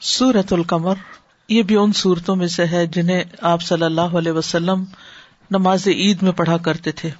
سورت 0.00 0.52
القمر، 0.52 0.94
یہ 1.48 1.62
بھی 1.62 1.76
ان 1.76 1.92
صورتوں 1.92 2.36
میں 2.36 2.46
سے 2.46 2.66
ہے 2.66 2.86
جنہیں 2.86 3.24
آپ 3.40 3.62
صلی 3.62 3.82
اللہ 3.82 4.00
علیہ 4.00 4.32
وسلم 4.32 4.84
نماز 5.50 5.88
عید 5.88 6.22
میں 6.22 6.32
پڑھا 6.32 6.56
کرتے 6.56 6.92
تھے۔ 6.92 7.10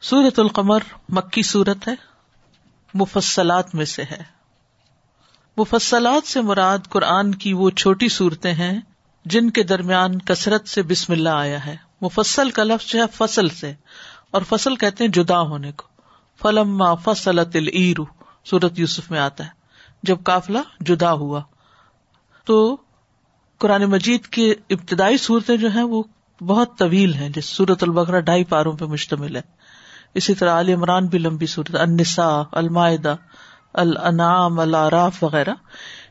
سورت 0.00 0.38
القمر 0.38 0.78
مکی 1.08 1.42
صورت 1.42 1.88
ہے، 1.88 1.94
مفصلات 2.94 3.74
میں 3.74 3.84
سے 3.84 4.02
ہے۔ 4.02 4.22
مفصلات 5.56 6.28
سے 6.28 6.40
مراد 6.40 6.78
قرآن 6.88 7.34
کی 7.34 7.52
وہ 7.52 7.70
چھوٹی 7.70 8.08
صورتیں 8.08 8.52
ہیں 8.52 8.80
جن 9.24 9.50
کے 9.50 9.62
درمیان 9.62 10.18
کثرت 10.18 10.68
سے 10.68 10.82
بسم 10.82 11.12
اللہ 11.12 11.28
آیا 11.28 11.66
ہے۔ 11.66 11.76
مفصل 12.00 12.50
کا 12.50 12.64
لفظ 12.64 12.92
جو 12.92 13.00
ہے 13.00 13.04
فصل 13.14 13.48
سے، 13.48 13.72
اور 14.30 14.42
فصل 14.48 14.76
کہتے 14.76 15.04
ہیں 15.04 15.10
جدا 15.10 15.40
ہونے 15.40 15.72
کو۔ 15.72 15.86
فلم 16.42 16.82
فصل 17.04 17.44
تل 17.44 17.68
سورت 18.44 18.78
یوسف 18.78 19.10
میں 19.10 19.20
آتا 19.20 19.46
ہے۔ 19.46 19.63
جب 20.04 20.16
کافلا 20.24 20.62
جدا 20.80 21.12
ہوا۔ 21.12 21.40
تو 22.44 22.76
قرآن 23.58 23.84
مجید 23.84 24.26
کی 24.26 24.54
ابتدائی 24.70 25.16
صورتیں 25.16 25.56
جو 25.56 25.68
ہیں 25.70 25.82
وہ 25.82 26.02
بہت 26.40 26.78
طویل 26.78 27.14
ہیں 27.14 27.28
جیسے 27.28 27.54
سورت 27.54 27.82
البقرا 27.82 28.20
ڈھائی 28.20 28.44
پاروں 28.44 28.72
پہ 28.72 28.84
مشتمل 28.84 29.36
ہے۔ 29.36 29.40
اسی 30.14 30.34
طرح 30.34 30.50
عال 30.50 30.68
عمران 30.68 31.06
بھی 31.06 31.18
لمبی 31.18 31.46
صورت 31.46 31.74
النساء، 31.74 32.42
المائدہ، 32.52 33.16
الانعام، 33.72 34.60
العراف 34.60 35.24
وغیرہ۔ 35.24 35.54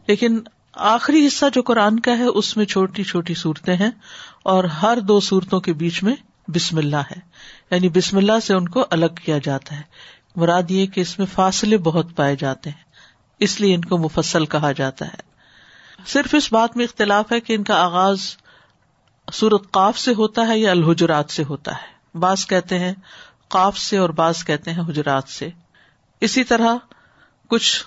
لیکن 0.07 0.39
آخری 0.73 1.27
حصہ 1.27 1.45
جو 1.53 1.61
قرآن 1.61 1.99
کا 1.99 2.17
ہے، 2.17 2.23
اس 2.23 2.57
میں 2.57 2.65
چھوٹی 2.65 3.03
چھوٹی 3.03 3.33
صورتیں 3.33 3.75
ہیں 3.75 3.91
اور 4.43 4.63
ہر 4.63 4.97
دو 4.99 5.19
صورتوں 5.19 5.59
کے 5.59 5.73
بیچ 5.73 6.03
میں 6.03 6.15
بسم 6.47 6.77
اللہ 6.77 6.95
ہے۔ 6.95 7.19
یعنی 7.71 7.89
بسم 7.89 8.17
اللہ 8.17 8.39
سے 8.43 8.53
ان 8.53 8.67
کو 8.67 8.85
الگ 8.89 9.05
کیا 9.25 9.37
جاتا 9.43 9.75
ہے۔ 9.75 9.81
مراد 10.35 10.71
یہ 10.71 10.85
کہ 10.85 11.01
اس 11.01 11.19
میں 11.19 11.27
فاصلے 11.33 11.77
بہت 11.77 12.05
پائے 12.15 12.35
جاتے 12.39 12.69
ہیں۔ 12.69 12.92
اس 13.43 13.61
لیے 13.61 13.75
ان 13.75 13.85
کو 13.85 13.97
مفصل 13.97 14.45
کہا 14.45 14.71
جاتا 14.71 15.07
ہے۔ 15.07 15.33
صرف 16.05 16.35
اس 16.37 16.53
بات 16.53 16.77
میں 16.77 16.85
اختلاف 16.85 17.31
ہے 17.31 17.39
کہ 17.39 17.53
ان 17.53 17.63
کا 17.63 17.83
آغاز 17.83 18.37
سورت 19.33 19.71
قاف 19.71 19.99
سے 19.99 20.13
ہوتا 20.13 20.47
ہے 20.47 20.59
یا 20.59 20.71
الحجرات 20.71 21.31
سے 21.31 21.43
ہوتا 21.43 21.71
ہے۔ 21.71 22.17
بعض 22.17 22.47
کہتے 22.47 22.79
ہیں 22.79 22.93
قاف 23.47 23.77
سے 23.77 23.97
اور 23.97 24.09
بعض 24.09 24.43
کہتے 24.43 24.71
ہیں 24.71 24.81
حجرات 24.81 25.23
سے۔ 25.27 25.49
اسی 26.21 26.43
طرح 26.43 26.75
کچھ 27.47 27.83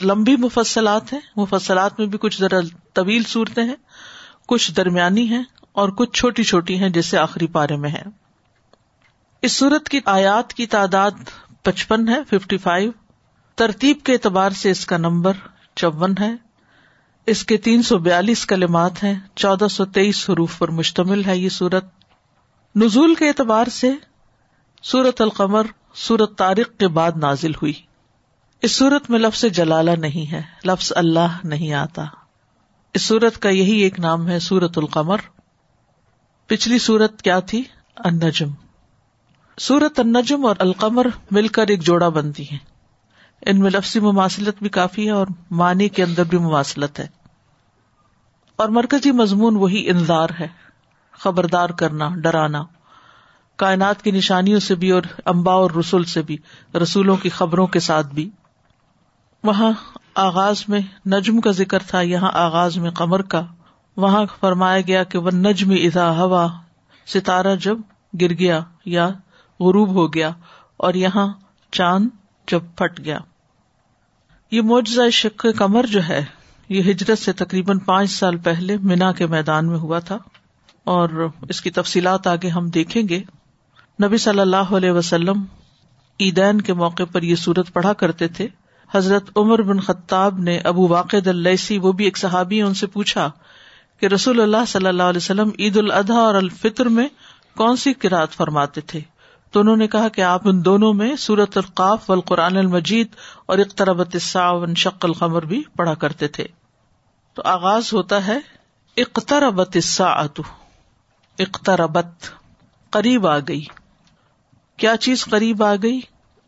لمبی 0.00 0.36
مفصلات 0.36 1.12
ہیں۔ 1.12 1.20
مفصلات 1.36 1.98
میں 1.98 2.06
بھی 2.06 2.18
کچھ 2.18 2.40
ذرا 2.40 2.60
طویل 2.94 3.22
صورتیں 3.22 3.64
ہیں۔ 3.64 3.76
کچھ 4.48 4.72
درمیانی 4.72 5.28
ہیں 5.28 5.42
اور 5.72 5.88
کچھ 5.88 6.10
چھوٹی 6.10 6.42
چھوٹی 6.42 6.78
ہیں 6.78 6.88
جیسے 6.88 7.18
آخری 7.18 7.46
پارے 7.46 7.76
میں 7.76 7.90
ہے 7.90 8.02
اس 9.42 9.52
صورت 9.52 9.88
کی 9.88 10.00
آیات 10.04 10.54
کی 10.54 10.66
تعداد 10.66 11.10
پچپن 11.62 12.08
ہے 12.08 12.24
ففٹی 12.30 12.58
فائیو 12.58 12.90
ترتیب 13.60 13.98
کے 14.04 14.12
اعتبار 14.12 14.50
سے 14.50 14.70
اس 14.70 14.86
کا 14.86 14.96
نمبر 14.96 15.32
چون 15.76 16.14
ہے۔ 16.20 16.34
اس 17.26 17.44
کے 17.44 17.56
تین 17.56 17.82
سو 17.82 17.98
بیالیس 17.98 18.46
کلمات 18.46 19.04
ہیں، 19.04 19.14
چودہ 19.34 19.68
سو 19.68 19.84
تیئیس 19.84 20.30
حروف 20.30 20.58
پر 20.58 20.68
مشتمل 20.68 21.24
ہے 21.24 21.36
یہ 21.36 21.48
سورت۔ 21.48 21.84
نزول 22.76 23.14
کے 23.14 23.28
اعتبار 23.28 23.66
سے 23.66 23.92
سورت 24.82 25.20
القمر 25.20 25.62
سورت 25.94 26.38
تاریخ 26.38 26.66
کے 26.78 26.88
بعد 26.88 27.12
نازل 27.16 27.50
ہوئی۔ 27.50 27.72
اس 28.62 28.72
سورت 28.72 29.10
میں 29.10 29.18
لفظ 29.18 29.44
جلالہ 29.44 29.90
نہیں 29.90 30.32
ہے، 30.32 30.42
لفظ 30.64 30.92
اللہ 30.96 31.38
نہیں 31.44 31.72
آتا۔ 31.72 32.04
اس 32.94 33.02
سورت 33.02 33.38
کا 33.38 33.48
یہی 33.48 33.80
ایک 33.80 34.00
نام 34.00 34.28
ہے 34.28 34.38
سورت 34.38 34.78
القمر۔ 34.78 35.18
پچھلی 36.46 36.78
سورت 36.78 37.22
کیا 37.22 37.40
تھی؟ 37.40 37.62
النجم۔ 37.96 38.48
سورت 39.58 40.00
النجم 40.00 40.46
اور 40.46 40.56
القمر 40.58 41.06
مل 41.30 41.48
کر 41.48 41.66
ایک 41.66 41.82
جوڑا 41.82 42.08
بنتی 42.08 42.50
ہیں۔ 42.50 42.79
ان 43.46 43.60
میں 43.60 43.70
لفظی 43.70 44.00
مماثلت 44.00 44.54
بھی 44.60 44.68
کافی 44.68 45.06
ہے 45.06 45.10
اور 45.10 45.26
معنی 45.50 45.88
کے 45.88 46.04
اندر 46.04 46.24
بھی 46.24 46.38
مماثلت 46.38 47.00
ہے۔ 47.00 47.06
اور 48.56 48.68
مرکزی 48.68 49.12
مضمون 49.12 49.56
وہی 49.56 49.90
انذار 49.90 50.28
ہے، 50.40 50.48
خبردار 51.12 51.70
کرنا، 51.70 52.08
ڈرانا۔ 52.08 52.64
کائنات 53.56 54.02
کی 54.02 54.10
نشانیوں 54.10 54.60
سے 54.60 54.74
بھی 54.74 54.90
اور 54.90 55.02
امبا 55.24 55.52
اور 55.52 55.70
رسول 55.70 56.04
سے 56.04 56.22
بھی، 56.22 56.36
رسولوں 56.82 57.16
کی 57.16 57.28
خبروں 57.28 57.66
کے 57.66 57.80
ساتھ 57.80 58.06
بھی۔ 58.06 58.30
وہاں 59.44 59.72
آغاز 60.14 60.64
میں 60.68 60.80
نجم 61.06 61.40
کا 61.40 61.50
ذکر 61.50 61.78
تھا، 61.78 62.00
یہاں 62.00 62.30
آغاز 62.34 62.76
میں 62.76 62.90
قمر 62.90 63.22
کا۔ 63.22 63.42
وہاں 63.96 64.24
فرمایا 64.40 64.80
گیا 64.80 65.04
کہ 65.04 65.18
وہ 65.18 65.30
نجم 65.30 65.70
ادا 65.70 66.10
ہوا، 66.10 66.48
ستارہ 67.06 67.56
جب 67.56 67.78
گر 68.20 68.30
گیا 68.30 68.60
یا 68.84 69.08
غروب 69.60 69.88
ہو 69.88 70.14
گیا 70.14 70.30
اور 70.76 70.94
یہاں 70.94 71.32
چاند 71.70 72.08
جب 72.50 72.62
پھٹ 72.76 73.00
گیا۔ 73.04 73.18
یہ 74.50 74.62
معجزہ 74.62 75.10
شک 75.10 75.46
کمر 75.56 75.86
جو 75.86 76.08
ہے، 76.08 76.24
یہ 76.68 76.80
ہجرت 76.80 77.18
سے 77.18 77.32
تقریباً 77.32 77.78
پانچ 77.78 78.10
سال 78.10 78.36
پہلے 78.36 78.76
مینا 78.76 79.12
کے 79.12 79.26
میدان 79.26 79.66
میں 79.66 79.78
ہوا 79.78 79.98
تھا۔ 79.98 80.18
اور 80.84 81.28
اس 81.48 81.60
کی 81.60 81.70
تفصیلات 81.70 82.26
آگے 82.26 82.48
ہم 82.48 82.68
دیکھیں 82.68 83.02
گے۔ 83.08 83.22
نبی 84.04 84.16
صلی 84.16 84.40
اللہ 84.40 84.56
علیہ 84.56 84.90
وسلم 84.90 85.44
عیدین 86.20 86.60
کے 86.60 86.72
موقع 86.72 87.02
پر 87.12 87.22
یہ 87.22 87.34
سورت 87.34 87.72
پڑھا 87.72 87.92
کرتے 87.92 88.28
تھے۔ 88.28 88.48
حضرت 88.94 89.30
عمر 89.36 89.62
بن 89.62 89.80
خطاب 89.80 90.38
نے 90.38 90.58
ابو 90.58 90.88
واقع 90.88 91.16
السی 91.26 91.78
وہ 91.78 91.92
بھی 91.92 92.04
ایک 92.04 92.18
صحابی 92.18 92.62
ان 92.62 92.74
سے 92.74 92.86
پوچھا 92.86 93.30
کہ 94.00 94.06
رسول 94.06 94.40
اللہ 94.40 94.64
صلی 94.68 94.86
اللہ 94.86 95.02
علیہ 95.02 95.16
وسلم 95.16 95.50
عید 95.58 95.76
الاضحیٰ 95.76 96.18
اور 96.18 96.34
الفطر 96.34 96.86
میں 96.86 97.08
کون 97.56 97.76
سی 97.76 97.92
کراط 97.92 98.32
فرماتے 98.32 98.80
تھے؟ 98.80 99.00
تو 99.50 99.60
انہوں 99.60 99.76
نے 99.76 99.86
کہا 99.86 100.08
کہ 100.08 100.20
آپ 100.20 100.40
ان 100.44 100.64
دونوں 100.64 100.94
میں 100.94 101.16
سورت 101.16 101.56
القاف 101.56 102.10
و 102.10 102.12
القرآن 102.12 102.56
المجید 102.56 103.08
اور 103.46 103.58
اقتربت 103.58 104.16
شق 104.76 105.04
القمر 105.04 105.44
بھی 105.44 105.62
پڑھا 105.76 105.94
کرتے 105.94 106.28
تھے۔ 106.28 106.44
تو 107.34 107.42
آغاز 107.44 107.92
ہوتا 107.92 108.26
ہے 108.26 108.38
اقتربت 108.96 109.76
اقتربت، 111.38 112.24
قریب 112.90 113.26
آ 113.26 113.38
گئی۔ 113.38 113.64
کیا 114.76 114.96
چیز 114.96 115.24
قریب 115.24 115.62
آ 115.62 115.74
گئی؟ 115.82 116.00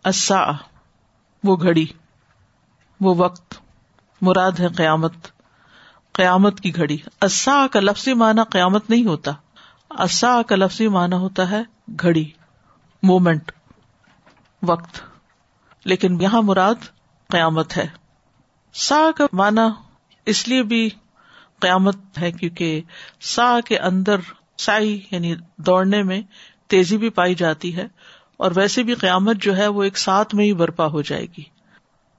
اصا 0.04 0.50
وہ 1.44 1.56
گھڑی، 1.56 1.86
وہ 3.00 3.14
وقت، 3.14 3.54
مراد 4.20 4.52
ہے 4.60 4.68
قیامت 4.68 5.12
قیامت 6.12 6.60
کی 6.60 6.76
گھڑی۔ 6.76 6.96
اصا 7.20 7.66
کا 7.72 7.80
لفظی 7.80 8.14
معنی 8.14 8.40
قیامت 8.50 8.90
نہیں 8.90 9.04
ہوتا۔ 9.04 9.32
اصا 9.90 10.42
کا 10.42 10.56
لفظی 10.56 10.88
معنی 10.88 11.16
ہوتا 11.16 11.50
ہے 11.50 11.62
گھڑی۔ 12.00 12.30
مومنٹ، 13.02 13.52
وقت۔ 14.62 15.00
لیکن 15.84 16.20
یہاں 16.20 16.42
مراد 16.42 16.74
قیامت 17.28 17.76
ہے۔ 17.76 17.86
سا 18.74 19.10
کا 19.16 19.26
مانا 19.32 19.68
اس 20.26 20.48
لیے 20.48 20.62
بھی 20.62 20.90
قیامت 21.58 21.96
ہے 22.20 22.32
کیونکہ 22.32 22.80
سا 23.20 23.60
کے 23.64 23.78
اندر 23.78 24.16
سائی 24.58 25.00
یعنی 25.10 25.34
دوڑنے 25.56 26.02
میں 26.02 26.22
تیزی 26.66 26.96
بھی 26.96 27.08
پائی 27.08 27.34
جاتی 27.34 27.76
ہے 27.76 27.86
اور 28.36 28.50
ویسے 28.54 28.82
بھی 28.82 28.94
قیامت 28.94 29.36
جو 29.36 29.56
ہے 29.56 29.66
وہ 29.66 29.82
ایک 29.82 29.98
ساتھ 29.98 30.34
میں 30.34 30.44
ہی 30.44 30.52
برپا 30.52 30.86
ہو 30.86 31.02
جائے 31.02 31.26
گی۔ 31.26 31.42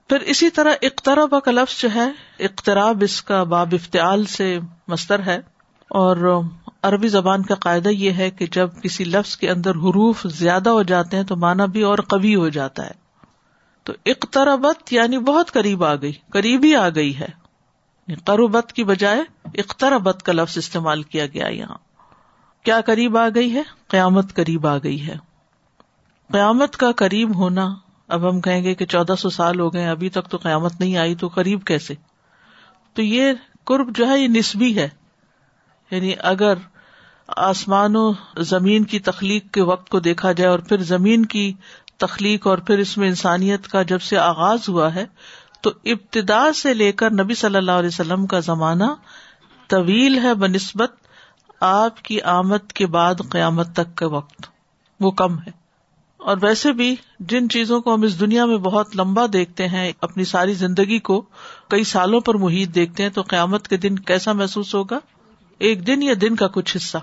پھر 0.10 0.20
اسی 0.20 0.50
طرح 0.50 0.74
اقتراب 0.82 1.34
کا 1.46 1.52
لفظ 1.52 1.82
جو 1.82 1.90
ہے، 1.96 2.12
اقتراب 2.40 2.98
اس 3.02 3.24
کا 3.24 3.44
باب 3.44 3.68
افتعال 3.72 4.26
سے 4.26 4.60
مستر 4.88 5.20
ہے 5.20 5.40
اور 5.90 6.44
عربی 6.84 7.08
زبان 7.08 7.44
کا 7.44 7.56
قاعدہ 7.56 7.90
یہ 7.90 8.12
ہے 8.12 8.32
کہ 8.32 8.48
جب 8.52 8.70
کسی 8.84 9.04
لفظ 9.04 9.38
کے 9.38 9.50
اندر 9.50 9.70
حروف 9.70 10.28
زیادہ 10.28 10.70
ہو 10.70 10.84
جاتے 10.84 11.18
ہیں 11.18 11.24
تو 11.24 11.36
مانا 11.36 11.66
بھی 11.66 11.82
اور 11.82 11.98
قوی 11.98 12.36
ہو 12.36 12.50
جاتا 12.50 12.86
ہے۔ 12.86 12.92
تو 13.84 13.94
اقتربت 14.06 14.94
یعنی 14.94 15.18
بہت 15.18 15.52
قریب 15.52 15.84
آ 15.84 15.96
گئی 15.96 16.12
قریب 16.30 16.64
ہی 16.64 16.76
آ 16.76 16.90
گئی 16.90 17.20
ہے۔ 17.20 17.28
یعنی 18.08 18.16
قربت 18.16 18.74
کی 18.74 18.84
بجائے 18.84 19.24
اختربت 19.44 20.24
کا 20.24 20.34
لفظ 20.34 20.58
استعمال 20.58 21.04
کیا 21.04 21.26
گیا 21.26 21.48
یہاں۔ 21.48 21.78
کیا 22.64 22.82
قریب 22.82 23.18
آ 23.18 23.28
گئی 23.36 23.54
ہے؟ 23.54 23.64
قیامت 23.88 24.34
قریب 24.34 24.68
آ 24.68 24.78
گئی 24.78 25.08
ہے۔ 25.08 25.16
قیامت 26.32 26.78
کا 26.78 26.92
قریب 26.92 27.36
ہونا، 27.36 27.76
اب 28.08 28.30
ہم 28.30 28.42
کہیں 28.42 28.64
گے 28.64 28.76
کہ 28.76 28.86
چودہ 28.86 29.16
سو 29.18 29.30
سال 29.30 29.60
ہو 29.60 29.74
گئے، 29.74 29.88
ابھی 29.88 30.10
تک 30.10 30.30
تو 30.30 30.38
قیامت 30.38 30.80
نہیں 30.80 30.98
آئی، 30.98 31.16
تو 31.16 31.28
قریب 31.28 31.64
کیسے؟ 31.66 31.94
تو 32.94 33.02
یہ 33.02 33.34
قرب 33.64 33.96
جو 33.96 34.10
ہے، 34.10 34.20
یہ 34.20 34.28
نسبی 34.28 34.78
ہے۔ 34.78 34.90
یعنی 35.92 36.14
اگر 36.20 36.54
آسمان 37.28 37.96
و 37.96 38.12
زمین 38.38 38.84
کی 38.84 39.00
تخلیق 39.00 39.52
کے 39.52 39.62
وقت 39.62 39.90
کو 39.90 40.00
دیکھا 40.00 40.32
جائے 40.32 40.50
اور 40.50 40.60
پھر 40.60 40.78
زمین 40.78 41.26
کی 41.26 41.54
تخلیق 41.98 42.48
اور 42.48 42.58
پھر 42.58 42.78
اس 42.78 42.98
میں 42.98 43.08
انسانیت 43.08 43.68
کا 43.68 43.82
جب 43.82 44.02
سے 44.02 44.18
آغاز 44.18 44.70
ہوا 44.70 44.96
ہے، 44.96 45.06
تو 45.62 45.72
ابتدا 45.86 46.54
سے 46.54 46.74
لے 46.74 46.92
کر 46.92 47.12
نبی 47.12 47.34
صلی 47.34 47.58
اللہ 47.58 47.72
علیہ 47.72 47.88
وسلم 47.88 48.28
کا 48.28 48.40
زمانہ 48.40 48.84
طویل 49.68 50.20
ہے 50.20 50.34
بہ 50.34 50.48
نسبت 50.48 50.92
آپ 51.60 52.02
کی 52.02 52.22
آمد 52.22 52.72
کے 52.72 52.88
بعد 52.88 53.16
قیامت 53.30 53.74
تک 53.74 53.96
کا 53.96 54.08
وقت۔ 54.08 54.48
وہ 55.00 55.12
کم 55.12 55.40
ہے۔ 55.40 55.52
اور 56.18 56.38
ویسے 56.42 56.72
بھی 56.72 56.96
جن 57.20 57.50
چیزوں 57.50 57.82
کو 57.82 57.96
ہم 57.96 58.02
اس 58.02 58.20
دنیا 58.20 58.46
میں 58.46 58.58
بہت 58.58 58.96
لمبا 58.96 59.26
دیکھتے 59.34 59.68
ہیں، 59.68 59.92
اپنی 60.02 60.26
ساری 60.26 60.54
زندگی 60.54 61.00
کو 61.00 61.22
کئی 61.70 61.84
سالوں 61.84 62.20
پر 62.20 62.36
محیط 62.36 62.76
دیکھتے 62.76 63.04
ہیں، 63.04 63.10
تو 63.10 63.22
قیامت 63.22 63.68
کے 63.68 63.78
دن 63.78 64.00
کیسا 64.00 64.34
محسوس 64.34 64.76
ہوگا؟ 64.76 65.00
ایک 65.60 65.88
دن 65.88 66.04
یا 66.04 66.14
دن 66.22 66.36
کا 66.36 66.48
کچھ 66.48 66.78
حصہ۔ 66.78 66.98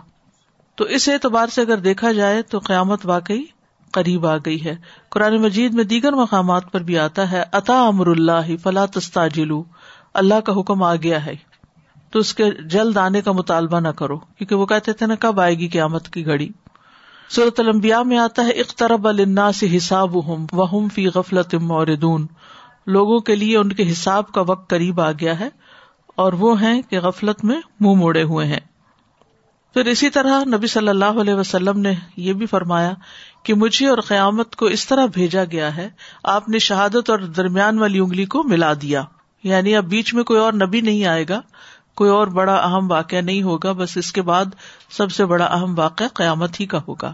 تو 0.80 0.86
اس 0.86 1.08
اعتبار 1.08 1.46
سے 1.46 1.60
اگر 1.60 1.76
دیکھا 1.76 2.12
جائے 2.12 2.42
تو 2.42 2.58
قیامت 2.58 3.00
واقعی 3.04 3.42
قریب 3.92 4.26
آ 4.26 4.36
گئی 4.36 4.64
ہے۔ 4.64 4.76
قرآن 5.08 5.42
مجید 5.42 5.74
میں 5.74 5.84
دیگر 5.84 6.12
مقامات 6.12 6.72
پر 6.72 6.80
بھی 6.80 6.98
آتا 6.98 7.30
ہے 7.30 7.42
عطا 7.52 7.86
امر 7.86 8.06
اللہ 8.06 8.56
فلا 8.62 8.86
تستاجلو 8.86 9.64
اللہ 10.14 10.40
کا 10.40 10.52
حکم 10.52 10.82
آ 10.82 10.94
گیا 10.94 11.26
ہے۔ 11.26 11.34
تو 12.10 12.18
اس 12.18 12.34
کے 12.34 12.44
جلد 12.68 12.96
آنے 12.96 13.20
کا 13.20 13.32
مطالبہ 13.32 13.80
نہ 13.80 13.88
کرو، 13.88 14.18
کیونکہ 14.18 14.54
وہ 14.54 14.66
کہتے 14.66 14.92
تھے 14.92 15.06
نا، 15.06 15.14
کب 15.14 15.40
آئے 15.40 15.58
گی 15.58 15.68
قیامت 15.68 16.08
کی 16.08 16.26
گھڑی؟ 16.26 16.48
صورت 17.30 17.60
المبیا 17.60 18.02
میں 18.02 18.18
آتا 18.18 18.44
ہے 18.44 18.50
اخترب 18.50 19.08
النا 19.08 19.52
سے 19.52 19.76
حساب 19.76 20.28
ہوں 20.28 20.88
فی 20.94 21.08
غفلت 21.08 21.54
موردون 21.54 22.26
لوگوں 22.86 23.18
کے 23.18 23.36
لیے 23.36 23.56
ان 23.56 23.72
کے 23.72 23.92
حساب 23.92 24.32
کا 24.32 24.40
وقت 24.40 24.70
قریب 24.70 25.00
آ 25.00 25.12
گیا 25.12 25.40
ہے 25.40 25.48
اور 26.16 26.32
وہ 26.32 26.62
ہیں 26.62 26.82
کہ 26.82 27.00
غفلت 27.00 27.44
میں 27.44 27.60
منہ 27.80 27.94
موڑے 27.94 28.22
ہوئے 28.22 28.46
ہیں۔ 28.46 28.69
پھر 29.74 29.86
اسی 29.86 30.10
طرح 30.10 30.44
نبی 30.44 30.66
صلی 30.66 30.88
اللہ 30.88 31.04
علیہ 31.04 31.34
وسلم 31.34 31.80
نے 31.80 31.94
یہ 32.16 32.32
بھی 32.32 32.46
فرمایا 32.46 32.92
کہ 33.42 33.54
مجھے 33.54 33.86
اور 33.86 33.98
قیامت 33.98 34.56
کو 34.56 34.66
اس 34.66 34.86
طرح 34.86 35.06
بھیجا 35.06 35.44
گیا 35.44 35.76
ہے، 35.76 35.88
آپ 36.24 36.48
نے 36.48 36.58
شہادت 36.58 37.10
اور 37.10 37.18
درمیان 37.18 37.78
والی 37.78 37.98
انگلی 37.98 38.24
کو 38.24 38.42
ملا 38.42 38.72
دیا۔ 38.82 39.02
یعنی 39.42 39.76
اب 39.76 39.84
بیچ 39.84 40.14
میں 40.14 40.24
کوئی 40.24 40.40
اور 40.40 40.52
نبی 40.52 40.80
نہیں 40.80 41.04
آئے 41.04 41.24
گا، 41.28 41.40
کوئی 41.94 42.10
اور 42.10 42.26
بڑا 42.26 42.54
اہم 42.54 42.90
واقعہ 42.90 43.18
نہیں 43.18 43.42
ہوگا، 43.42 43.72
بس 43.72 43.96
اس 43.96 44.12
کے 44.12 44.22
بعد 44.22 44.44
سب 44.90 45.12
سے 45.12 45.24
بڑا 45.24 45.44
اہم 45.44 45.78
واقعہ 45.78 46.06
قیامت 46.14 46.60
ہی 46.60 46.66
کا 46.66 46.80
ہوگا۔ 46.88 47.12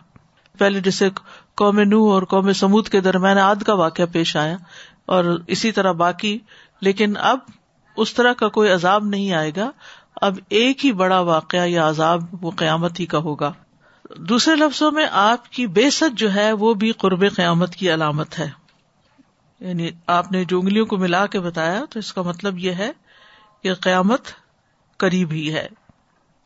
پہلے 0.58 0.80
جیسے 0.80 1.08
قوم 1.54 1.80
نو 1.80 2.10
اور 2.10 2.22
قوم 2.22 2.52
سمود 2.52 2.88
کے 2.88 3.00
درمیان 3.00 3.38
آد 3.38 3.56
کا 3.56 3.74
واقعہ 3.74 4.04
پیش 4.12 4.36
آیا 4.36 4.56
اور 5.06 5.24
اسی 5.46 5.72
طرح 5.72 5.92
باقی، 5.92 6.38
لیکن 6.80 7.16
اب 7.16 7.38
اس 7.96 8.14
طرح 8.14 8.32
کا 8.32 8.48
کوئی 8.48 8.70
عذاب 8.70 9.04
نہیں 9.04 9.32
آئے 9.32 9.52
گا۔ 9.56 9.70
اب 10.16 10.38
ایک 10.48 10.86
ہی 10.86 10.92
بڑا 10.92 11.20
واقعہ 11.20 11.66
یا 11.66 11.88
عذاب 11.88 12.44
وہ 12.44 12.50
قیامت 12.50 13.00
ہی 13.00 13.06
کا 13.06 13.18
ہوگا۔ 13.18 13.52
دوسرے 14.16 14.56
لفظوں 14.56 14.90
میں 14.90 15.06
آپ 15.10 15.52
کی 15.52 15.66
بے 15.66 15.90
ست 15.90 16.18
جو 16.18 16.34
ہے 16.34 16.52
وہ 16.52 16.74
بھی 16.74 16.92
قرب 16.92 17.24
قیامت 17.36 17.74
کی 17.74 17.94
علامت 17.94 18.38
ہے۔ 18.38 18.50
یعنی 19.60 19.90
آپ 20.06 20.32
نے 20.32 20.44
جو 20.44 20.60
انگلیوں 20.60 20.86
کو 20.86 20.96
ملا 20.96 21.26
کے 21.26 21.40
بتایا 21.40 21.84
تو 21.90 21.98
اس 21.98 22.12
کا 22.12 22.22
مطلب 22.22 22.58
یہ 22.58 22.72
ہے 22.72 22.90
کہ 23.62 23.74
قیامت 23.74 24.20
قریب 24.96 25.30
ہی 25.30 25.54
ہے۔ 25.54 25.68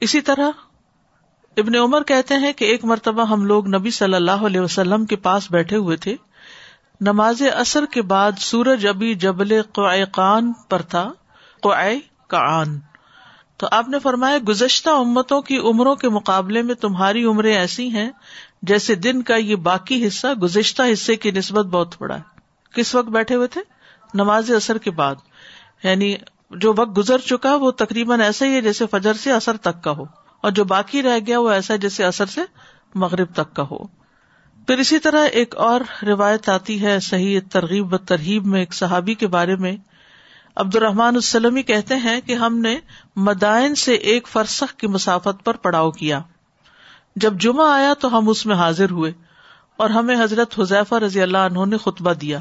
اسی 0.01 0.21
طرح 0.21 0.51
ابن 1.57 1.77
عمر 1.77 2.03
کہتے 2.03 2.35
ہیں 2.35 2.53
کہ 2.53 2.65
ایک 2.65 2.85
مرتبہ 2.85 3.25
ہم 3.25 3.45
لوگ 3.45 3.69
نبی 3.69 3.91
صلی 3.91 4.15
اللہ 4.15 4.31
علیہ 4.31 4.61
وسلم 4.61 5.05
کے 5.05 5.17
پاس 5.17 5.51
بیٹھے 5.51 5.77
ہوئے 5.77 5.97
تھے۔ 5.97 6.17
نماز 7.01 7.43
اثر 7.55 7.85
کے 7.87 8.03
بعد 8.03 8.33
سورج 8.39 8.87
ابھی 8.87 9.15
جبل 9.15 9.61
قان 10.13 10.53
پر 10.53 10.83
تھا۔ 10.83 11.13
قان 12.29 12.81
تو 13.61 13.69
آپ 13.71 13.89
نے 13.89 13.99
فرمایا 13.99 14.39
گزشتہ 14.49 14.91
امتوں 14.91 15.43
کی 15.43 15.59
عمروں 15.59 15.97
کے 15.97 16.09
مقابلے 16.09 16.63
میں 16.63 16.75
تمہاری 16.75 17.25
عمریں 17.25 17.57
ایسی 17.57 17.91
ہیں 17.91 18.11
جیسے 18.63 18.95
دن 18.95 19.23
کا 19.23 19.37
یہ 19.37 19.57
باقی 19.57 20.07
حصہ 20.07 20.27
گزشتہ 20.27 20.83
حصے 20.93 21.17
کی 21.17 21.31
نسبت 21.31 21.67
بہت 21.67 21.95
بڑا 22.01 22.17
ہے۔ 22.17 22.21
کس 22.75 22.95
وقت 22.95 23.09
بیٹھے 23.09 23.35
ہوئے 23.35 23.47
تھے؟ 23.47 23.61
نماز 24.15 24.51
اثر 24.51 24.79
کے 24.79 24.91
بعد۔ 24.91 25.15
یعنی 25.85 26.17
جو 26.51 26.75
وقت 26.77 26.99
گزر 26.99 27.19
چکا 27.19 27.55
وہ 27.55 27.71
تقریباً 27.71 28.21
ایسا 28.21 28.47
ہی 28.47 28.55
ہے 28.55 28.61
جیسے 28.61 28.85
فجر 28.91 29.15
سے 29.15 29.33
اثر 29.33 29.57
تک 29.57 29.83
کا 29.83 29.91
ہو۔ 29.91 30.05
اور 30.41 30.51
جو 30.51 30.65
باقی 30.65 31.03
رہ 31.03 31.19
گیا 31.27 31.39
وہ 31.41 31.51
ایسا 31.51 31.77
جیسے 31.77 32.05
اثر 32.05 32.27
سے 32.27 32.41
مغرب 32.95 33.33
تک 33.35 33.55
کا 33.55 33.63
ہو۔ 33.63 33.87
پھر 34.67 34.79
اسی 34.79 34.99
طرح 34.99 35.27
ایک 35.27 35.57
اور 35.57 35.81
روایت 36.03 36.49
آتی 36.49 36.83
ہے 36.83 37.01
صحیح 37.01 37.41
ترغیب 37.51 37.95
و 37.95 37.99
ترغیب 37.99 38.47
میں 38.47 38.61
ایک 38.61 38.75
صحابی 38.75 39.15
کے 39.15 39.27
بارے 39.27 39.57
میں۔ 39.57 39.77
عبد 40.61 40.77
الرحمان 40.77 41.15
السلمی 41.15 41.63
کہتے 41.63 41.97
ہیں 41.97 42.21
کہ 42.21 42.35
ہم 42.35 42.59
نے 42.59 42.79
مدائن 43.17 43.75
سے 43.75 43.95
ایک 43.95 44.29
فرسخ 44.29 44.77
کی 44.77 44.87
مسافت 44.87 45.45
پر 45.45 45.55
پڑاؤ 45.55 45.91
کیا۔ 45.91 46.21
جب 47.17 47.35
جمعہ 47.35 47.73
آیا 47.73 47.95
تو 47.95 48.19
ہم 48.19 48.29
اس 48.29 48.47
میں 48.47 48.57
حاضر 48.57 48.91
ہوئے 48.91 49.13
اور 49.77 49.91
ہمیں 49.91 50.23
حضرت 50.23 50.61
حذیفہ 50.61 50.95
رضی 50.95 51.23
اللہ 51.23 51.39
عنہ 51.39 51.65
نے 51.67 51.77
خطبہ 51.77 52.13
دیا۔ 52.13 52.39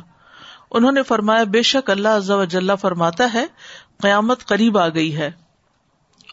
انہوں 0.71 0.91
نے 0.91 1.03
فرمایا، 1.03 1.43
بے 1.43 1.61
شک 1.61 1.89
اللہ 1.89 2.29
وجل 2.29 2.71
فرماتا 2.81 3.33
ہے، 3.33 3.45
قیامت 4.01 4.45
قریب 4.45 4.77
آ 4.77 4.87
گئی 4.87 5.17
ہے 5.17 5.31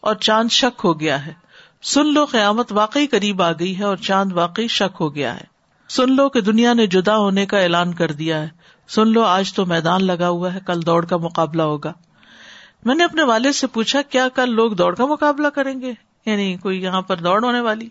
اور 0.01 0.15
چاند 0.15 0.49
شک 0.49 0.81
ہو 0.83 0.99
گیا 0.99 1.25
ہے۔ 1.25 1.33
سن 1.83 2.13
لو 2.13 2.25
قیامت 2.25 2.71
واقعی 2.71 3.07
قریب 3.07 3.41
آ 3.41 3.51
گئی 3.51 3.79
ہے 3.79 3.83
اور 3.83 3.97
چاند 3.97 4.33
واقعی 4.33 4.67
شک 4.67 4.97
ہو 4.99 5.15
گیا 5.15 5.35
ہے۔ 5.35 5.43
سن 5.89 6.15
لو 6.15 6.29
کہ 6.29 6.41
دنیا 6.41 6.73
نے 6.73 6.87
جدا 6.87 7.17
ہونے 7.17 7.45
کا 7.45 7.59
اعلان 7.59 7.93
کر 7.93 8.11
دیا 8.11 8.41
ہے۔ 8.41 8.49
سن 8.87 9.07
لو، 9.07 9.23
آج 9.23 9.53
تو 9.53 9.65
میدان 9.65 10.05
لگا 10.05 10.29
ہوا 10.29 10.53
ہے، 10.53 10.59
کل 10.65 10.85
دوڑ 10.85 11.05
کا 11.05 11.17
مقابلہ 11.17 11.61
ہوگا۔ 11.61 11.93
میں 12.85 12.95
نے 12.95 13.03
اپنے 13.03 13.23
والد 13.23 13.55
سے 13.55 13.67
پوچھا، 13.67 14.01
کیا 14.01 14.27
کل 14.35 14.51
لوگ 14.51 14.71
دوڑ 14.71 14.95
کا 14.95 15.05
مقابلہ 15.05 15.47
کریں 15.47 15.81
گے؟ 15.81 15.93
یعنی 16.25 16.55
کوئی 16.55 16.83
یہاں 16.83 17.01
پر 17.01 17.17
دوڑ 17.17 17.43
ہونے 17.43 17.59
والی؟ 17.59 17.89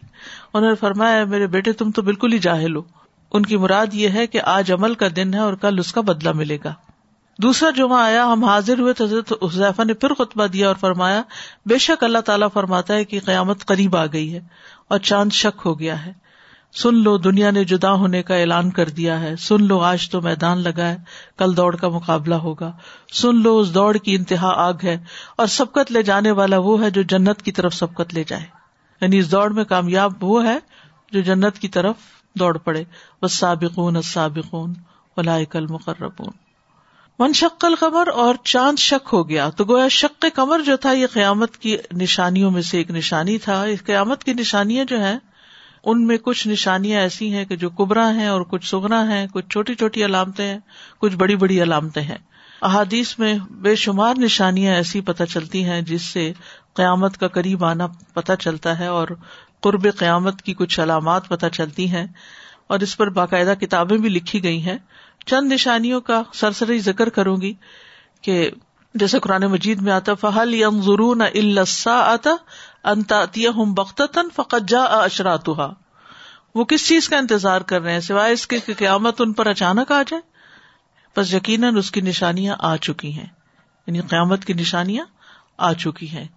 انہوں 0.55 0.71
نے 0.71 0.75
فرمایا، 0.75 1.25
میرے 1.25 1.47
بیٹے، 1.47 1.73
تم 1.73 1.91
تو 1.91 2.03
بالکل 2.03 2.33
ہی 2.33 2.39
جاہل 2.39 2.77
ہو۔ 2.77 2.83
ان 3.33 3.47
کی 3.47 3.57
مراد 3.57 3.87
یہ 3.93 4.09
ہے 4.09 4.27
کہ 4.27 4.41
آج 4.45 4.73
عمل 4.73 4.95
کا 4.95 5.07
دن 5.17 5.35
ہے 5.35 5.39
اور 5.39 5.55
کل 5.55 5.79
اس 5.79 5.93
کا 5.93 6.01
بدلا 6.01 6.33
ملے 6.33 6.59
گا۔ 6.65 6.75
دوسرا 7.43 7.71
جمعہ 7.71 7.99
آیا، 7.99 8.27
ہم 8.33 8.45
حاضر 8.45 8.79
ہوئے 8.79 9.05
حضرت 9.05 9.33
حضیفہ 9.33 9.83
نے 9.83 9.95
پھر 9.95 10.15
خطبہ 10.15 10.47
دیا 10.47 10.69
اور 10.69 10.77
فرمایا، 10.77 11.23
بے 11.67 11.79
شک 11.79 12.05
اللہ 12.05 12.19
تعالیٰ 12.19 12.49
فرماتا 12.55 12.95
ہے 12.95 13.05
کہ 13.05 13.21
قیامت 13.25 13.65
قریب 13.65 13.97
آ 13.97 14.07
گئی 14.13 14.35
ہے 14.35 14.41
اور 14.89 14.99
چاند 14.99 15.33
شک 15.33 15.61
ہو 15.65 15.81
گیا 15.81 16.07
ہے۔ 16.07 16.26
سن 16.77 16.95
لو 16.95 17.19
دنیا 17.19 17.51
نے 17.51 17.65
جدا 17.65 17.93
ہونے 17.93 18.23
کا 18.23 18.35
اعلان 18.35 18.71
کر 18.71 18.89
دیا 18.89 19.21
ہے۔ 19.21 19.37
سن 19.37 19.65
لو 19.65 19.81
آج 19.81 20.11
تو 20.11 20.23
میدان 20.23 20.59
لگا 20.59 20.89
ہے، 20.89 20.97
کل 21.39 21.57
دوڑ 21.57 21.77
کا 21.77 21.89
مقابلہ 21.89 22.35
ہوگا۔ 22.35 22.73
سن 23.13 23.43
لو 23.43 23.59
اس 23.59 23.75
دوڑ 23.75 23.97
کی 23.97 24.15
انتہا 24.15 24.53
آگ 24.57 24.75
ہے 24.85 25.05
اور 25.37 25.47
سبقت 25.47 25.93
لے 25.93 26.03
جانے 26.03 26.31
والا 26.31 26.59
وہ 26.59 26.83
ہے 26.83 26.91
جو 26.91 27.03
جنت 27.03 27.43
کی 27.43 27.53
طرف 27.53 27.75
سبقت 27.75 28.15
لے 28.15 28.25
جائے۔ 28.27 28.45
یعنی 29.01 29.19
اس 29.19 29.33
دوڑ 29.33 29.51
میں 29.51 29.65
کامیاب 29.65 30.25
وہ 30.25 30.45
ہے 30.45 30.59
جو 31.13 31.21
جنت 31.21 31.59
کی 31.59 31.69
طرف 31.69 31.95
دوڑ 32.35 32.59
پڑے۔ 32.59 32.85
بس 33.23 33.33
سابقون 33.33 34.03
سابقون 34.03 34.75
کل 35.51 35.67
مقربون 35.67 36.31
من 37.19 37.33
شکل 37.33 37.75
قمر 37.75 38.09
اور 38.09 38.35
چاند 38.45 38.79
شک 38.79 39.09
ہو 39.13 39.29
گیا۔ 39.29 39.51
تو 39.51 39.65
گویا 39.65 39.89
شک 39.89 40.27
کمر 40.35 40.61
جو 40.61 40.77
تھا، 40.77 40.93
یہ 40.93 41.07
قیامت 41.13 41.57
کی 41.57 41.77
نشانیوں 41.93 42.51
میں 42.51 42.63
سے 42.63 42.79
ایک 42.79 42.91
نشانی 42.91 43.39
تھا۔ 43.39 43.63
اس 43.63 43.85
قیامت 43.85 44.25
کی 44.25 44.33
نشانیاں 44.33 44.85
جو 44.85 45.05
ہیں 45.05 45.19
ان 45.85 46.07
میں 46.07 46.19
کچھ 46.19 46.49
نشانیاں 46.49 47.01
ایسی 47.01 47.35
ہیں 47.35 47.45
کہ 47.45 47.57
جو 47.57 47.71
کبرا 47.71 48.11
ہیں 48.15 48.27
اور 48.27 48.41
کچھ 48.41 48.69
سگنا 48.69 49.15
ہیں، 49.15 49.27
کچھ 49.33 49.49
چھوٹی 49.49 49.75
چھوٹی 49.75 50.05
علامتیں 50.05 50.47
ہیں، 50.47 50.59
کچھ 50.99 51.17
بڑی 51.17 51.37
بڑی 51.37 51.63
علامتیں 51.63 52.03
ہیں۔ 52.03 52.19
احادیث 52.63 53.19
میں 53.19 53.39
بے 53.51 53.75
شمار 53.75 54.15
نشانیاں 54.19 54.75
ایسی 54.75 55.01
پتہ 55.01 55.25
چلتی 55.25 55.65
ہیں 55.65 55.83
جس 55.83 56.03
سے 56.03 56.33
قیامت 56.75 57.19
کا 57.19 57.29
قریب 57.29 57.65
آنا 57.65 57.87
پتہ 57.87 58.33
چلتا 58.41 58.79
ہے 58.79 58.87
اور 58.87 59.09
قرب 59.61 59.87
قیامت 59.99 60.43
کی 60.43 60.55
کچھ 60.55 60.81
علامات 60.81 61.29
پتہ 61.29 61.47
چلتی 61.53 61.91
ہیں۔ 61.91 62.07
اور 62.67 62.81
اس 62.81 62.97
پر 62.97 63.11
باقاعدہ 63.11 63.55
کتابیں 63.61 63.99
بھی 63.99 64.09
لکھی 64.09 64.43
گئی 64.43 64.63
ہیں۔ 64.63 64.79
چند 65.27 65.53
نشانیوں 65.53 66.01
کا 66.01 66.23
سرسری 66.35 66.79
ذکر 66.79 67.09
کروں 67.09 67.41
گی 67.41 67.55
کہ 68.23 68.51
جیسے 68.95 69.19
قرآن 69.19 69.43
مجید 69.43 69.83
میں 69.83 69.93
آتا 69.93 70.15
فہل 70.15 70.55
یم 70.55 70.83
ضرون 70.83 71.23
السا 72.87 73.49
ہوں 73.49 73.75
بختن 73.75 74.29
فقت 74.35 74.69
جا 74.69 74.83
اشرات 74.83 75.49
وہ 76.55 76.65
کس 76.65 76.89
چیز 76.89 77.09
کا 77.09 77.19
انتظار 77.19 77.61
کر 77.61 77.83
رہے 77.83 77.93
ہیں 77.93 78.01
سوائے 78.01 78.33
اس 78.33 78.47
کے 78.47 78.59
قیامت 78.59 79.21
ان 79.21 79.33
پر 79.33 79.47
اچانک 79.47 79.93
آ 79.93 80.03
جائے؟ 80.03 80.23
بس 81.17 81.35
یقیناً 81.35 81.77
اس 81.77 81.91
کی 81.91 82.01
نشانیاں 82.01 82.57
آ 82.59 82.77
چکی 82.77 83.13
ہیں۔ 83.13 83.27
یعنی 83.87 84.01
قیامت 84.01 84.45
کی 84.45 84.53
نشانیاں 84.53 85.05
آ 85.59 85.73
چکی 85.73 86.11
ہیں۔ 86.11 86.29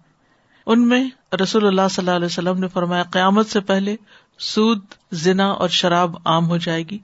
ان 0.66 0.88
میں 0.88 1.08
رسول 1.42 1.66
اللہ 1.66 1.80
صلی 1.90 2.02
اللہ 2.02 2.16
علیہ 2.16 2.26
وسلم 2.26 2.58
نے 2.58 2.68
فرمایا، 2.68 3.02
قیامت 3.02 3.48
سے 3.48 3.60
پہلے 3.60 3.96
سود، 4.38 4.78
زنا 5.12 5.46
اور 5.46 5.68
شراب 5.68 6.16
عام 6.24 6.48
ہو 6.48 6.56
جائے 6.56 6.82
گی۔ 6.82 6.98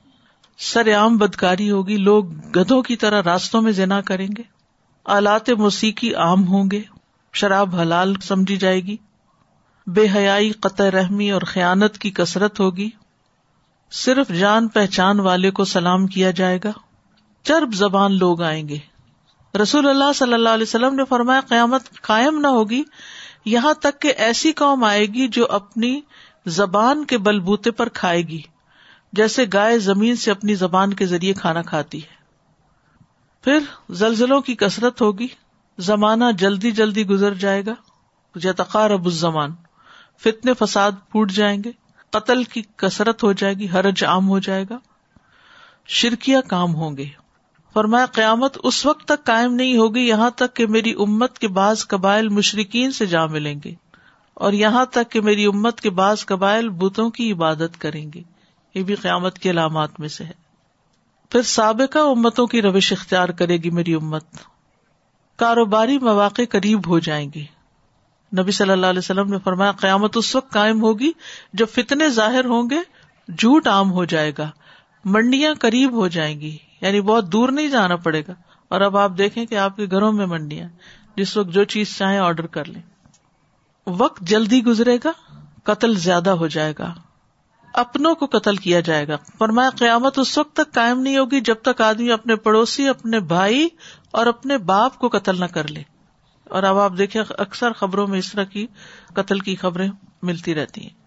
سر 0.58 0.94
عام 0.94 1.16
بدکاری 1.16 1.70
ہوگی۔ 1.70 1.96
لوگ 1.96 2.24
گدھوں 2.34 2.82
کی 2.82 2.96
طرح 2.96 3.22
راستوں 3.22 3.62
میں 3.62 3.72
زنا 3.72 4.00
کریں 4.00 4.28
گے۔ 4.38 4.42
آلات 5.04 5.50
موسیقی 5.50 6.14
عام 6.14 6.48
ہوں 6.48 6.70
گے۔ 6.70 6.82
شراب 7.32 7.76
حلال 7.76 8.14
سمجھی 8.22 8.56
جائے 8.56 8.80
گی۔ 8.80 8.96
بے 9.86 10.06
حیائی، 10.14 10.50
قطع 10.50 10.90
رحمی 10.90 11.30
اور 11.30 11.42
خیانت 11.42 11.98
کی 11.98 12.10
کثرت 12.10 12.60
ہوگی۔ 12.60 12.90
صرف 13.90 14.28
جان 14.28 14.68
پہچان 14.68 15.20
والے 15.20 15.50
کو 15.50 15.64
سلام 15.64 16.06
کیا 16.06 16.30
جائے 16.30 16.58
گا۔ 16.64 16.70
چرب 17.42 17.74
زبان 17.74 18.18
لوگ 18.18 18.42
آئیں 18.42 18.68
گے۔ 18.68 18.78
رسول 19.62 19.88
اللہ 19.88 20.12
صلی 20.14 20.34
اللہ 20.34 20.48
علیہ 20.48 20.62
وسلم 20.62 20.94
نے 20.94 21.04
فرمایا، 21.08 21.40
قیامت 21.40 22.02
قائم 22.02 22.38
نہ 22.38 22.46
ہوگی۔ 22.46 22.82
یہاں 23.44 23.74
تک 23.74 24.00
کہ 24.00 24.14
ایسی 24.16 24.52
قوم 24.52 24.84
آئے 24.84 25.06
گی 25.06 25.28
جو 25.28 25.46
اپنی 25.50 26.00
زبان 26.46 27.04
کے 27.04 27.18
بلبوتے 27.18 27.70
پر 27.70 27.88
کھائے 27.88 28.22
گی۔ 28.22 28.40
جیسے 29.12 29.44
گائے 29.52 29.78
زمین 29.78 30.16
سے 30.16 30.30
اپنی 30.30 30.54
زبان 30.54 30.94
کے 30.94 31.06
ذریعے 31.06 31.32
کھانا 31.32 31.62
کھاتی 31.62 32.02
ہے۔ 32.02 32.16
پھر 33.44 33.58
زلزلوں 33.90 34.40
کی 34.40 34.54
کثرت 34.54 35.00
ہوگی۔ 35.02 35.26
زمانہ 35.78 36.24
جلدی 36.38 36.70
جلدی 36.70 37.06
گزر 37.06 37.34
جائے 37.34 37.62
گا۔ 37.66 37.74
تقار 38.56 38.90
اب 38.90 39.04
الزمان۔ 39.04 39.50
فتنے 40.18 40.52
فساد 40.54 40.92
پوٹ 41.10 41.32
جائیں 41.32 41.64
گے، 41.64 41.72
قتل 42.10 42.44
کی 42.44 42.62
کثرت 42.76 43.22
ہو 43.22 43.32
جائے 43.32 43.54
گی، 43.54 43.68
حرج 43.74 44.04
عام 44.04 44.28
ہو 44.28 44.38
جائے 44.38 44.64
گا 44.70 44.78
شرکیا 45.86 46.40
کام 46.40 46.74
ہوں 46.74 46.96
گے۔ 46.96 47.06
فرمایا، 47.74 48.06
قیامت 48.06 48.58
اس 48.62 48.86
وقت 48.86 49.04
تک 49.04 49.24
قائم 49.24 49.54
نہیں 49.54 49.76
ہوگی، 49.76 50.00
یہاں 50.00 50.30
تک 50.30 50.56
کہ 50.56 50.66
میری 50.66 50.92
امت 50.92 51.38
کے 51.38 51.48
بعض 51.48 51.86
قبائل 51.86 52.28
مشرقین 52.28 52.90
سے 52.90 53.06
جا 53.06 53.26
ملیں 53.26 53.60
گے 53.64 53.74
اور 54.34 54.52
یہاں 54.52 54.84
تک 54.84 55.10
کہ 55.10 55.20
میری 55.20 55.44
امت 55.44 55.80
کے 55.80 55.90
بعض 55.90 56.26
قبائل 56.26 56.68
بتوں 56.68 57.10
کی 57.10 57.32
عبادت 57.32 57.80
کریں 57.80 58.06
گے۔ 58.14 58.22
یہ 58.74 58.82
بھی 58.82 58.94
قیامت 58.94 59.38
کی 59.38 59.50
علامات 59.50 60.00
میں 60.00 60.08
سے 60.08 60.24
ہے۔ 60.24 60.32
پھر 61.30 61.42
سابقہ 61.42 61.98
امتوں 61.98 62.46
کی 62.46 62.62
روش 62.62 62.92
اختیار 62.92 63.28
کرے 63.28 63.56
گی 63.56 63.70
میری 63.70 63.94
امت۔ 63.94 64.24
کاروباری 65.36 65.98
مواقع 65.98 66.42
قریب 66.50 66.88
ہو 66.88 66.98
جائیں 66.98 67.30
گے۔ 67.34 67.55
نبی 68.38 68.52
صلی 68.52 68.70
اللہ 68.70 68.86
علیہ 68.86 68.98
وسلم 68.98 69.30
نے 69.30 69.38
فرمایا 69.44 69.72
قیامت 69.72 70.16
اس 70.16 70.36
وقت 70.36 70.52
قائم 70.52 70.82
ہوگی 70.82 71.12
جب 71.52 71.66
فتنے 71.74 72.08
ظاہر 72.08 72.44
ہوں 72.44 72.70
گے، 72.70 72.78
جھوٹ 73.38 73.68
عام 73.68 73.92
ہو 73.92 74.04
جائے 74.04 74.32
گا، 74.38 74.50
منڈیاں 75.04 75.54
قریب 75.60 75.92
ہو 75.92 76.08
جائیں 76.08 76.40
گی 76.40 76.56
یعنی 76.80 77.00
بہت 77.00 77.32
دور 77.32 77.48
نہیں 77.48 77.68
جانا 77.68 77.96
پڑے 77.96 78.22
گا۔ 78.28 78.34
اور 78.68 78.80
اب 78.80 78.96
آپ 78.96 79.12
دیکھیں 79.18 79.46
کہ 79.46 79.54
آپ 79.58 79.76
کے 79.76 79.86
گھروں 79.90 80.12
میں 80.12 80.26
منڈیاں، 80.26 80.68
جس 81.16 81.36
وقت 81.36 81.48
جو 81.48 81.64
چیز 81.64 81.98
چاہیں 81.98 82.18
آرڈر 82.18 82.46
کر 82.46 82.64
لیں۔ 82.64 82.82
وقت 83.86 84.20
جلدی 84.20 84.64
گزرے 84.64 84.98
گا، 85.04 85.12
قتل 85.64 85.94
زیادہ 85.94 86.30
ہو 86.30 86.46
جائے 86.46 86.74
گا۔ 86.78 86.94
اپنوں 87.74 88.14
کو 88.14 88.26
قتل 88.26 88.56
کیا 88.56 88.80
جائے 88.80 89.08
گا۔ 89.08 89.16
فرمایا 89.38 89.70
قیامت 89.70 90.18
اس 90.18 90.38
وقت 90.38 90.56
تک 90.56 90.74
قائم 90.74 91.00
نہیں 91.00 91.18
ہوگی 91.18 91.40
جب 91.40 91.54
تک 91.54 91.80
آدمی 91.80 92.12
اپنے 92.12 92.36
پڑوسی، 92.36 92.88
اپنے 92.88 93.20
بھائی 93.20 93.68
اور 94.10 94.26
اپنے 94.26 94.58
باپ 94.58 94.98
کو 94.98 95.08
قتل 95.08 95.40
نہ 95.40 95.44
کر 95.44 95.68
لے۔ 95.68 95.82
اور 96.50 96.62
اب 96.62 96.78
آپ 96.78 96.92
دیکھیں 96.98 97.22
اکثر 97.38 97.72
خبروں 97.72 98.06
میں 98.06 98.18
اس 98.18 98.32
طرح 98.32 98.44
کی 98.44 98.66
قتل 99.14 99.38
کی 99.38 99.56
خبریں 99.56 99.88
ملتی 100.22 100.54
رہتی 100.54 100.80
ہیں۔ 100.80 101.06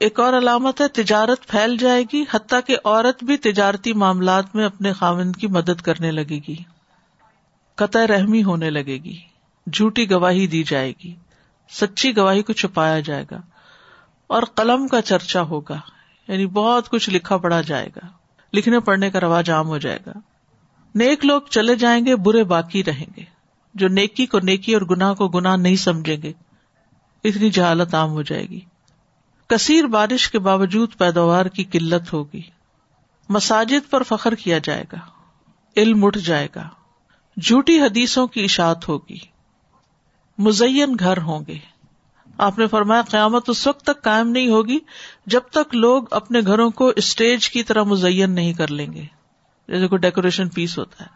ایک 0.00 0.20
اور 0.20 0.38
علامت 0.38 0.80
ہے، 0.80 0.88
تجارت 0.88 1.46
پھیل 1.46 1.76
جائے 1.76 2.02
گی، 2.12 2.24
حتیٰ 2.34 2.60
کہ 2.66 2.76
عورت 2.84 3.24
بھی 3.24 3.36
تجارتی 3.36 3.92
معاملات 3.92 4.56
میں 4.56 4.64
اپنے 4.64 4.92
خاوند 4.92 5.36
کی 5.36 5.46
مدد 5.46 5.80
کرنے 5.80 6.10
لگے 6.10 6.40
گی۔ 6.48 6.56
قطع 7.74 8.06
رحمی 8.06 8.44
ہونے 8.44 8.70
لگے 8.70 8.98
گی۔ 8.98 9.16
جھوٹی 9.72 10.10
گواہی 10.10 10.46
دی 10.46 10.62
جائے 10.62 10.92
گی۔ 11.04 11.14
سچی 11.70 12.16
گواہی 12.16 12.42
کو 12.42 12.52
چھپایا 12.52 13.00
جائے 13.00 13.24
گا۔ 13.30 13.40
اور 14.26 14.42
قلم 14.42 14.88
کا 14.88 15.02
چرچا 15.02 15.42
ہوگا۔ 15.42 15.80
یعنی 16.28 16.46
بہت 16.46 16.88
کچھ 16.88 17.10
لکھا 17.10 17.36
پڑا 17.36 17.60
جائے 17.60 17.88
گا۔ 17.96 18.06
لکھنے 18.52 18.80
پڑھنے 18.80 19.10
کا 19.10 19.20
رواج 19.20 19.50
عام 19.50 19.66
ہو 19.66 19.78
جائے 19.78 19.98
گا۔ 20.06 20.12
نیک 20.94 21.24
لوگ 21.24 21.42
چلے 21.50 21.74
جائیں 21.74 22.06
گے، 22.06 22.16
برے 22.16 22.44
باقی 22.44 22.84
رہیں 22.84 23.06
گے۔ 23.16 23.35
جو 23.76 23.88
نیکی 23.88 24.26
کو 24.26 24.38
نیکی 24.40 24.74
اور 24.74 24.82
گناہ 24.82 25.14
کو 25.14 25.28
گناہ 25.28 25.56
نہیں 25.56 25.76
سمجھیں 25.76 26.22
گے، 26.22 26.32
اتنی 27.24 27.50
جہالت 27.50 27.94
عام 27.94 28.10
ہو 28.10 28.22
جائے 28.22 28.48
گی۔ 28.48 28.60
کثیر 29.48 29.84
بارش 29.84 30.30
کے 30.30 30.38
باوجود 30.38 30.96
پیداوار 30.98 31.46
کی 31.46 31.64
قلت 31.64 32.12
ہوگی۔ 32.12 32.40
مساجد 33.28 33.90
پر 33.90 34.02
فخر 34.02 34.34
کیا 34.34 34.58
جائے 34.58 34.84
گا۔ 34.92 34.98
علم 35.76 36.04
اٹھ 36.04 36.18
جائے 36.18 36.48
گا۔ 36.54 36.68
جھوٹی 37.42 37.80
حدیثوں 37.80 38.26
کی 38.26 38.44
اشاعت 38.44 38.88
ہوگی۔ 38.88 39.18
مزین 40.38 40.96
گھر 40.98 41.16
ہوں 41.16 41.40
گے۔ 41.46 41.58
آپ 42.38 42.58
نے 42.58 42.66
فرمایا، 42.66 43.02
قیامت 43.02 43.50
اس 43.50 43.66
وقت 43.66 43.84
تک 43.84 44.02
قائم 44.02 44.28
نہیں 44.28 44.48
ہوگی 44.48 44.78
جب 45.26 45.40
تک 45.50 45.74
لوگ 45.74 46.02
اپنے 46.10 46.40
گھروں 46.40 46.70
کو 46.70 46.92
اسٹیج 46.96 47.50
کی 47.50 47.62
طرح 47.62 47.82
مزین 47.82 48.30
نہیں 48.30 48.52
کر 48.52 48.68
لیں 48.68 48.92
گے۔ 48.92 49.04
جیسے 49.68 49.88
کوئی 49.88 49.98
ڈیکوریشن 49.98 50.48
پیس 50.48 50.78
ہوتا 50.78 51.04
ہے۔ 51.04 51.15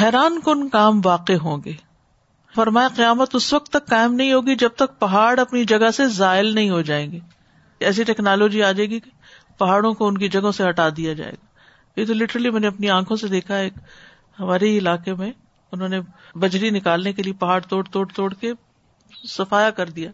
حیران 0.00 0.40
کن 0.40 0.68
کام 0.68 1.00
واقع 1.04 1.32
ہوں 1.32 1.58
گے۔ 1.64 1.72
فرمایا 2.54 2.88
قیامت 2.96 3.34
اس 3.34 3.52
وقت 3.52 3.70
تک 3.70 3.86
قائم 3.86 4.14
نہیں 4.14 4.32
ہوگی 4.32 4.54
جب 4.54 4.68
تک 4.76 4.98
پہاڑ 4.98 5.40
اپنی 5.40 5.64
جگہ 5.64 5.90
سے 5.90 6.08
زائل 6.08 6.54
نہیں 6.54 6.70
ہو 6.70 6.80
جائیں 6.80 7.12
گے۔ 7.12 7.18
ایسی 7.80 8.04
ٹیکنالوجی 8.04 8.62
آ 8.62 8.72
جائے 8.72 8.90
گی 8.90 9.00
کہ 9.00 9.10
پہاڑوں 9.58 9.94
کو 9.94 10.08
ان 10.08 10.18
کی 10.18 10.28
جگہ 10.28 10.50
سے 10.50 10.68
ہٹا 10.68 10.88
دیا 10.96 11.12
جائے 11.12 11.32
گا۔ 11.32 11.46
یہ 12.00 12.06
تو 12.06 12.14
لٹرلی 12.14 12.50
میں 12.50 12.60
نے 12.60 12.66
اپنی 12.66 12.90
آنکھوں 12.90 13.16
سے 13.16 13.28
دیکھا 13.28 13.54
ایک 13.54 13.72
ہمارے 14.40 14.78
علاقے 14.78 15.14
میں 15.14 15.32
انہوں 15.72 15.88
نے 15.88 16.00
بجری 16.34 16.70
نکالنے 16.70 17.12
کے 17.12 17.22
لیے 17.22 17.32
پہاڑ 17.32 17.60
توڑ 17.60 17.84
توڑ 17.84 18.06
توڑ 18.14 18.34
کے 18.34 18.52
سفایا 19.28 19.70
کر 19.70 19.90
دیا۔ 19.90 20.10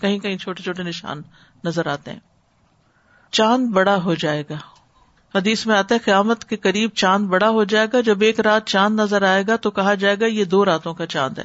کہیں 0.00 0.18
کہیں 0.18 0.36
چھوٹے 0.36 0.62
چھوٹے 0.62 0.82
نشان 0.82 1.22
نظر 1.64 1.86
آتے 1.86 2.12
ہیں۔ 2.12 2.20
چاند 3.30 3.68
بڑا 3.68 4.02
ہو 4.02 4.14
جائے 4.14 4.44
گا۔ 4.50 4.56
حدیث 5.34 5.66
میں 5.66 5.76
آتا 5.76 5.94
ہے 5.94 6.00
قیامت 6.04 6.44
کے 6.44 6.56
قریب 6.56 6.90
چاند 6.94 7.26
بڑا 7.26 7.48
ہو 7.48 7.64
جائے 7.64 7.86
گا، 7.92 8.00
جب 8.00 8.20
ایک 8.20 8.40
رات 8.40 8.66
چاند 8.66 9.00
نظر 9.00 9.22
آئے 9.22 9.44
گا 9.48 9.56
تو 9.56 9.70
کہا 9.70 9.94
جائے 9.94 10.16
گا 10.20 10.26
یہ 10.26 10.44
دو 10.44 10.64
راتوں 10.64 10.94
کا 10.94 11.06
چاند 11.06 11.38
ہے۔ 11.38 11.44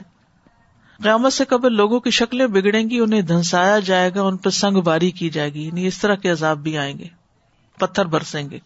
قیامت 1.03 1.33
سے 1.33 1.45
قبل 1.45 1.73
لوگوں 1.73 1.99
کی 1.99 2.09
شکلیں 2.09 2.47
بگڑیں 2.47 2.89
گی، 2.89 2.99
انہیں 2.99 3.21
دھنسایا 3.21 3.79
جائے 3.79 4.11
گا، 4.15 4.21
ان 4.21 4.37
پہ 4.37 4.49
سنگ 4.49 4.81
باری 4.81 5.11
کی 5.11 5.29
جائے 5.29 5.53
گی 5.53 5.67
یعنی 5.67 5.87
اس 5.87 5.97
طرح 5.97 6.15
کے 6.15 6.29
عذاب 6.29 6.57
بھی 6.57 6.77
آئیں 6.77 6.97
گے، 6.97 7.07
پتھر 7.77 8.05
برسیں 8.05 8.49
گے۔ 8.49 8.59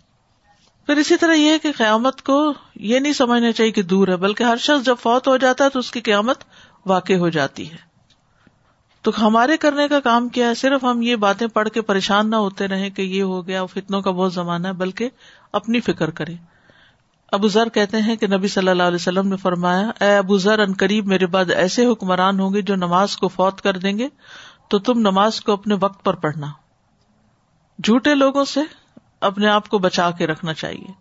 پھر 0.86 0.98
اسی 0.98 1.18
طرح 1.18 1.34
یہ 1.34 1.50
ہے 1.50 1.60
کہ 1.60 1.72
قیامت 1.78 2.22
کو 2.22 2.54
یہ 2.76 3.00
نہیں 3.00 3.14
سمجھنا 3.14 3.52
چاہیے 3.52 3.72
کہ 3.72 3.84
دور 3.84 4.08
ہے، 4.08 4.16
بلکہ 4.16 4.44
ہر 4.44 4.58
شخص 4.58 4.86
جب 4.86 4.96
فوت 5.00 5.28
ہو 5.28 5.38
جاتا 5.38 5.64
ہے 5.64 5.70
تو 5.70 5.80
اس 5.80 5.92
کی 5.92 6.02
قیامت 6.02 6.38
واقع 6.86 7.14
ہو 7.14 7.30
جاتی 7.30 7.72
ہے۔ 7.72 7.87
تو 9.08 9.28
ہمارے 9.28 9.58
کرنے 9.58 9.88
کا 9.88 10.00
کام 10.00 10.30
کیا 10.30 10.48
ہے؟ 10.48 10.54
صرف 10.54 10.84
ہم 10.84 11.02
یہ 11.02 11.16
باتیں 11.16 11.48
پڑھ 11.48 11.70
کے 11.70 11.82
پریشان 11.82 12.30
نہ 12.30 12.36
ہوتے 12.36 12.68
رہے 12.68 12.90
کہ 12.90 13.02
یہ 13.02 13.24
ہو 13.24 13.48
گیا، 13.48 13.66
فتنوں 13.66 14.02
کا 14.02 14.12
بہت 14.12 14.34
زمانہ 14.34 14.68
ہے، 14.68 14.74
بلکہ 14.74 15.10
اپنی 15.54 15.80
فکر 15.80 16.10
کرے 16.10 16.36
ابو 17.32 17.48
ذر 17.48 17.70
کہتے 17.70 18.02
ہیں 18.02 18.16
کہ 18.16 18.28
نبی 18.28 18.48
صلی 18.48 18.70
اللہ 18.70 18.84
علیہ 18.84 18.96
وسلم 18.96 19.28
نے 19.28 19.38
فرمایا، 19.38 19.92
اے 20.02 20.18
ابو 20.18 20.38
ذر، 20.38 20.60
ان 20.60 20.74
قریب 20.74 21.08
میرے 21.08 21.26
بعد 21.26 21.52
ایسے 21.52 21.86
حکمران 21.86 22.40
ہوں 22.40 22.54
گے 22.54 22.62
جو 22.62 22.76
نماز 22.76 23.18
کو 23.18 23.28
فوت 23.28 23.62
کر 23.62 23.78
دیں 23.78 23.98
گے، 23.98 24.08
تو 24.68 24.80
تم 24.80 25.00
نماز 25.00 25.42
کو 25.42 25.52
اپنے 25.52 25.76
وقت 25.80 26.04
پر 26.04 26.14
پڑھنا۔ 26.14 26.48
جھوٹے 27.84 28.16
لوگوں 28.16 28.46
سے 28.46 28.60
اپنے 29.22 29.48
آپ 29.48 29.70
کو 29.70 29.80
بچا 29.80 30.12
کے 30.12 30.28
رکھنا 30.28 30.54
چاہیے۔ 30.54 30.92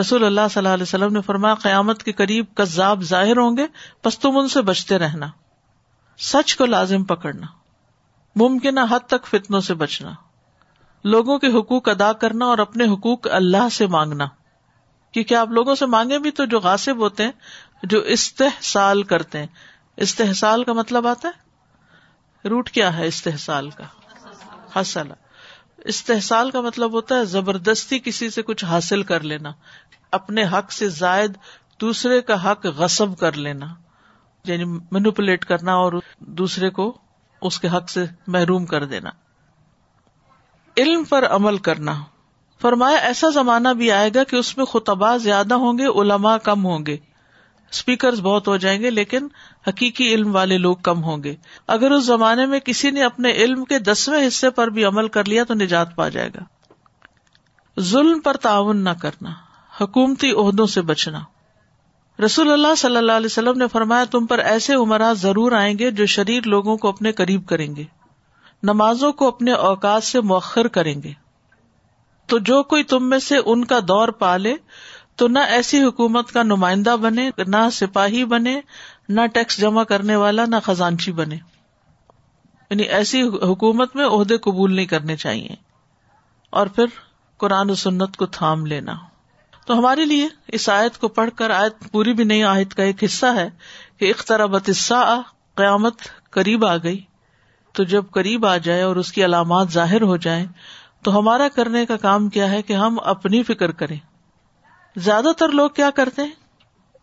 رسول 0.00 0.24
اللہ 0.24 0.40
صلی 0.50 0.58
اللہ 0.60 0.74
علیہ 0.74 0.82
وسلم 0.82 1.12
نے 1.12 1.20
فرمایا، 1.20 1.54
قیامت 1.54 2.02
کے 2.02 2.12
قریب 2.12 2.44
کذاب 2.54 3.02
ظاہر 3.02 3.36
ہوں 3.36 3.56
گے 3.56 3.66
بس 4.04 4.18
تم 4.18 4.38
ان 4.38 4.48
سے 4.48 4.62
بچتے 4.62 4.98
رہنا۔ 4.98 5.26
سچ 6.18 6.56
کو 6.56 6.66
لازم 6.66 7.04
پکڑنا، 7.04 7.46
ممکنہ 8.36 8.80
حد 8.90 9.00
تک 9.00 9.26
فتنوں 9.26 9.60
سے 9.60 9.74
بچنا، 9.74 10.10
لوگوں 11.04 11.38
کے 11.38 11.46
حقوق 11.46 11.88
ادا 11.88 12.12
کرنا 12.12 12.44
اور 12.46 12.58
اپنے 12.58 12.84
حقوق 12.84 13.26
اللہ 13.30 13.68
سے 13.72 13.86
مانگنا۔ 13.86 14.24
کیونکہ 15.12 15.34
آپ 15.34 15.48
لوگوں 15.48 15.74
سے 15.74 15.86
مانگے 15.86 16.18
بھی 16.18 16.30
تو 16.30 16.44
جو 16.44 16.60
غاصب 16.60 16.96
ہوتے 16.98 17.24
ہیں، 17.24 17.32
جو 17.82 18.00
استحصال 18.00 19.02
کرتے 19.02 19.38
ہیں۔ 19.38 19.46
استحصال 19.96 20.64
کا 20.64 20.72
مطلب 20.72 21.06
آتا 21.06 21.28
ہے؟ 21.28 21.44
روٹ 22.48 22.70
کیا 22.70 22.96
ہے 22.96 23.06
استحصال 23.06 23.70
کا؟ 23.70 23.84
حسل 24.80 25.06
استحصال 25.76 26.50
کا 26.50 26.60
مطلب 26.60 26.92
ہوتا 26.92 27.14
ہے 27.14 27.24
زبردستی 27.24 27.98
کسی 27.98 28.30
سے 28.30 28.42
کچھ 28.42 28.64
حاصل 28.64 29.02
کر 29.02 29.20
لینا، 29.20 29.52
اپنے 30.12 30.44
حق 30.44 30.72
سے 30.72 30.88
زائد 30.88 31.36
دوسرے 31.80 32.20
کا 32.20 32.50
حق 32.50 32.66
غصب 32.66 33.18
کر 33.18 33.32
لینا۔ 33.32 33.66
یعنی 34.44 34.64
مینوپولیٹ 34.64 35.44
کرنا 35.44 35.74
اور 35.74 35.92
دوسرے 36.18 36.70
کو 36.70 36.98
اس 37.42 37.60
کے 37.60 37.68
حق 37.68 37.90
سے 37.90 38.04
محروم 38.26 38.66
کر 38.66 38.84
دینا۔ 38.84 39.10
علم 40.76 41.04
پر 41.04 41.26
عمل 41.26 41.56
کرنا۔ 41.56 42.02
فرمایا، 42.62 42.96
ایسا 42.96 43.28
زمانہ 43.28 43.68
بھی 43.68 43.92
آئے 43.92 44.10
گا 44.14 44.24
کہ 44.24 44.36
اس 44.36 44.56
میں 44.56 44.64
خطبہ 44.64 45.16
زیادہ 45.16 45.54
ہوں 45.54 45.78
گے، 45.78 46.00
علماء 46.00 46.36
کم 46.36 46.66
ہوں 46.66 46.86
گے۔ 46.86 46.96
اسپیکر 47.70 48.12
بہت 48.12 48.48
ہو 48.48 48.56
جائیں 48.56 48.82
گے، 48.82 48.90
لیکن 48.90 49.28
حقیقی 49.68 50.14
علم 50.14 50.34
والے 50.34 50.58
لوگ 50.58 50.76
کم 50.76 51.04
ہوں 51.04 51.22
گے۔ 51.22 51.36
اگر 51.66 51.90
اس 51.90 52.04
زمانے 52.04 52.46
میں 52.46 52.60
کسی 52.60 52.90
نے 52.90 53.02
اپنے 53.02 53.30
علم 53.30 53.64
کے 53.64 53.78
دسویں 53.78 54.28
حصے 54.28 54.50
پر 54.50 54.68
بھی 54.68 54.84
عمل 54.84 55.08
کر 55.08 55.24
لیا 55.24 55.44
تو 55.44 55.54
نجات 55.54 55.96
پا 55.96 56.08
جائے 56.08 56.28
گا۔ 56.28 56.40
ظلم 57.80 58.20
پر 58.20 58.36
تعاون 58.36 58.76
نہ 58.76 58.90
کرنا، 59.02 59.30
حکومتی 59.80 60.32
عہدوں 60.32 60.66
سے 60.66 60.82
بچنا۔ 60.82 61.20
رسول 62.24 62.52
اللہ 62.52 62.74
صلی 62.74 62.96
اللہ 62.96 63.12
علیہ 63.12 63.26
وسلم 63.26 63.58
نے 63.58 63.68
فرمایا، 63.68 64.04
تم 64.04 64.26
پر 64.26 64.38
ایسے 64.38 64.74
عمرا 64.74 65.12
ضرور 65.12 65.52
آئیں 65.52 65.78
گے 65.78 65.90
جو 65.90 66.06
شریر 66.06 66.42
لوگوں 66.46 66.76
کو 66.76 66.88
اپنے 66.88 67.12
قریب 67.12 67.46
کریں 67.46 67.76
گے۔ 67.76 67.84
نمازوں 68.62 69.12
کو 69.12 69.28
اپنے 69.28 69.52
اوقات 69.52 70.04
سے 70.04 70.20
مؤخر 70.20 70.68
کریں 70.68 71.02
گے۔ 71.02 71.12
تو 72.26 72.38
جو 72.38 72.62
کوئی 72.62 72.82
تم 72.82 73.10
میں 73.10 73.18
سے 73.18 73.36
ان 73.44 73.64
کا 73.64 73.78
دور 73.88 74.08
پالے، 74.08 74.54
تو 75.16 75.28
نہ 75.28 75.38
ایسی 75.38 75.82
حکومت 75.82 76.32
کا 76.32 76.42
نمائندہ 76.42 76.96
بنے، 76.96 77.30
نہ 77.46 77.68
سپاہی 77.72 78.24
بنے، 78.24 78.60
نہ 79.08 79.20
ٹیکس 79.26 79.58
جمع 79.58 79.82
کرنے 79.82 80.16
والا، 80.16 80.44
نہ 80.46 80.56
خزانچی 80.62 81.12
بنے۔ 81.12 81.36
یعنی 82.70 82.82
ایسی 82.82 83.22
حکومت 83.22 83.96
میں 83.96 84.06
عہدے 84.06 84.36
قبول 84.36 84.76
نہیں 84.76 84.86
کرنے 84.86 85.16
چاہیے۔ 85.16 85.54
اور 86.50 86.66
پھر 86.66 86.84
قرآن 87.36 87.70
و 87.70 87.74
سنت 87.74 88.16
کو 88.16 88.26
تھام 88.26 88.66
لینا۔ 88.66 88.92
تو 89.66 89.78
ہمارے 89.78 90.04
لیے 90.04 90.28
اس 90.48 90.68
آیت 90.68 90.98
کو 90.98 91.08
پڑھ 91.08 91.30
کر 91.36 91.50
آیت 91.50 91.92
پوری 91.92 92.12
بھی 92.12 92.24
نہیں 92.24 92.42
آیت 92.42 92.74
کا 92.74 92.82
ایک 92.82 93.04
حصہ 93.04 93.26
ہے 93.26 93.50
کہ 93.96 94.10
اخترابت 94.10 94.70
قیامت 95.54 95.94
قریب 96.30 96.64
آ 96.64 96.76
گئی۔ 96.76 97.00
تو 97.72 97.84
جب 97.84 98.04
قریب 98.10 98.46
آ 98.46 98.56
جائے 98.56 98.82
اور 98.82 98.96
اس 98.96 99.12
کی 99.12 99.24
علامات 99.24 99.72
ظاہر 99.72 100.02
ہو 100.02 100.16
جائیں، 100.16 100.46
تو 101.02 101.18
ہمارا 101.18 101.48
کرنے 101.48 101.86
کا 101.86 101.96
کام 101.96 102.28
کیا 102.28 102.50
ہے 102.50 102.62
کہ 102.62 102.72
ہم 102.72 102.98
اپنی 103.04 103.42
فکر 103.42 103.70
کریں۔ 103.72 103.98
زیادہ 104.96 105.28
تر 105.38 105.48
لوگ 105.48 105.70
کیا 105.70 105.90
کرتے 105.90 106.22
ہیں؟ 106.22 106.30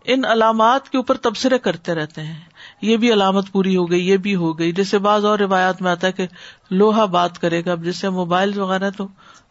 ان 0.06 0.26
علامات 0.26 0.90
کے 0.90 0.98
اوپر 0.98 1.18
تبصرے 1.18 1.60
کرتے 1.60 1.96
رہتے 1.96 2.22
ہیں۔ 2.22 2.40
یہ 2.82 2.98
بھی 2.98 3.14
علامت 3.14 3.52
پوری 3.52 3.78
ہو 3.78 3.92
گئی، 3.92 4.10
یہ 4.10 4.18
بھی 4.18 4.36
ہو 4.36 4.60
گئی۔ 4.60 4.72
جیسے 4.72 4.98
بعض 4.98 5.26
اور 5.26 5.40
روایات 5.40 5.82
میں 5.82 5.92
آتا 5.92 6.08
ہے 6.08 6.12
کہ 6.12 6.28
لوہا 6.72 7.06
بات 7.06 7.40
کرے 7.40 7.62
گا، 7.66 7.72
اب 7.72 7.84
جیسے 7.84 8.10
موبائل 8.10 8.60
وغیرہ 8.60 8.90
تو 8.90 9.08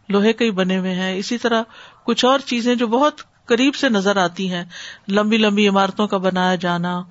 لوہے 0.09 0.33
کے 0.33 0.45
ہی 0.45 0.51
بنے 0.51 0.77
ہوئے 0.77 0.95
ہیں۔ 0.95 1.17
اسی 1.17 1.37
طرح 1.37 1.63
کچھ 2.05 2.25
اور 2.25 2.39
چیزیں 2.39 2.75
جو 2.75 2.87
بہت 2.87 3.21
قریب 3.45 3.75
سے 3.75 3.89
نظر 3.89 4.17
آتی 4.17 4.51
ہیں، 4.51 4.63
لمبی 5.07 5.37
لمبی 5.37 5.67
عمارتوں 5.67 6.07
کا 6.07 6.17
بنایا 6.17 6.55
جانا 6.55 7.01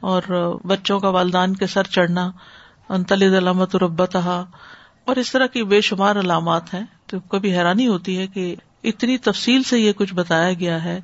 اور 0.00 0.22
بچوں 0.64 1.00
کا 1.00 1.08
والدان 1.08 1.56
کے 1.56 1.66
سر 1.66 1.82
چڑھنا 1.82 2.30
انتلد 2.88 3.34
علامت 3.34 3.76
ربت 3.76 4.16
اور 4.16 5.16
اس 5.16 5.32
طرح 5.32 5.46
کی 5.46 5.64
بے 5.64 5.80
شمار 5.80 6.16
علامات 6.16 6.74
ہیں۔ 6.74 6.84
تو 7.06 7.20
کبھی 7.20 7.52
حیرانی 7.52 7.86
ہوتی 7.86 8.18
ہے 8.18 8.26
کہ 8.26 8.56
اتنی 8.84 9.18
تفصیل 9.18 9.62
سے 9.62 9.78
یہ 9.78 9.92
کچھ 9.92 10.14
بتایا 10.14 10.52
گیا 10.52 10.84
ہے۔ 10.84 11.00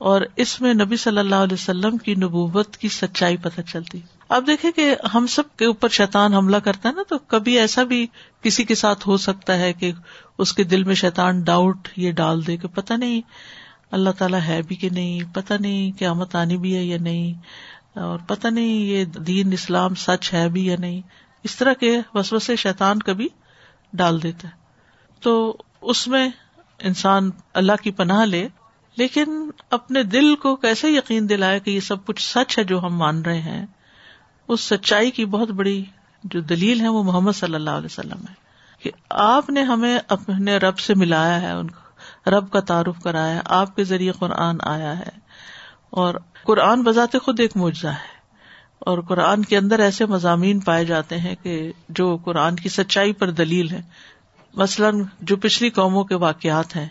اور 0.00 0.22
اس 0.36 0.60
میں 0.60 0.72
نبی 0.74 0.96
صلی 0.96 1.18
اللہ 1.18 1.34
علیہ 1.34 1.54
وسلم 1.54 1.96
کی 1.98 2.14
نبوت 2.14 2.76
کی 2.76 2.88
سچائی 2.88 3.36
پتہ 3.36 3.60
چلتی۔ 3.60 4.00
اب 4.28 4.46
دیکھیں 4.46 4.70
کہ 4.72 4.94
ہم 5.14 5.26
سب 5.26 5.56
کے 5.56 5.64
اوپر 5.64 5.88
شیطان 5.88 6.34
حملہ 6.34 6.56
کرتا 6.56 6.88
ہے 6.88 6.94
نا، 6.94 7.02
تو 7.08 7.18
کبھی 7.18 7.58
ایسا 7.58 7.82
بھی 7.82 8.06
کسی 8.42 8.64
کے 8.64 8.74
ساتھ 8.74 9.08
ہو 9.08 9.16
سکتا 9.16 9.58
ہے 9.58 9.72
کہ 9.72 9.92
اس 10.38 10.52
کے 10.52 10.64
دل 10.64 10.84
میں 10.84 10.94
شیطان 10.94 11.40
ڈاؤٹ 11.40 11.88
یہ 11.96 12.12
ڈال 12.12 12.46
دے 12.46 12.56
کہ 12.56 12.68
پتہ 12.68 12.94
نہیں 12.94 13.20
اللہ 13.90 14.10
تعالیٰ 14.10 14.40
ہے 14.40 14.60
بھی 14.62 14.76
کہ 14.76 14.88
نہیں، 14.90 15.34
پتہ 15.34 15.54
نہیں 15.60 15.98
قیامت 15.98 16.34
آنی 16.34 16.56
بھی 16.56 16.76
ہے 16.76 16.84
یا 16.84 16.98
نہیں، 17.00 17.32
اور 17.98 18.18
پتہ 18.18 18.48
نہیں 18.48 18.82
یہ 18.86 19.04
دین 19.04 19.52
اسلام 19.52 19.94
سچ 19.94 20.32
ہے 20.34 20.48
بھی 20.48 20.66
یا 20.66 20.76
نہیں۔ 20.78 21.00
اس 21.44 21.56
طرح 21.56 21.72
کے 21.72 21.96
وسوسے 22.14 22.56
شیطان 22.56 22.98
کبھی 22.98 23.28
ڈال 23.92 24.22
دیتا 24.22 24.48
ہے۔ 24.48 24.52
تو 25.22 25.56
اس 25.82 26.06
میں 26.08 26.28
انسان 26.78 27.30
اللہ 27.54 27.82
کی 27.82 27.90
پناہ 27.90 28.24
لے 28.24 28.48
لیکن 28.98 29.50
اپنے 29.70 30.02
دل 30.02 30.36
کو 30.36 30.56
کیسے 30.56 30.90
یقین 30.90 31.28
دلائے 31.28 31.60
کہ 31.60 31.70
یہ 31.70 31.80
سب 31.80 32.06
کچھ 32.06 32.22
سچ 32.22 32.58
ہے 32.58 32.64
جو 32.64 32.80
ہم 32.80 32.96
مان 32.96 33.22
رہے 33.22 33.40
ہیں؟ 33.40 33.66
اس 34.48 34.60
سچائی 34.60 35.10
کی 35.10 35.24
بہت 35.24 35.50
بڑی 35.50 35.84
جو 36.24 36.40
دلیل 36.40 36.80
ہے 36.80 36.88
وہ 36.88 37.02
محمد 37.02 37.32
صلی 37.32 37.54
اللہ 37.54 37.70
علیہ 37.70 37.84
وسلم 37.84 38.20
ہے 38.28 38.34
کہ 38.82 38.90
آپ 39.10 39.50
نے 39.50 39.62
ہمیں 39.62 39.98
اپنے 40.08 40.56
رب 40.56 40.78
سے 40.78 40.94
ملایا 40.94 41.40
ہے، 41.40 41.50
ان 41.50 41.70
کو 41.70 41.80
رب 42.30 42.50
کا 42.50 42.60
تعارف 42.60 43.02
کرایا 43.02 43.34
ہے، 43.34 43.40
آپ 43.44 43.76
کے 43.76 43.84
ذریعے 43.84 44.12
قرآن 44.12 44.56
آیا 44.60 44.98
ہے۔ 44.98 45.18
اور 45.90 46.14
قرآن 46.42 46.82
بذات 46.82 47.16
خود 47.22 47.40
ایک 47.40 47.56
معجزہ 47.56 47.88
ہے۔ 47.88 48.18
اور 48.78 48.98
قرآن 48.98 49.44
کے 49.44 49.56
اندر 49.56 49.78
ایسے 49.78 50.06
مضامین 50.06 50.60
پائے 50.60 50.84
جاتے 50.84 51.18
ہیں 51.18 51.34
کہ 51.42 51.72
جو 51.88 52.16
قرآن 52.16 52.56
کی 52.56 52.68
سچائی 52.68 53.12
پر 53.12 53.30
دلیل 53.30 53.70
ہے۔ 53.70 53.82
مثلاً 54.54 55.02
جو 55.20 55.36
پچھلی 55.36 55.70
قوموں 55.70 56.04
کے 56.04 56.14
واقعات 56.14 56.76
ہیں، 56.76 56.88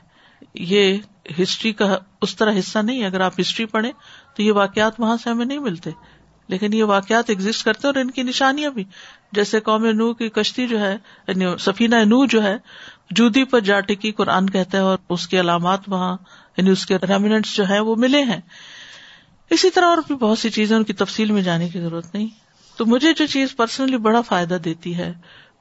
یہ 0.54 0.98
ہسٹری 1.42 1.72
کا 1.72 1.98
اس 2.22 2.36
طرح 2.36 2.60
حصہ 2.60 2.80
نہیں 2.80 3.06
اگر 3.06 3.20
آپ 3.20 3.34
ہسٹری 3.40 3.66
پڑھیں 3.66 3.92
تو 4.36 4.42
یہ 4.42 4.52
واقعات 4.52 5.00
وہاں 5.00 5.18
سے 5.18 5.30
ہمیں 5.30 5.46
نہیں 5.46 5.60
ملتے۔ 5.60 5.90
لیکن 6.48 6.74
یہ 6.74 6.84
واقعات 6.84 7.24
ایگزٹ 7.28 7.66
کرتے 7.66 7.88
اور 7.88 7.96
ان 7.96 8.12
کی 8.12 8.24
نشانیاں 8.24 8.70
بھی۔ 8.70 8.84
جیسے 9.32 9.60
قوم 9.60 9.86
نو 9.86 10.14
کی 10.14 10.30
کشتی 10.30 10.68
جو 10.68 10.82
ہے 10.82 10.98
یعنی 11.28 11.46
سفینہ 11.60 11.96
نو 11.96 12.26
جو 12.26 12.44
ہے، 12.44 12.58
جودی 13.12 13.44
پر 13.44 13.60
جا 13.60 13.80
ٹکی 13.80 14.12
قرآن 14.12 14.50
کہتا 14.50 14.78
ہے 14.78 14.84
اور 14.84 14.98
اس 15.10 15.28
کے 15.28 15.40
علامات 15.40 15.80
وہاں 15.88 16.18
یعنی 16.58 16.70
اس 16.70 16.86
کے 16.86 16.96
ریمینٹس 16.96 17.56
جو 17.56 17.70
ہے 17.70 17.80
وہ 17.80 17.96
ملے 17.96 18.24
ہیں۔ 18.24 18.42
اسی 19.50 19.70
طرح 19.70 19.86
اور 19.86 19.98
بھی 19.98 20.16
بہت 20.16 20.40
سی 20.40 20.50
چیزیں 20.50 20.78
ان 20.78 20.84
کی 20.84 20.94
تفصیل 20.94 21.32
میں 21.32 21.42
جانے 21.42 21.70
کی 21.70 21.80
ضرورت 21.80 22.16
نہیں۔ 22.16 22.28
تو 22.78 22.86
مجھے 22.86 23.14
جو 23.14 23.26
چیز 23.26 23.56
پرسنلی 23.56 23.98
بڑا 23.98 24.22
فائدہ 24.22 24.58
دیتی 24.66 24.98
ہے، 24.98 25.14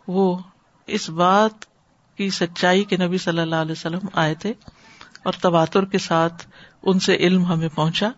وہ 0.09 0.39
اس 0.87 1.11
بات 1.11 1.65
کی 2.17 2.31
سچائی 2.31 2.85
کے 2.85 2.97
نبی 2.97 3.19
صلی 3.19 3.41
اللہ 3.41 3.57
علیہ 3.57 3.73
وسلم 3.73 4.09
آئے 4.13 4.35
تھے۔ 4.35 4.53
اور 5.27 5.35
تباتر 5.41 5.85
کے 5.85 5.99
ساتھ 5.99 6.47
ان 6.83 6.99
سے 6.99 7.15
علم 7.17 7.45
ہمیں 7.45 7.69
پہنچا 7.75 8.11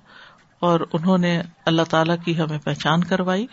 اور 0.60 0.80
انہوں 0.92 1.18
نے 1.18 1.40
اللہ 1.66 1.82
تعالیٰ 1.90 2.16
کی 2.24 2.38
ہمیں 2.38 2.58
پہچان 2.58 3.04
کروائی۔ 3.04 3.46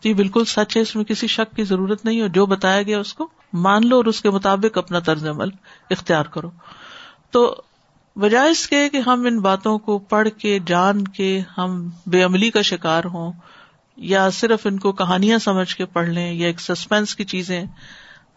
تو 0.00 0.08
یہ 0.08 0.14
بالکل 0.14 0.44
سچ 0.44 0.76
ہے، 0.76 0.82
اس 0.82 0.94
میں 0.96 1.04
کسی 1.04 1.26
شک 1.26 1.56
کی 1.56 1.64
ضرورت 1.64 2.04
نہیں، 2.04 2.20
اور 2.20 2.28
جو 2.28 2.46
بتایا 2.46 2.82
گیا 2.82 2.98
اس 2.98 3.14
کو 3.14 3.28
مان 3.52 3.88
لو 3.88 3.96
اور 3.96 4.04
اس 4.04 4.20
کے 4.22 4.30
مطابق 4.30 4.78
اپنا 4.78 4.98
طرز 4.98 5.26
عمل 5.26 5.48
اختیار 5.90 6.24
کرو۔ 6.24 6.50
تو 7.30 7.42
بجائے 8.16 8.50
اس 8.50 8.66
کے 8.68 8.88
کہ 8.88 9.00
ہم 9.06 9.26
ان 9.26 9.38
باتوں 9.40 9.78
کو 9.78 9.98
پڑھ 9.98 10.28
کے، 10.38 10.58
جان 10.66 11.04
کے 11.08 11.40
ہم 11.58 11.88
بے 12.06 12.22
عملی 12.22 12.50
کا 12.50 12.62
شکار 12.62 13.04
ہوں، 13.04 13.32
یا 13.96 14.28
صرف 14.30 14.66
ان 14.66 14.78
کو 14.78 14.92
کہانیاں 14.92 15.38
سمجھ 15.38 15.74
کے 15.76 15.86
پڑھ 15.86 16.08
لیں، 16.08 16.32
یا 16.32 16.46
ایک 16.46 16.60
سسپینس 16.60 17.14
کی 17.14 17.24
چیزیں، 17.24 17.62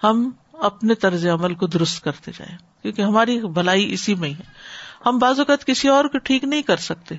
ہم 0.03 0.29
اپنے 0.65 0.95
طرز 0.95 1.27
عمل 1.27 1.53
کو 1.53 1.67
درست 1.67 2.03
کرتے 2.03 2.31
جائیں۔ 2.37 2.57
کیونکہ 2.81 3.01
ہماری 3.01 3.39
بھلائی 3.39 3.93
اسی 3.93 4.15
میں 4.15 4.29
ہی 4.29 4.33
ہے۔ 4.33 4.43
ہم 5.05 5.17
بعض 5.17 5.39
اوقات 5.39 5.65
کسی 5.65 5.87
اور 5.87 6.05
کو 6.05 6.17
ٹھیک 6.17 6.43
نہیں 6.43 6.61
کر 6.61 6.77
سکتے۔ 6.77 7.15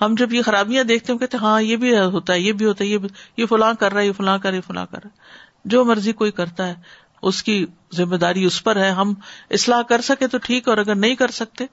ہم 0.00 0.14
جب 0.18 0.32
یہ 0.32 0.42
خرابیاں 0.42 0.84
دیکھتے 0.84 1.12
ہیں 1.12 1.20
کہتے 1.20 1.36
ہاں 1.36 1.62
یہ 1.62 1.76
بھی 1.76 1.98
ہوتا 1.98 2.32
ہے، 2.32 2.40
یہ 2.40 2.52
بھی 2.52 2.66
ہوتا 2.66 2.84
ہے، 2.84 2.88
یہ 2.88 2.98
یہ 3.36 3.46
فلاں 3.46 3.74
کر 3.74 3.92
رہا 3.92 4.00
ہے، 4.00 4.06
یہ 4.06 4.12
فلاں 4.12 4.38
کر 4.38 4.54
یہ 4.54 4.60
فلاں 4.60 4.86
کر 4.86 4.98
رہا 5.04 5.10
ہے۔ 5.10 5.18
جو 5.64 5.84
مرضی 5.84 6.12
کوئی 6.12 6.30
کرتا 6.30 6.66
ہے، 6.66 6.74
اس 7.22 7.42
کی 7.42 7.66
ذمہ 7.94 8.16
داری 8.16 8.44
اس 8.44 8.64
پر 8.64 8.76
ہے۔ 8.76 8.90
ہم 8.90 9.14
اصلاح 9.50 9.82
کر 9.82 10.00
سکے 10.00 10.26
تو 10.26 10.38
ٹھیک، 10.38 10.68
اور 10.68 10.78
اگر 10.78 10.94
نہیں 10.94 11.14
کر 11.14 11.30
سکتے، 11.30 11.64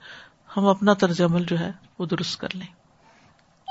ہم 0.57 0.65
اپنا 0.65 0.93
طرز 0.93 1.21
عمل 1.21 1.43
جو 1.43 1.59
ہے، 1.59 1.71
وہ 1.99 2.05
درست 2.05 2.39
کر 2.39 2.47
لیں۔ 2.53 2.67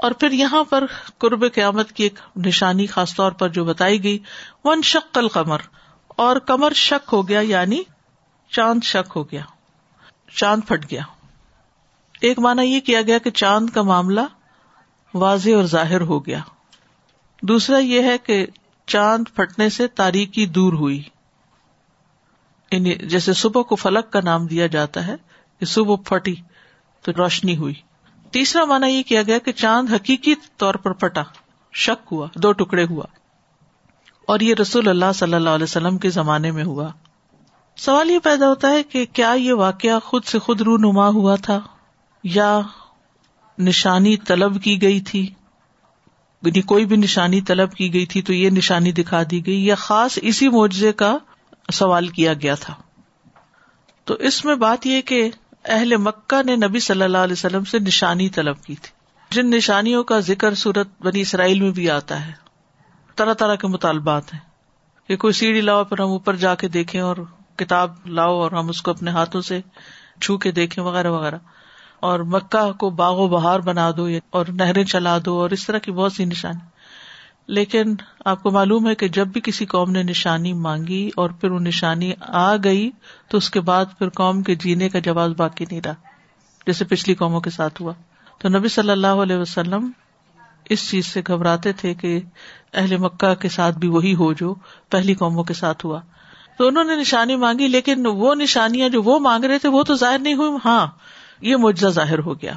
اور 0.03 0.11
پھر 0.11 0.31
یہاں 0.31 0.65
پر 0.65 0.85
قرب 1.19 1.45
قیامت 1.55 1.93
کی 1.93 2.03
ایک 2.03 2.15
نشانی 2.37 2.87
خاص 2.87 3.15
طور 3.15 3.33
پر 3.33 3.49
جو 3.49 3.65
بتائی 3.65 4.03
گئی 4.03 4.19
ون 4.65 4.83
شک 4.83 5.15
کل 5.15 5.29
قمر 5.29 5.59
اور 6.17 6.37
کمر 6.37 6.73
شک 6.73 7.09
ہو 7.13 7.29
گیا 7.29 7.41
یعنی 7.41 7.83
چاند 8.51 8.85
شک 8.85 9.13
ہو 9.17 9.31
گیا، 9.31 9.43
چاند 10.37 10.69
پھٹ 10.69 10.91
گیا۔ 10.91 11.03
ایک 12.21 12.39
مانا 12.39 12.63
یہ 12.63 12.81
کیا 12.81 13.03
گیا 13.03 13.19
کہ 13.19 13.31
چاند 13.31 13.71
کا 13.71 13.83
معاملہ 13.83 14.21
واضح 15.15 15.51
اور 15.57 15.65
ظاہر 15.65 16.01
ہو 16.01 16.27
گیا۔ 16.27 16.39
دوسرا 17.43 17.79
یہ 17.79 18.03
ہے 18.03 18.19
کہ 18.19 18.47
چاند 18.87 19.25
پھٹنے 19.35 19.69
سے 19.69 19.87
تاریخی 19.87 20.47
دور 20.47 20.73
ہوئی۔ 20.73 21.03
یعنی 22.73 22.95
جیسے 22.95 23.33
صبح 23.33 23.63
کو 23.63 23.77
فلک 23.77 24.13
کا 24.13 24.21
نام 24.25 24.47
دیا 24.47 24.67
جاتا 24.67 25.07
ہے 25.07 25.15
کہ 25.61 25.67
صبح 25.67 25.97
پھٹی 25.97 26.35
تو 27.03 27.13
روشنی 27.19 27.57
ہوئی۔ 27.57 27.75
تیسرا 28.31 28.65
مانا 28.65 28.87
یہ 28.87 29.03
کیا 29.03 29.23
گیا 29.23 29.39
کہ 29.39 29.53
چاند 29.53 29.93
حقیقی 29.93 30.35
طور 30.57 30.75
پر 30.75 30.93
پھٹا، 30.93 31.23
شک 31.73 32.09
ہوا، 32.13 32.29
دو 32.35 32.53
ٹکڑے 32.53 32.85
ہوا۔ 32.85 33.05
اور 34.27 34.41
یہ 34.41 34.55
رسول 34.61 34.89
اللہ 34.89 35.13
صلی 35.15 35.35
اللہ 35.35 35.51
علیہ 35.51 35.65
وسلم 35.65 35.99
کے 35.99 36.11
زمانے 36.11 36.51
میں 36.51 36.65
ہوا۔ 36.65 36.89
سوال 37.77 38.11
یہ 38.11 38.19
پیدا 38.19 38.49
ہوتا 38.49 38.71
ہے 38.71 38.83
کہ 38.83 39.07
کیا 39.13 39.33
یہ 39.33 39.53
واقعہ 39.53 39.99
خود 39.99 40.25
سے 40.25 40.39
خود 40.39 40.61
رو 40.61 40.77
نما 40.77 41.09
ہوا 41.09 41.37
تھا 41.37 41.61
یا 42.25 42.61
نشانی 43.59 44.17
طلب 44.17 44.63
کی 44.63 44.83
گئی 44.83 45.01
تھی؟ 45.01 45.35
یعنی 46.43 46.61
کوئی 46.61 46.85
بھی 46.85 46.97
نشانی 46.97 47.41
طلب 47.41 47.75
کی 47.75 47.93
گئی 47.93 48.07
تھی 48.07 48.23
تو 48.23 48.33
یہ 48.33 48.51
نشانی 48.51 48.93
دکھا 48.93 49.23
دی 49.31 49.47
گئی، 49.47 49.67
یا 49.67 49.75
خاص 49.75 50.19
اسی 50.23 50.49
معجزے 50.49 50.93
کا 50.93 51.19
سوال 51.73 52.09
کیا 52.09 52.35
گیا 52.35 52.55
تھا۔ 52.55 52.75
تو 54.05 54.15
اس 54.15 54.45
میں 54.45 54.55
بات 54.55 54.87
یہ 54.87 55.01
کہ 55.01 55.31
اہل 55.65 55.97
مکہ 55.97 56.43
نے 56.43 56.57
نبی 56.57 56.79
صلی 56.79 57.03
اللہ 57.03 57.19
علیہ 57.19 57.33
وسلم 57.33 57.65
سے 57.65 57.79
نشانی 57.79 58.29
طلب 58.29 58.63
کی 58.63 58.75
تھی۔ 58.75 58.91
جن 59.31 59.51
نشانیوں 59.51 60.05
کا 60.05 60.21
ذکر 60.21 60.55
صورت 60.55 60.89
بنی 61.01 61.21
اسرائیل 61.21 61.61
میں 61.61 61.71
بھی 61.71 61.91
آتا 61.91 62.27
ہے۔ 62.27 62.42
طرح 63.17 63.35
طرح 63.35 63.55
کے 63.55 63.67
مطالبات 63.67 64.35
ہیں۔ 64.35 64.41
کہ 65.09 65.17
کوئی 65.17 65.33
سیڑھی 65.33 65.61
لاؤ 65.61 65.85
پھر 65.85 66.01
ہم 66.01 66.09
اوپر 66.09 66.37
جا 66.37 66.55
کے 66.55 66.69
دیکھیں 66.69 67.01
اور 67.01 67.17
کتاب 67.57 67.91
لاؤ 68.07 68.35
اور 68.41 68.53
ہم 68.53 68.69
اس 68.69 68.83
کو 68.83 68.91
اپنے 68.91 69.11
ہاتھوں 69.11 69.41
سے 69.41 69.61
چھو 70.21 70.39
کے 70.39 70.51
دیکھیں 70.53 70.85
وغیرہ 70.85 71.11
وغیرہ۔ 71.11 71.39
اور 72.01 72.21
مکہ 72.21 72.73
کو 72.73 72.91
باغ 72.91 73.19
و 73.19 73.29
بہار 73.29 73.61
بنا 73.61 73.91
دو 73.97 74.09
اور 74.31 74.47
نہریں 74.49 74.85
چلا 74.85 75.19
دو 75.25 75.41
اور 75.41 75.51
اس 75.51 75.67
طرح 75.67 75.79
کی 75.79 75.93
بہت 75.93 76.13
سی 76.13 76.25
نشانی 76.25 76.67
لیکن 77.47 77.95
آپ 78.25 78.43
کو 78.43 78.51
معلوم 78.51 78.89
ہے 78.89 78.95
کہ 78.95 79.09
جب 79.09 79.27
بھی 79.27 79.41
کسی 79.41 79.67
قوم 79.67 79.91
نے 79.91 80.03
نشانی 80.03 80.53
مانگی 80.53 81.11
اور 81.17 81.31
پھر 81.31 81.51
وہ 81.51 81.61
نشانی 81.61 82.13
آ 82.21 82.57
گئی 82.57 82.91
تو 83.29 83.39
اس 83.39 83.51
کے 83.51 83.61
بعد 83.61 83.85
پھر 83.99 84.09
قوم 84.09 84.43
کے 84.43 84.55
جینے 84.55 84.89
کا 84.89 84.99
جواز 84.99 85.31
باقی 85.37 85.65
نہیں 85.71 85.81
رہا، 85.85 85.95
جیسے 86.67 86.85
پچھلی 86.85 87.15
قوموں 87.15 87.41
کے 87.41 87.51
ساتھ 87.51 87.83
ہوا۔ 87.83 87.93
تو 88.39 88.49
نبی 88.49 88.69
صلی 88.69 88.91
اللہ 88.91 89.07
علیہ 89.07 89.37
وسلم 89.37 89.91
اس 90.65 90.91
چیز 90.91 91.07
سے 91.07 91.23
گھبراتے 91.27 91.73
تھے 91.73 91.95
کہ 91.95 92.21
اہل 92.75 92.97
مکہ 92.97 93.35
کے 93.35 93.49
ساتھ 93.49 93.79
بھی 93.79 93.89
وہی 93.89 94.15
ہو 94.15 94.33
جو 94.33 94.55
پہلی 94.91 95.15
قوموں 95.15 95.45
کے 95.45 95.55
ساتھ 95.55 95.87
ہوا۔ 95.87 96.01
تو 96.59 96.69
انہوں 96.69 96.85
نے 96.85 96.97
نشانی 96.97 97.37
مانگی، 97.37 97.67
لیکن 97.67 98.07
وہ 98.07 98.35
نشانیاں 98.35 98.89
جو 98.89 99.03
وہ 99.03 99.19
مانگ 99.19 99.45
رہے 99.45 99.59
تھے، 99.59 99.69
وہ 99.69 99.83
تو 99.83 99.95
ظاہر 99.95 100.19
نہیں 100.19 100.35
ہوئی۔ 100.35 100.59
ہاں 100.65 100.87
یہ 101.41 101.57
معجزہ 101.57 101.89
ظاہر 101.89 102.19
ہو 102.19 102.35
گیا۔ 102.35 102.53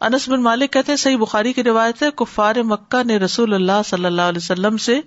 انس 0.00 0.28
بن 0.28 0.42
مالک 0.42 0.72
کہتے 0.72 0.96
صحیح 0.96 1.16
بخاری 1.16 1.52
کی 1.52 1.62
روایت 1.62 2.02
ہے، 2.02 2.08
کفار 2.16 2.56
مکہ 2.56 3.02
نے 3.02 3.16
رسول 3.16 3.54
اللہ 3.54 3.82
صلی 3.84 4.04
اللہ 4.04 4.22
علیہ 4.22 4.40
وسلم 4.42 4.76
سے 4.76 5.00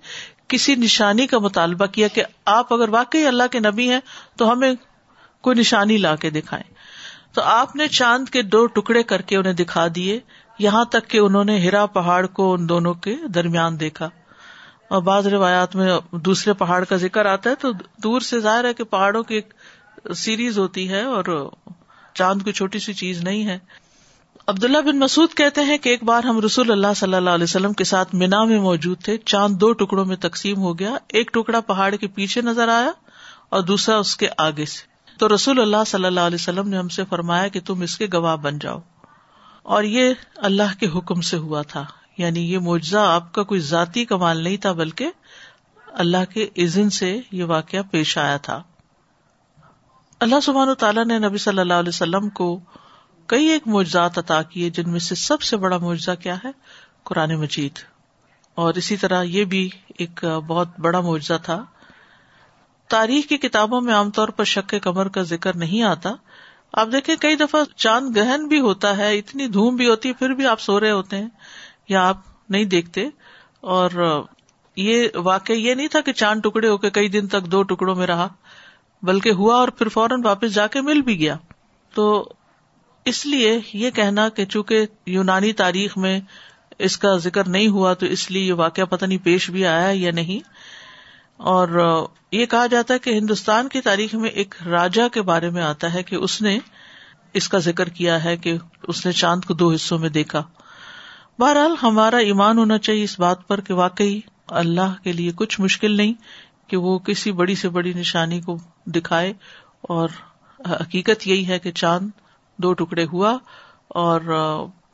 کسی 0.47 0.75
نشانی 0.75 1.27
کا 1.27 1.39
مطالبہ 1.39 1.85
کیا 1.85 2.07
کہ 2.07 2.23
آپ 2.45 2.73
اگر 2.73 2.89
واقعی 2.89 3.25
اللہ 3.25 3.43
کے 3.51 3.59
نبی 3.59 3.89
ہیں، 3.89 3.99
تو 4.35 4.51
ہمیں 4.51 4.73
کوئی 5.41 5.59
نشانی 5.59 5.97
لا 5.97 6.15
کے 6.15 6.29
دکھائے 6.29 6.63
تو 7.33 7.41
آپ 7.41 7.75
نے 7.75 7.87
چاند 7.87 8.29
کے 8.29 8.41
دو 8.41 8.65
ٹکڑے 8.65 9.03
کر 9.03 9.21
کے 9.21 9.37
انہیں 9.37 9.53
دکھا 9.53 9.87
دیے۔ 9.95 10.19
یہاں 10.63 10.85
تک 10.85 11.09
کہ 11.09 11.17
انہوں 11.17 11.43
نے 11.43 11.59
ہرا 11.59 11.85
پہاڑ 11.85 12.27
کو 12.27 12.53
ان 12.53 12.69
دونوں 12.69 12.93
کے 12.93 13.15
درمیان 13.35 13.79
دیکھا۔ 13.79 14.09
اور 14.89 15.01
بعض 15.01 15.27
روایات 15.27 15.75
میں 15.75 15.97
دوسرے 16.11 16.53
پہاڑ 16.53 16.83
کا 16.83 16.95
ذکر 16.95 17.25
آتا 17.25 17.49
ہے 17.49 17.55
تو 17.55 17.71
دور 18.03 18.21
سے 18.21 18.39
ظاہر 18.39 18.65
ہے 18.65 18.73
کہ 18.73 18.83
پہاڑوں 18.83 19.23
کی 19.23 19.35
ایک 19.35 19.53
سیریز 20.15 20.59
ہوتی 20.59 20.89
ہے 20.89 21.01
اور 21.01 21.49
چاند 22.13 22.41
کوئی 22.41 22.53
چھوٹی 22.53 22.79
سی 22.79 22.93
چیز 22.93 23.23
نہیں 23.23 23.47
ہے۔ 23.47 23.59
عبداللہ 24.47 24.77
بن 24.77 24.99
مسعد 24.99 25.37
کہتے 25.37 25.61
ہیں 25.61 25.77
کہ 25.77 25.89
ایک 25.89 26.03
بار 26.03 26.23
ہم 26.23 26.39
رسول 26.45 26.71
اللہ 26.71 26.93
صلی 26.95 27.13
اللہ 27.13 27.29
علیہ 27.29 27.43
وسلم 27.43 27.73
کے 27.73 27.83
ساتھ 27.83 28.15
مینا 28.15 28.43
میں 28.43 28.59
موجود 28.59 29.01
تھے۔ 29.03 29.17
چاند 29.17 29.55
دو 29.55 29.73
ٹکڑوں 29.73 30.05
میں 30.05 30.15
تقسیم 30.15 30.57
ہو 30.57 30.79
گیا۔ 30.79 30.97
ایک 31.07 31.33
ٹکڑا 31.33 31.59
پہاڑ 31.59 31.95
کے 31.95 32.07
پیچھے 32.07 32.41
نظر 32.41 32.67
آیا 32.67 32.91
اور 33.49 33.61
دوسرا 33.61 33.97
اس 33.97 34.17
کے 34.17 34.27
آگے 34.37 34.65
سے۔ 34.65 34.81
تو 35.17 35.35
رسول 35.35 35.59
اللہ 35.59 35.83
صلی 35.87 36.05
اللہ 36.05 36.19
علیہ 36.19 36.37
وسلم 36.41 36.69
نے 36.69 36.77
ہم 36.77 36.89
سے 36.89 37.03
فرمایا 37.09 37.47
کہ 37.47 37.59
تم 37.65 37.81
اس 37.81 37.97
کے 37.97 38.07
گواہ 38.13 38.35
بن 38.35 38.59
جاؤ۔ 38.59 38.79
اور 39.63 39.83
یہ 39.83 40.13
اللہ 40.35 40.79
کے 40.79 40.87
حکم 40.95 41.21
سے 41.21 41.37
ہوا 41.37 41.61
تھا۔ 41.61 41.85
یعنی 42.17 42.53
یہ 42.53 42.59
معجزہ 42.59 42.97
آپ 42.97 43.33
کا 43.33 43.43
کوئی 43.43 43.59
ذاتی 43.59 44.05
کمال 44.05 44.37
نہیں 44.37 44.57
تھا، 44.57 44.71
بلکہ 44.71 45.09
اللہ 45.87 46.31
کے 46.33 46.49
عزن 46.57 46.89
سے 46.89 47.19
یہ 47.31 47.43
واقعہ 47.43 47.79
پیش 47.91 48.17
آیا 48.17 48.37
تھا۔ 48.37 48.63
اللہ 50.19 50.39
سبحان 50.39 50.69
و 50.69 50.75
تعالیٰ 50.75 51.05
نے 51.05 51.19
نبی 51.19 51.37
صلی 51.37 51.59
اللہ 51.59 51.73
علیہ 51.73 51.89
وسلم 51.89 52.29
کو 52.29 52.59
کئی 53.25 53.45
ایک 53.45 53.67
معجزات 53.67 54.17
عطا 54.17 54.41
کیے، 54.41 54.69
جن 54.69 54.89
میں 54.89 54.99
سے 54.99 55.15
سب 55.15 55.41
سے 55.41 55.57
بڑا 55.57 55.77
معجزہ 55.77 56.11
کیا 56.11 56.35
ہے؟ 56.43 56.51
قرآن 57.03 57.35
مجید۔ 57.35 57.79
اور 58.55 58.73
اسی 58.73 58.97
طرح 58.97 59.23
یہ 59.23 59.45
بھی 59.45 59.69
ایک 59.97 60.25
بہت 60.25 60.79
بڑا 60.79 60.99
معجزہ 60.99 61.33
تھا۔ 61.43 61.65
تاریخ 62.89 63.25
کی 63.25 63.37
کتابوں 63.37 63.81
میں 63.81 63.93
عام 63.93 64.11
طور 64.11 64.27
پر 64.27 64.43
شک 64.43 64.75
کمر 64.83 65.07
کا 65.07 65.21
ذکر 65.21 65.55
نہیں 65.55 65.83
آتا 65.83 66.09
آپ 66.73 66.87
دیکھیں 66.91 67.15
کئی 67.15 67.35
دفعہ 67.35 67.63
چاند 67.75 68.17
گہن 68.17 68.47
بھی 68.47 68.59
ہوتا 68.59 68.97
ہے، 68.97 69.17
اتنی 69.17 69.47
دھوم 69.47 69.75
بھی 69.75 69.89
ہوتی 69.89 70.09
ہے، 70.09 70.13
پھر 70.13 70.29
بھی 70.29 70.45
آپ 70.45 70.61
سو 70.61 70.79
رہے 70.79 70.91
ہوتے 70.91 71.17
ہیں 71.17 71.27
یا 71.89 72.07
آپ 72.09 72.17
نہیں 72.49 72.63
دیکھتے۔ 72.63 73.09
اور 73.59 74.21
یہ 74.75 75.07
واقع 75.15 75.53
یہ 75.53 75.73
نہیں 75.73 75.87
تھا 75.87 76.01
کہ 76.01 76.11
چاند 76.11 76.41
ٹکڑے 76.41 76.67
ہو 76.67 76.77
کے 76.77 76.89
کئی 76.89 77.09
دن 77.09 77.27
تک 77.27 77.45
دو 77.45 77.63
ٹکڑوں 77.63 77.95
میں 77.95 78.07
رہا، 78.07 78.27
بلکہ 79.03 79.29
ہوا 79.29 79.55
اور 79.55 79.67
پھر 79.67 79.87
فوراً 79.87 80.21
واپس 80.23 80.53
جا 80.53 80.67
کے 80.67 80.81
مل 80.81 81.01
بھی 81.01 81.19
گیا۔ 81.19 81.37
تو 81.93 82.29
اس 83.05 83.25
لیے 83.25 83.59
یہ 83.73 83.89
کہنا 83.89 84.29
کہ 84.29 84.45
چونکہ 84.45 84.85
یونانی 85.05 85.53
تاریخ 85.53 85.97
میں 85.97 86.19
اس 86.79 86.97
کا 86.97 87.17
ذکر 87.17 87.47
نہیں 87.47 87.67
ہوا، 87.67 87.93
تو 87.93 88.05
اس 88.05 88.31
لیے 88.31 88.43
یہ 88.43 88.53
واقعہ 88.53 88.83
پتہ 88.83 89.05
نہیں 89.05 89.25
پیش 89.25 89.49
بھی 89.49 89.65
آیا 89.65 89.89
یا 89.93 90.11
نہیں۔ 90.11 90.39
اور 91.43 91.69
یہ 92.31 92.45
کہا 92.45 92.65
جاتا 92.67 92.93
ہے 92.93 92.99
کہ 92.99 93.09
ہندوستان 93.09 93.69
کی 93.69 93.81
تاریخ 93.81 94.15
میں 94.15 94.29
ایک 94.29 94.55
راجا 94.67 95.07
کے 95.07 95.21
بارے 95.21 95.49
میں 95.49 95.63
آتا 95.63 95.93
ہے 95.93 96.03
کہ 96.03 96.15
اس 96.15 96.41
نے 96.41 96.59
اس 97.33 97.49
کا 97.49 97.57
ذکر 97.57 97.89
کیا 97.89 98.23
ہے 98.23 98.37
کہ 98.37 98.53
اس 98.83 99.05
نے 99.05 99.11
چاند 99.11 99.45
کو 99.45 99.53
دو 99.53 99.71
حصوں 99.71 99.99
میں 99.99 100.09
دیکھا۔ 100.09 100.43
بہرحال 101.39 101.75
ہمارا 101.83 102.17
ایمان 102.17 102.57
ہونا 102.57 102.77
چاہیے 102.77 103.03
اس 103.03 103.19
بات 103.19 103.47
پر 103.47 103.61
کہ 103.61 103.73
واقعی 103.73 104.19
اللہ 104.47 105.03
کے 105.03 105.11
لیے 105.11 105.31
کچھ 105.35 105.61
مشکل 105.61 105.91
نہیں 105.91 106.13
کہ 106.67 106.77
وہ 106.77 106.99
کسی 106.99 107.31
بڑی 107.31 107.55
سے 107.55 107.69
بڑی 107.69 107.93
نشانی 107.93 108.41
کو 108.41 108.57
دکھائے 108.85 109.33
اور 109.81 110.09
حقیقت 110.59 111.27
یہی 111.27 111.47
ہے 111.47 111.59
کہ 111.59 111.71
چاند 111.71 112.09
دو 112.57 112.73
ٹکڑے 112.73 113.05
ہوا 113.13 113.37
اور 113.87 114.21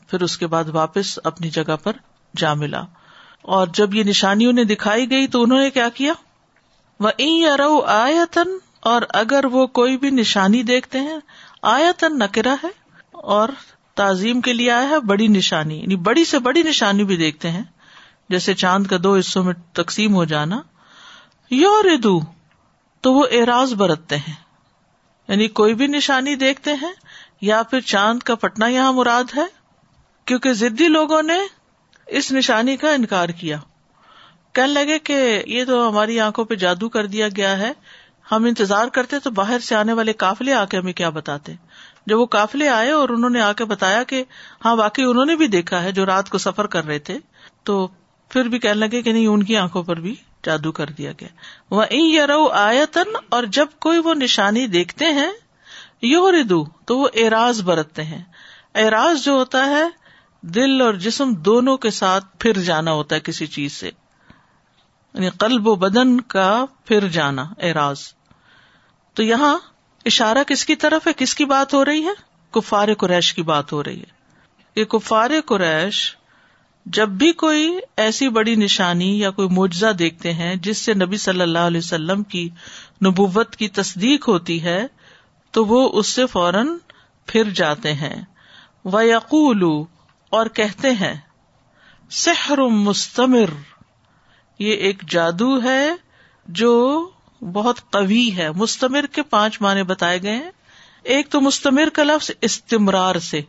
پھر 0.08 0.22
اس 0.22 0.38
کے 0.38 0.48
بعد 0.48 0.64
واپس 0.68 1.20
اپنی 1.24 1.50
جگہ 1.50 1.76
پر 1.84 1.92
جا 2.38 2.54
ملا۔ 2.54 2.82
اور 3.42 3.68
جب 3.74 3.96
یہ 3.96 4.04
نشانیوں 4.04 4.54
نے 4.54 4.64
دکھائی 4.64 5.12
گئی 5.12 5.28
تو 5.28 5.44
انہوں 5.44 5.60
نے 5.60 5.70
کیا 5.70 5.90
کیا؟ 5.90 6.14
وہ 7.00 7.10
ارو 7.20 7.82
آیتن 7.82 8.58
اور 8.80 9.02
اگر 9.14 9.46
وہ 9.46 9.68
کوئی 9.68 9.98
بھی 9.98 10.10
نشانی 10.10 10.64
دیکھتے 10.64 11.00
ہیں 11.00 11.18
آیتن 11.62 12.20
نکرا 12.20 12.56
ہے 12.64 12.68
اور 13.12 13.50
تعظیم 13.96 14.42
کے 14.42 14.54
لیے 14.54 14.72
آیا 14.72 14.90
ہے، 14.90 15.00
بڑی 15.00 15.28
نشانی 15.28 15.80
یعنی 15.80 15.96
بڑی 15.96 16.26
سے 16.26 16.40
بڑی 16.40 16.64
نشانی 16.64 17.04
بھی 17.04 17.18
دیکھتے 17.18 17.50
ہیں۔ 17.50 17.64
جیسے 18.30 18.54
چاند 18.54 18.88
کا 18.88 18.98
دو 19.04 19.16
حصوں 19.16 19.44
میں 19.44 19.54
تقسیم 19.74 20.16
ہو 20.16 20.26
جانا۔ 20.26 20.62
یور 21.50 21.84
ردو 21.84 22.20
تو 23.02 23.14
وہ 23.14 23.26
اعراض 23.32 23.74
برتتے 23.74 24.18
ہیں۔ 24.18 24.36
یعنی 25.28 25.48
کوئی 25.48 25.74
بھی 25.74 25.88
نشانی 25.88 26.36
دیکھتے 26.36 26.74
ہیں 26.74 26.94
یا 27.42 27.64
پھر 27.64 27.80
چاند 27.82 28.20
کا 28.20 28.36
پٹنا 28.36 28.68
یہاں 28.68 28.94
مراد 28.94 29.24
ہے، 29.38 29.46
کیونکہ 30.26 30.54
ضدی 30.54 30.88
لوگوں 30.88 31.22
نے 31.22 31.38
اس 32.08 32.32
نشانی 32.32 32.78
کا 32.78 32.92
انکار 32.92 33.30
کیا۔ 33.30 33.58
کہنے 34.54 34.74
لگے 34.74 35.00
کہ 35.00 35.44
یہ 35.48 35.64
تو 35.66 35.90
ہماری 35.90 36.20
آنکھوں 36.20 36.46
پہ 36.46 36.56
جادو 36.56 36.90
کر 36.90 37.06
دیا 37.06 37.28
گیا 37.36 37.58
ہے۔ 37.58 37.72
ہم 38.32 38.46
انتظار 38.46 38.88
کرتے 38.88 39.20
تو 39.20 39.32
باہر 39.32 39.60
سے 39.60 39.76
آنے 39.76 39.94
والے 39.94 40.14
کافلے 40.14 40.54
آ 40.54 40.66
کے 40.66 40.78
ہمیں 40.78 40.94
کیا 40.94 41.10
بتاتے۔ 41.10 41.54
جب 42.06 42.20
وہ 42.20 42.26
کافلے 42.26 42.70
آئے 42.70 42.92
اور 42.92 43.10
انہوں 43.10 43.30
نے 43.30 43.42
آ 43.42 43.54
کے 43.54 43.66
بتایا 43.66 44.04
کہ 44.04 44.24
ہاں 44.66 44.76
واقعی 44.76 45.04
انہوں 45.04 45.26
نے 45.26 45.36
بھی 45.36 45.48
دیکھا 45.48 45.84
ہے 45.84 45.92
جو 45.92 46.06
رات 46.06 46.30
کو 46.30 46.38
سفر 46.38 46.68
کر 46.68 46.86
رہے 46.86 47.00
تھے، 47.00 47.18
تو 47.64 47.88
پھر 48.30 48.46
بھی 48.46 48.60
کہنے 48.60 48.74
لگے 48.74 49.02
کہ 49.02 49.14
نہیں، 49.14 49.28
ان 49.28 49.44
کی 49.44 49.58
آنکھوں 49.58 49.84
پر 49.84 49.96
بھی 49.96 50.16
جادو 50.46 50.72
کر 50.72 50.86
دیا 50.86 51.12
گیا۔ 51.12 51.28
وہ 51.72 51.94
یرو 51.94 52.48
آیتن 52.48 53.16
اور 53.30 53.44
جب 53.44 53.66
کوئی 53.80 54.00
وہ 54.00 54.14
نشانی 54.14 54.68
دیکھتے 54.68 55.06
ہیں 55.06 55.32
یو 56.02 56.32
ردو 56.32 56.66
تو 56.86 56.98
وہ 56.98 57.08
اعراض 57.16 57.62
برتتے 57.62 58.04
ہیں۔ 58.04 58.24
اعراض 58.76 59.24
جو 59.24 59.32
ہوتا 59.32 59.66
ہے، 59.66 59.84
دل 60.42 60.82
اور 60.82 60.94
جسم 60.94 61.34
دونوں 61.34 61.78
کے 61.78 61.90
ساتھ 61.90 62.26
پھر 62.40 62.54
جانا 62.54 62.92
ہوتا 62.92 63.16
ہے 63.16 63.20
کسی 63.20 63.48
چیز 63.48 63.72
سے۔ 63.72 63.92
یعنی 65.14 65.30
قلب 65.30 65.68
و 65.68 65.76
بدن 65.76 66.22
کا 66.22 66.66
پھر 66.86 67.08
جانا، 67.08 67.46
اعراض۔ 67.60 68.00
تو 69.14 69.24
یہاں 69.24 69.58
اشارہ 70.06 70.44
کس 70.48 70.66
کی 70.66 70.76
طرف 70.76 71.08
ہے؟ 71.08 71.14
کس 71.18 71.36
کی 71.36 71.46
بات 71.46 71.74
ہو 71.74 71.86
رہی 71.86 72.04
ہے؟ 72.04 72.12
کفار 72.52 72.94
قریش 72.94 73.34
کی 73.34 73.42
بات 73.42 73.74
ہو 73.74 73.84
رہی 73.84 74.00
ہے۔ 74.00 74.20
کہ 74.76 74.86
کفار 74.86 75.30
قریش 75.46 76.16
جب 76.86 77.10
بھی 77.10 77.32
کوئی 77.32 77.80
ایسی 77.98 78.30
بڑی 78.30 78.56
نشانی 78.56 79.20
یا 79.20 79.32
کوئی 79.32 79.48
معجزہ 79.50 79.88
دیکھتے 79.88 80.34
ہیں 80.34 80.56
جس 80.56 80.78
سے 80.78 80.94
نبی 80.94 81.18
صلی 81.18 81.42
اللہ 81.42 81.60
علیہ 81.60 81.78
وسلم 81.78 82.24
کی 82.24 82.50
نبوت 83.06 83.56
کی 83.56 83.68
تصدیق 83.68 84.30
ہوتی 84.30 84.64
ہے، 84.64 84.88
تو 85.52 85.66
وہ 85.66 85.90
اس 85.94 86.08
سے 86.08 86.26
فوراً 86.26 86.68
پھر 87.26 87.44
جاتے 87.44 87.94
ہیں۔ 87.94 88.22
وہ 88.86 89.06
یقول 89.06 89.64
اور 90.30 90.46
کہتے 90.46 90.92
ہیں، 90.92 91.16
سحر 92.10 92.58
مستمر۔ 92.58 93.79
یہ 94.60 94.74
ایک 94.74 95.04
جادو 95.10 95.64
ہے 95.64 95.90
جو 96.48 97.10
بہت 97.54 97.92
قوی 97.92 98.30
ہے۔ 98.38 98.52
مستمر 98.52 99.06
کے 99.06 99.24
پانچ 99.24 99.62
معنی 99.62 99.84
بتائے 99.84 100.22
گئے 100.22 100.36
ہیں۔ 100.36 100.52
ایک 101.04 101.30
تو 101.30 101.42
مستمر 101.42 101.90
کا 101.94 102.04
لفظ 102.04 102.32
استمرار 102.42 103.16
سے۔ 103.16 103.42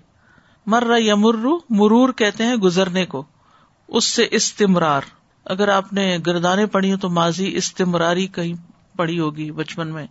مر 0.67 0.99
یمر، 0.99 1.35
مرور 1.71 2.13
کہتے 2.13 2.45
ہیں 2.45 2.55
گزرنے 2.55 3.07
کو۔ 3.07 3.25
اس 3.89 4.05
سے 4.05 4.29
استمرار۔ 4.31 5.03
اگر 5.45 5.69
آپ 5.69 5.93
نے 5.93 6.19
گردانے 6.27 6.67
پڑھی 6.67 6.97
تو 6.97 7.11
ماضی 7.11 7.57
استمراری 7.57 8.27
کہیں 8.27 8.55
پڑھی 8.97 9.21
ہوگی 9.21 9.51
بچپن 9.51 9.89
میں۔ 9.89 10.07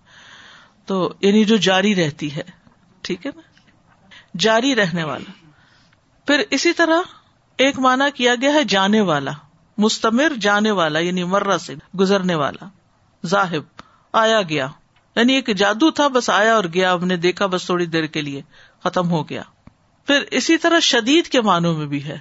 تو 0.86 1.14
یعنی 1.22 1.44
جو 1.44 1.58
جاری 1.58 1.96
رہتی 1.96 2.36
ہے۔ 2.36 2.44
ٹھیک 3.02 3.26
ہے 3.26 3.32
نا؟ 3.36 3.42
جاری 4.38 4.76
رہنے 4.76 5.04
والا۔ 5.04 5.48
پھر 6.28 6.44
اسی 6.50 6.74
طرح 6.74 7.02
ایک 7.58 7.80
مانا 7.80 8.10
کیا 8.10 8.36
گیا 8.42 8.54
ہے 8.54 8.64
جانے 8.64 9.02
والا۔ 9.02 9.32
مستمر 9.80 10.32
جانے 10.42 10.72
والا 10.72 11.00
یعنی 11.00 11.24
مرہ 11.24 11.58
سے 11.58 11.76
گزرنے 12.00 12.36
والا 12.36 12.65
ذاہب 13.26 13.63
آیا 14.13 14.42
گیا۔ 14.42 14.68
یعنی 15.15 15.34
ایک 15.34 15.58
جادو 15.58 15.92
تھا، 15.92 16.08
بس 16.08 16.30
آیا 16.30 16.56
اور 16.56 16.63
گیا، 16.74 16.94
ہم 16.94 17.06
نے 17.06 17.18
دیکھا 17.18 17.46
بس 17.46 17.65
تھوڑی 17.65 17.86
دیر 17.86 18.06
کے 18.06 18.22
لیے 18.22 18.42
ختم 18.84 19.10
ہو 19.10 19.30
گیا۔ 19.30 19.42
پھر 20.08 20.24
اسی 20.32 20.58
طرح 20.58 20.80
شدید 20.80 21.26
کے 21.26 21.42
معنوں 21.42 21.74
میں 21.74 21.86
بھی 21.86 22.04
ہے۔ 22.04 22.18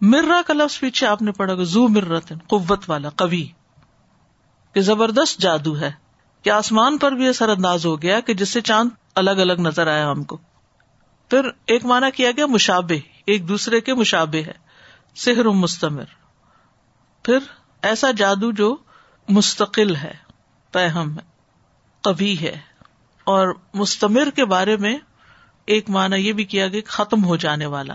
مرا 0.00 0.40
کا 0.46 0.54
لفظ 0.54 0.80
پیچھے 0.80 1.06
آپ 1.06 1.22
نے 1.22 1.32
پڑھا 1.32 1.54
گا 1.54 1.62
زو 1.62 1.88
مرت 1.88 2.32
قوت 2.46 2.90
والا 2.90 3.08
کبھی 3.16 3.52
کہ 4.74 4.80
زبردست 4.80 5.40
جادو 5.40 5.80
ہے۔ 5.80 5.92
کہ 6.42 6.50
آسمان 6.50 6.98
پر 6.98 7.12
بھی 7.12 7.28
اثر 7.28 7.48
انداز 7.48 7.86
ہو 7.86 8.02
گیا 8.02 8.20
کہ 8.20 8.34
جس 8.34 8.48
سے 8.48 8.60
چاند 8.60 8.90
الگ 9.14 9.30
الگ 9.30 9.52
نظر 9.52 9.86
آیا 9.86 10.10
ہم 10.10 10.22
کو۔ 10.22 10.36
پھر 11.30 11.50
ایک 11.66 11.84
مانا 11.84 12.10
کیا 12.10 12.30
گیا؟ 12.30 12.46
مشابے 12.46 12.98
ایک 13.26 13.48
دوسرے 13.48 13.80
کے 13.80 13.94
مشابے 13.94 14.42
ہے۔ 14.42 14.52
سحر 15.16 15.44
مستمر۔ 15.44 16.21
پھر 17.22 17.38
ایسا 17.82 18.10
جادو 18.10 18.50
جو 18.50 18.76
مستقل 19.28 19.96
ہے 19.96 20.14
پہم 20.72 21.18
ہے 21.18 21.24
کبھی 22.00 22.40
ہے۔ 22.40 22.60
اور 23.24 23.54
مستمر 23.74 24.30
کے 24.30 24.44
بارے 24.44 24.76
میں 24.76 24.98
ایک 25.66 25.90
مانا 25.90 26.16
یہ 26.16 26.32
بھی 26.32 26.44
کیا 26.44 26.68
گیا 26.68 26.80
ختم 26.86 27.24
ہو 27.24 27.36
جانے 27.36 27.66
والا۔ 27.66 27.94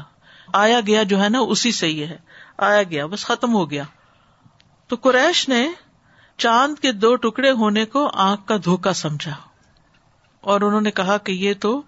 آیا 0.53 0.79
گیا 0.87 1.03
جو 1.03 1.23
ہے 1.23 1.29
نا، 1.29 1.39
اسی 1.39 1.71
سے 1.71 1.89
یہ 1.89 2.05
ہے۔ 2.05 2.17
آیا 2.57 2.83
گیا، 2.83 3.05
بس 3.05 3.25
ختم 3.25 3.53
ہو 3.53 3.71
گیا۔ 3.71 3.83
تو 4.87 4.95
قریش 4.95 5.49
نے 5.49 5.69
چاند 6.37 6.79
کے 6.79 6.91
دو 6.91 7.15
ٹکڑے 7.15 7.51
ہونے 7.51 7.85
کو 7.85 8.09
آنکھ 8.13 8.47
کا 8.47 8.57
دھوکا 8.63 8.93
سمجھا۔ 8.93 9.35
اور 10.41 10.61
انہوں 10.61 10.81
نے 10.81 10.91
کہا 10.91 11.17
کہ 11.17 11.31
یہ 11.31 11.53
تو 11.59 11.81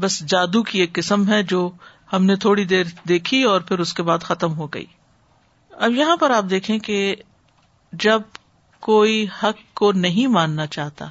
بس 0.00 0.20
جادو 0.26 0.62
کی 0.62 0.80
ایک 0.80 0.92
قسم 0.92 1.28
ہے 1.28 1.42
جو 1.42 1.70
ہم 2.12 2.24
نے 2.24 2.36
تھوڑی 2.36 2.64
دیر 2.64 2.84
دیکھی 3.08 3.42
اور 3.42 3.60
پھر 3.60 3.78
اس 3.78 3.94
کے 3.94 4.02
بعد 4.02 4.18
ختم 4.18 4.56
ہو 4.56 4.66
گئی۔ 4.66 4.86
اب 5.78 5.92
یہاں 5.92 6.16
پر 6.16 6.30
آپ 6.30 6.44
دیکھیں 6.50 6.78
کہ 6.78 7.16
جب 7.92 8.22
کوئی 8.80 9.26
حق 9.42 9.74
کو 9.74 9.92
نہیں 9.92 10.26
ماننا 10.26 10.66
چاہتا، 10.66 11.06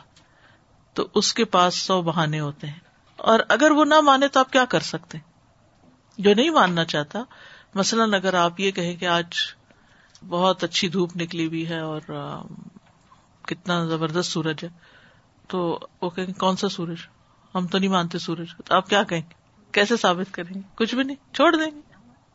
تو 0.94 1.08
اس 1.16 1.34
کے 1.34 1.46
پاس 1.46 1.76
سو 1.76 2.02
بہانے 2.02 2.40
ہوتے 2.40 2.68
ہیں۔ 2.68 2.80
اور 3.18 3.40
اگر 3.50 3.72
وہ 3.72 3.86
نہ 3.86 4.02
مانے 4.02 4.28
تو 4.28 4.40
آپ 4.40 4.52
کیا 4.52 4.66
کر 4.66 4.80
سکتے؟ 4.80 5.18
جو 6.18 6.34
نہیں 6.34 6.50
ماننا 6.50 6.86
چاہتا، 6.86 7.20
مثلاً 7.76 8.14
اگر 8.14 8.34
آپ 8.34 8.60
یہ 8.60 8.72
کہیں 8.72 8.96
کہ 8.96 9.06
آج 9.06 9.26
بہت 10.30 10.64
اچھی 10.64 10.88
دھوپ 10.88 11.16
نکلی 11.16 11.48
ہوئی 11.48 11.70
ہے 11.70 11.80
اور 11.80 12.02
کتنا 13.42 13.86
زبردست 13.86 14.32
سورج 14.32 14.56
ہے، 14.64 14.70
تو 15.48 15.80
وہ 16.02 16.10
کہیں 16.10 16.28
گے، 16.28 16.34
کون 16.34 16.56
سا 16.56 16.70
سورج؟ 16.70 16.98
ہم 17.56 17.68
تو 17.68 17.78
نہیں 17.78 17.90
مانتے 17.90 18.20
سورج۔ 18.20 18.48
تو 18.66 18.76
آپ 18.76 18.90
کیا 18.90 19.04
کہیں 19.04 19.22
گے؟ 19.22 19.34
کیسے 19.72 19.98
ثابت 19.98 20.34
کریں 20.34 20.54
گے؟ 20.54 20.60
کچھ 20.76 20.96
بھی 20.96 21.04
نہیں، 21.04 21.34
چھوڑ 21.34 21.56
دیں 21.56 21.72
گے۔ 21.76 21.82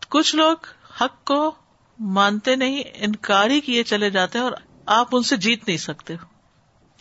کچھ 0.08 0.36
لوگ 0.36 0.56
حق 1.00 1.24
کو 1.24 1.54
مانتے 1.98 2.56
نہیں، 2.56 2.82
انکار 2.94 3.50
ہی 3.50 3.60
کیے 3.60 3.82
چلے 3.82 4.10
جاتے 4.10 4.38
ہیں 4.38 4.44
اور 4.44 4.52
آپ 4.86 5.08
ان 5.12 5.22
سے 5.22 5.36
جیت 5.36 5.68
نہیں 5.68 5.76
سکتے۔ 5.76 6.14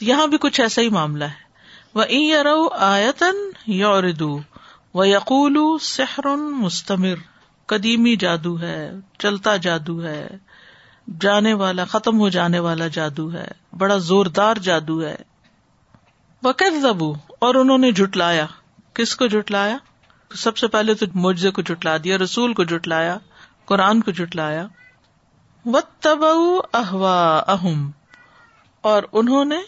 یہاں 0.02 0.28
بھی 0.28 0.38
کچھ 0.38 0.62
ایسا 0.62 0.82
ہی 0.82 0.90
معاملہ 0.90 1.24
ہے۔ 1.24 1.48
وہ 1.94 2.04
رو 2.44 2.70
آیتن 2.70 3.36
یوردو 3.68 4.40
و 4.94 5.06
یقول 5.06 5.58
سحر 5.82 6.36
مستمر۔ 6.36 7.16
قدیمی 7.66 8.16
جادو 8.16 8.60
ہے، 8.60 8.92
چلتا 9.20 9.58
جادو 9.58 10.04
ہے۔ 10.04 10.28
جانے 11.22 11.54
والا، 11.54 11.86
ختم 11.86 12.20
ہو 12.20 12.30
جانے 12.30 12.60
والا 12.60 12.88
جادو 12.88 13.34
ہے۔ 13.34 13.48
بڑا 13.78 13.98
زوردار 13.98 14.56
جادو 14.56 15.02
ہے۔ 15.02 15.16
وہ 16.44 16.54
زبو 16.82 17.14
اور 17.40 17.56
انہوں 17.56 17.78
نے 17.78 17.92
جٹلایا 17.92 18.46
کس 18.94 19.16
کو 19.16 19.28
جٹلایا 19.28 19.78
سب 20.36 20.58
سے 20.58 20.68
پہلے 20.68 20.94
تو 20.94 21.06
معجزے 21.16 21.52
کو 21.52 21.62
جٹلا 21.62 21.98
دیا، 22.04 22.18
رسول 22.18 22.54
کو 22.54 22.64
جٹلایا 22.64 23.18
قرآن 23.66 24.02
کو 24.02 24.12
جٹلایا 24.12 24.68
تب 26.00 26.26
احوا 26.74 27.44
اہم 27.48 27.92
اور 28.82 29.04
انہوں 29.12 29.46
نے 29.46 29.60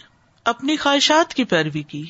اپنی 0.45 0.78
خواہشات 0.78 1.34
کی 1.34 1.43
پیروی 1.43 1.84
کی۔ 1.84 2.10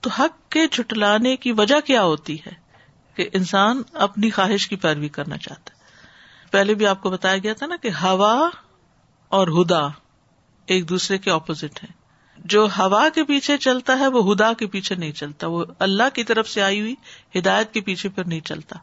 تو 0.00 0.10
حق 0.10 0.52
کے 0.52 0.66
جٹلانے 0.66 1.36
کی 1.36 1.52
وجہ 1.52 1.80
کیا 1.80 2.02
ہوتی 2.02 2.34
ہے 2.34 2.52
کہ 3.14 3.28
انسان 3.32 3.82
اپنی 3.92 4.30
خواہش 4.30 4.68
کی 4.68 4.76
پیروی 4.76 5.08
کرنا 5.08 5.36
چاہتا 5.36 5.70
ہے؟ 5.74 5.74
پہلے 6.50 6.74
بھی 6.74 6.86
آپ 6.86 7.02
کو 7.02 7.10
بتایا 7.10 7.38
گیا 7.38 7.52
تھا 7.52 7.66
نا 7.66 7.76
کہ 7.76 7.88
ہوا 7.88 8.50
اور 9.28 9.48
ہدا 9.48 9.86
ایک 10.66 10.88
دوسرے 10.88 11.18
کے 11.18 11.30
اپوزٹ 11.30 11.84
ہے 11.84 12.04
جو 12.38 12.66
ہوا 12.78 13.08
کے 13.14 13.24
پیچھے 13.24 13.58
چلتا 13.58 13.98
ہے، 13.98 14.06
وہ 14.06 14.32
ہدا 14.32 14.52
کے 14.52 14.66
پیچھے 14.66 14.94
نہیں 14.94 15.12
چلتا۔ 15.12 15.46
وہ 15.46 15.64
اللہ 15.78 16.02
کی 16.14 16.24
طرف 16.24 16.48
سے 16.48 16.62
آئی 16.62 16.80
ہوئی 16.80 16.94
ہدایت 17.36 17.72
کے 17.72 17.80
پیچھے 17.80 18.08
پھر 18.08 18.26
نہیں 18.26 18.40
چلتا۔ 18.40 18.78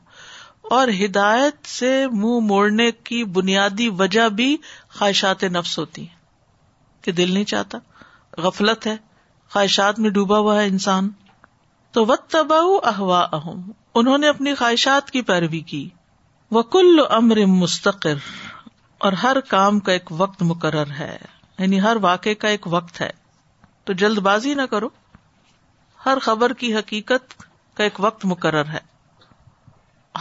اور 0.71 0.87
ہدایت 0.87 1.67
سے 1.67 2.07
منہ 2.07 2.19
مو 2.19 2.39
موڑنے 2.39 2.91
کی 2.91 3.23
بنیادی 3.23 3.89
وجہ 3.89 4.29
بھی 4.29 4.57
خواہشات 4.93 5.43
نفس 5.43 5.79
ہوتی 5.79 6.01
ہیں 6.01 6.15
کہ 7.01 7.11
دل 7.11 7.31
نہیں 7.31 7.43
چاہتا، 7.43 7.77
غفلت 8.37 8.87
ہے، 8.87 8.95
خواہشات 9.49 9.99
میں 9.99 10.09
ڈوبا 10.09 10.37
ہوا 10.37 10.61
ہے 10.61 10.67
انسان۔ 10.67 11.09
تو 11.91 12.05
و 12.05 12.15
تباہ 12.15 12.87
احوا 12.87 13.27
اہم 13.31 13.71
انہوں 13.95 14.17
نے 14.17 14.27
اپنی 14.27 14.55
خواہشات 14.55 15.11
کی 15.11 15.21
پیروی 15.21 15.59
کی۔ 15.59 15.89
وہ 16.51 16.61
کل 16.61 16.99
امر 17.09 17.45
مستقر، 17.45 18.15
اور 18.97 19.13
ہر 19.13 19.39
کام 19.39 19.79
کا 19.79 19.91
ایک 19.91 20.09
وقت 20.11 20.43
مقرر 20.43 20.91
ہے۔ 20.99 21.17
یعنی 21.59 21.81
ہر 21.81 21.97
واقع 22.01 22.33
کا 22.39 22.47
ایک 22.47 22.67
وقت 22.67 23.01
ہے۔ 23.01 23.11
تو 23.83 23.93
جلد 23.93 24.17
بازی 24.17 24.53
نہ 24.53 24.61
کرو۔ 24.61 24.89
ہر 26.05 26.17
خبر 26.21 26.53
کی 26.53 26.75
حقیقت 26.75 27.43
کا 27.77 27.83
ایک 27.83 27.99
وقت 27.99 28.25
مقرر 28.25 28.65
ہے۔ 28.65 28.90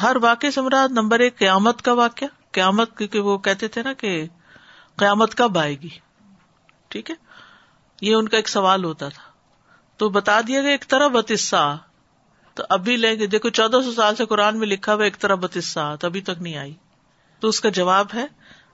ہر 0.03 0.17
واقع 0.23 0.47
سے 0.55 0.61
مراد 0.61 0.89
نمبر 0.89 1.19
ایک 1.19 1.39
قیامت 1.39 1.83
کا 1.83 1.93
واقعہ۔ 1.93 2.29
قیامت 2.53 2.99
کیونکہ 2.99 3.21
وہ 3.21 3.39
کہتے 3.39 3.69
تھے 3.69 3.83
نا 3.83 3.93
کہ 3.93 4.27
قیامت 4.97 5.35
کب 5.35 5.59
آئے 5.59 5.81
گی؟ 5.81 5.89
ٹھیک 6.89 7.11
ہے؟ 7.11 7.15
یہ 8.01 8.15
ان 8.15 8.29
کا 8.29 8.37
ایک 8.37 8.49
سوال 8.49 8.85
ہوتا 8.85 9.09
تھا۔ 9.09 9.23
تو 9.97 10.09
بتا 10.09 10.41
دیا 10.41 10.63
گیا 10.63 10.71
ایک 10.71 10.89
طرح 10.89 11.09
بتسا 11.09 11.75
تو 12.55 12.63
ابھی 12.69 12.97
لیں 12.97 13.19
گے 13.19 13.27
دیکھو، 13.27 13.49
چودہ 13.49 13.77
سو 13.85 13.93
سال 13.93 14.17
سے 14.17 14.27
قرآن 14.27 14.59
میں 14.59 14.67
لکھا 14.67 14.95
ہوا 14.95 15.05
ایک 15.05 15.19
طرح 15.19 15.35
بتسا 15.35 15.95
تو 15.95 16.07
ابھی 16.07 16.21
تک 16.21 16.41
نہیں 16.41 16.57
آئی۔ 16.57 16.75
تو 17.41 17.49
اس 17.49 17.61
کا 17.61 17.69
جواب 17.69 18.07
ہے 18.15 18.27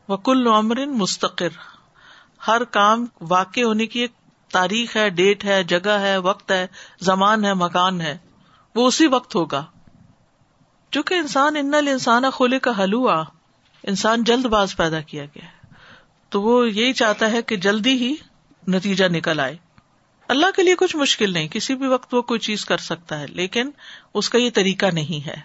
وہ 0.08 0.16
کل 0.16 0.46
عمرن 0.46 0.98
مستقر۔ 0.98 1.48
ہر 2.46 2.64
کام 2.64 3.06
واقع 3.20 3.60
ہونے 3.60 3.86
کی 3.86 4.00
ایک 4.00 4.12
تاریخ 4.52 4.96
ہے، 4.96 5.10
ڈیٹ 5.10 5.44
ہے، 5.44 5.64
جگہ 5.64 5.90
ہے، 5.90 6.16
وقت 6.16 6.50
ہے، 6.50 6.66
زمان 7.00 7.44
ہے، 7.44 7.54
مکان 7.54 8.00
ہے۔ 8.00 8.18
وہ 8.74 8.86
اسی 8.86 9.06
وقت 9.06 9.34
ہوگا۔ 9.34 9.64
چونکہ 10.96 11.14
انسان 11.14 11.56
ان 11.56 11.74
انسان 11.74 12.22
کھولے 12.34 12.58
کا 12.58 12.70
حلوا 12.78 13.24
انسان 13.82 14.24
جلد 14.24 14.44
باز 14.44 14.76
پیدا 14.76 15.00
کیا 15.00 15.24
گیا۔ 15.24 15.74
تو 16.28 16.42
وہ 16.42 16.70
یہی 16.72 16.92
چاہتا 16.92 17.32
ہے 17.32 17.42
کہ 17.42 17.56
جلدی 17.56 17.92
ہی 17.92 18.14
نتیجہ 18.68 19.04
نکل 19.04 19.40
آئے۔ 19.40 19.56
اللہ 20.28 20.46
کے 20.56 20.62
لیے 20.62 20.74
کچھ 20.74 20.96
مشکل 20.96 21.32
نہیں، 21.32 21.48
کسی 21.48 21.74
بھی 21.74 21.86
وقت 21.86 22.14
وہ 22.14 22.22
کوئی 22.22 22.40
چیز 22.40 22.64
کر 22.64 22.76
سکتا 22.76 23.20
ہے، 23.20 23.26
لیکن 23.26 23.70
اس 24.14 24.30
کا 24.30 24.38
یہ 24.38 24.50
طریقہ 24.54 24.86
نہیں 24.86 25.26
ہے۔ 25.26 25.40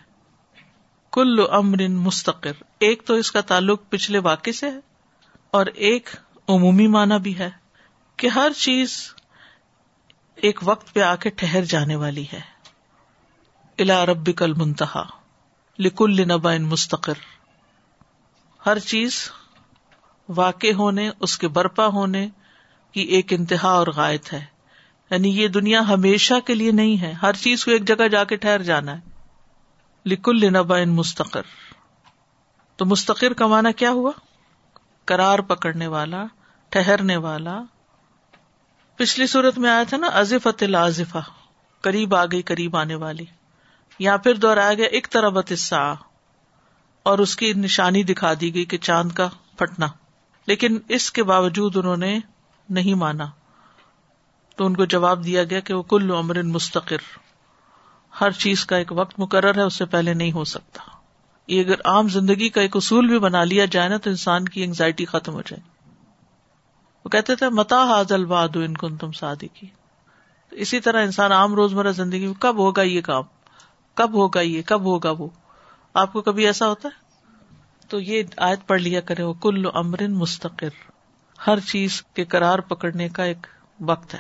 کل 1.11 1.39
امر 1.51 1.87
مستقر، 1.87 2.63
ایک 2.79 3.03
تو 3.05 3.13
اس 3.13 3.31
کا 3.31 3.41
تعلق 3.41 3.81
پچھلے 3.89 4.19
واقع 4.19 4.49
سے 4.49 4.69
ہے، 4.69 4.79
اور 5.51 5.65
ایک 5.65 6.09
عمومی 6.47 6.87
معنی 6.87 7.19
بھی 7.19 7.39
ہے 7.39 7.49
کہ 8.17 8.27
ہر 8.27 8.51
چیز 8.57 9.13
ایک 10.35 10.59
وقت 10.63 10.93
پہ 10.93 10.99
آ 10.99 11.15
کے 11.15 11.29
ٹھہر 11.29 11.65
جانے 11.65 11.95
والی 11.95 12.25
ہے۔ 12.33 12.41
الا 13.79 14.05
رب 14.05 14.37
کل 14.37 14.53
منتہا۔ 14.53 15.20
لکل 15.83 16.27
نبا 16.27 16.53
مستقر۔ 16.59 17.13
ہر 18.65 18.79
چیز 18.79 19.31
واقع 20.29 20.73
ہونے، 20.73 21.09
اس 21.19 21.37
کے 21.37 21.47
برپا 21.47 21.87
ہونے 21.87 22.29
کی 22.91 23.01
ایک 23.01 23.33
انتہا 23.33 23.69
اور 23.69 23.87
غائط 23.87 24.33
ہے۔ 24.33 24.45
یعنی 25.09 25.29
یہ 25.29 25.47
دنیا 25.47 25.79
ہمیشہ 25.79 26.33
کے 26.45 26.55
لیے 26.55 26.71
نہیں 26.71 27.01
ہے، 27.01 27.11
ہر 27.11 27.33
چیز 27.33 27.65
کو 27.65 27.71
ایک 27.71 27.87
جگہ 27.87 28.07
جا 28.07 28.23
کے 28.23 28.35
ٹھہر 28.35 28.61
جانا 28.61 28.97
ہے۔ 28.97 28.99
لکل 30.05 30.53
نبا 30.53 30.77
ان 30.77 30.89
مستقر۔ 30.89 31.41
تو 32.75 32.85
مستقر 32.85 33.33
کا 33.33 33.47
معنی 33.47 33.73
کیا 33.73 33.91
ہوا؟ 33.91 34.11
کرار 35.05 35.39
پکڑنے 35.39 35.87
والا 35.87 36.25
ٹہرنے 36.69 37.17
والا۔ 37.17 37.61
پچھلی 38.95 39.27
صورت 39.27 39.57
میں 39.57 39.69
آیا 39.69 39.83
تھا 39.83 39.97
نا 39.97 40.07
ازفت 40.07 40.63
الازفا 40.63 41.19
قریب 41.81 42.15
آ 42.15 42.25
گئی 42.25 42.41
قریب 42.41 42.77
آنے 42.77 42.95
والی۔ 42.95 43.25
یا 44.01 44.17
پھر 44.17 44.33
دوہرایا 44.33 44.73
گیا 44.73 44.85
ایک 44.85 45.07
طرح 45.09 45.29
بتسا 45.29 45.93
اور 47.03 47.19
اس 47.19 47.35
کی 47.35 47.53
نشانی 47.53 48.03
دکھا 48.03 48.33
دی 48.41 48.53
گئی 48.53 48.65
کہ 48.65 48.77
چاند 48.77 49.11
کا 49.11 49.29
پھٹنا۔ 49.57 49.87
لیکن 50.47 50.79
اس 50.89 51.11
کے 51.11 51.23
باوجود 51.23 51.77
انہوں 51.77 51.97
نے 51.97 52.19
نہیں 52.69 52.93
مانا۔ 52.93 53.25
تو 54.55 54.65
ان 54.65 54.75
کو 54.75 54.85
جواب 54.85 55.25
دیا 55.25 55.43
گیا 55.43 55.59
کہ 55.59 55.73
وہ 55.73 55.81
کل 55.81 56.11
عمر 56.11 56.43
مستقر، 56.43 56.97
ہر 58.21 58.31
چیز 58.31 58.65
کا 58.65 58.77
ایک 58.77 58.91
وقت 58.91 59.19
مقرر 59.19 59.57
ہے، 59.57 59.61
اس 59.61 59.73
سے 59.73 59.85
پہلے 59.85 60.13
نہیں 60.13 60.31
ہو 60.31 60.43
سکتا۔ 60.43 60.81
یہ 61.47 61.63
اگر 61.63 61.75
عام 61.85 62.09
زندگی 62.09 62.49
کا 62.49 62.61
ایک 62.61 62.75
اصول 62.75 63.07
بھی 63.07 63.19
بنا 63.19 63.43
لیا 63.43 63.65
جائے 63.65 63.89
نا، 63.89 63.97
تو 63.97 64.09
انسان 64.09 64.45
کی 64.45 64.63
انگزائٹی 64.63 65.05
ختم 65.05 65.33
ہو 65.33 65.41
جائے۔ 65.41 65.61
وہ 67.05 67.09
کہتے 67.09 67.35
تھے، 67.35 67.49
متا 67.49 67.83
حاضل 67.83 68.25
باد 68.25 68.49
ان 68.55 68.77
کن 68.77 68.97
تم 68.97 69.11
سادی 69.11 69.47
کی 69.47 69.67
اسی 70.51 70.79
طرح 70.79 71.03
انسان 71.03 71.31
عام 71.31 71.53
روزمرہ 71.53 71.91
زندگی 71.91 72.25
میں 72.25 72.33
کب 72.33 72.57
ہوگا 72.57 72.81
یہ 72.81 73.01
کام؟ 73.01 73.23
کب 73.95 74.13
ہوگا 74.13 74.41
یہ؟ 74.41 74.61
کب 74.65 74.81
ہوگا 74.81 75.11
وہ؟ 75.11 75.27
آپ 75.93 76.13
کو 76.13 76.21
کبھی 76.21 76.45
ایسا 76.45 76.69
ہوتا 76.69 76.87
ہے؟ 76.87 76.93
تو 77.87 77.99
یہ 77.99 78.23
آیت 78.37 78.67
پڑھ 78.67 78.81
لیا 78.81 79.01
کرے 79.01 79.23
وہ 79.23 79.33
کل 79.33 79.65
امرن 79.73 80.11
مستقر۔ 80.11 80.69
ہر 81.47 81.59
چیز 81.59 82.01
کے 82.01 82.25
کرار 82.25 82.59
پکڑنے 82.59 83.09
کا 83.09 83.23
ایک 83.23 83.47
وقت 83.79 84.13
ہے۔ 84.13 84.19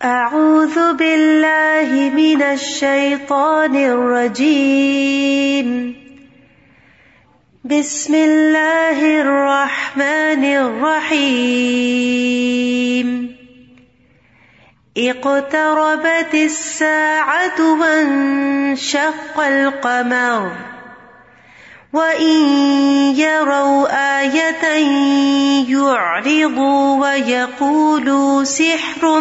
اعوذ 0.00 0.78
باللہ 0.98 2.14
من 2.14 2.42
الشیطان 2.48 3.76
الرجیم۔ 3.76 5.92
بسم 7.64 8.12
اللہ 8.12 8.98
الرحمن 8.98 10.44
الرحیم۔ 10.64 13.27
اقتربت 14.98 16.34
الساعة 16.34 17.80
وانشق 17.80 19.40
القمر 19.40 20.52
وَإِن 21.92 22.40
يَرَوْا 23.16 23.88
آيَةً 24.20 24.64
يُعْرِضُوا 25.68 27.00
وَيَقُولُوا 27.00 28.44
سِحْرٌ 28.44 29.20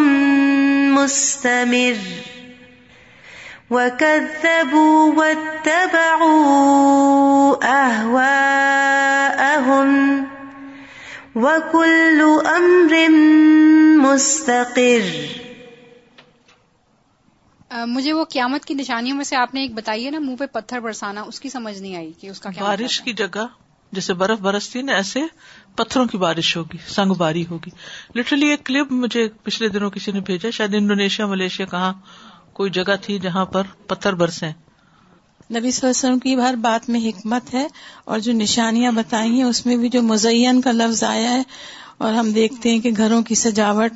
مُسْتَمِرٌ 0.98 1.96
وَكَذَّبُوا 3.70 5.14
وَاتَّبَعُوا 5.14 6.36
أَهْوَاءَهُمْ 7.88 8.88
وَكُلُّ 11.36 12.42
أَمْرٍ 12.58 13.10
مُسْتَقِرٌ 14.04 15.47
مجھے 17.72 18.14
وہ 18.14 18.24
قیامت 18.24 18.66
کی 18.66 18.74
نشانیوں 18.74 19.18
میں 19.18 19.24
سے 19.24 19.36
آپ 19.36 19.54
نے 19.54 19.62
ایک 19.62 19.74
بتائی 19.74 20.06
ہے 20.06 20.12
نا 20.12 20.20
منہ 20.20 20.36
پہ 20.36 20.46
پتھر 20.46 20.80
برسانا 20.80 21.22
اس 21.22 21.40
کی 21.40 21.50
سمجھ 21.50 21.82
نہیں 21.82 21.96
آئی 21.96 22.12
کہ 22.22 22.28
اس 22.28 22.40
کا 22.40 22.50
بارش 22.60 23.02
کی 23.02 23.14
جگہ 23.14 23.46
جیسے 23.92 24.14
برف 24.14 24.40
برستی 24.40 24.82
نا 24.82 24.94
ایسے 24.94 25.20
پتھروں 25.76 26.06
کی 26.06 26.18
بارش 26.18 26.58
ہوگی 26.58 26.78
سنگ 26.88 27.14
باری 27.14 27.46
ہوگی۔ 27.50 27.70
لٹرلی 28.16 28.48
ایک 28.48 28.64
کلپ 28.66 28.92
مجھے 28.92 29.28
پچھلے 29.44 29.70
دنوں 29.70 29.90
کسی 29.90 30.12
نے 30.12 30.20
بھیجا 30.20 30.50
شاید 30.50 30.76
انڈونیشیا 30.76 31.26
ملیشیا 31.26 31.66
کہاں 31.66 31.94
کوئی 32.54 32.72
جگہ 32.72 32.96
تھی 33.02 33.20
جہاں 33.20 33.46
پر 33.46 33.64
پتھر 33.88 34.14
برسے 34.14 34.46
نبی 34.46 35.72
صلی 35.72 35.88
اللہ 35.88 35.90
علیہ 35.90 35.90
وسلم 35.90 36.20
کی 36.20 36.36
ہر 36.36 36.54
بات 36.56 36.90
میں 36.90 37.00
حکمت 37.00 37.54
ہے 37.54 37.68
اور 38.06 38.20
جو 38.20 38.34
نشانیاں 38.34 38.92
بتائی 38.92 39.32
ہیں 39.32 39.44
اس 39.44 39.66
میں 39.66 39.78
بھی 39.78 39.90
جو 39.90 40.02
مزین 40.02 40.62
کا 40.62 40.72
لفظ 40.72 41.04
آیا 41.04 41.32
ہے 41.32 41.44
اور 41.98 42.14
ہم 42.14 42.32
دیکھتے 42.32 42.70
ہیں 42.70 42.80
کہ 42.80 42.92
گھروں 42.98 43.22
کی 43.22 43.36
سجاوٹ 43.36 43.92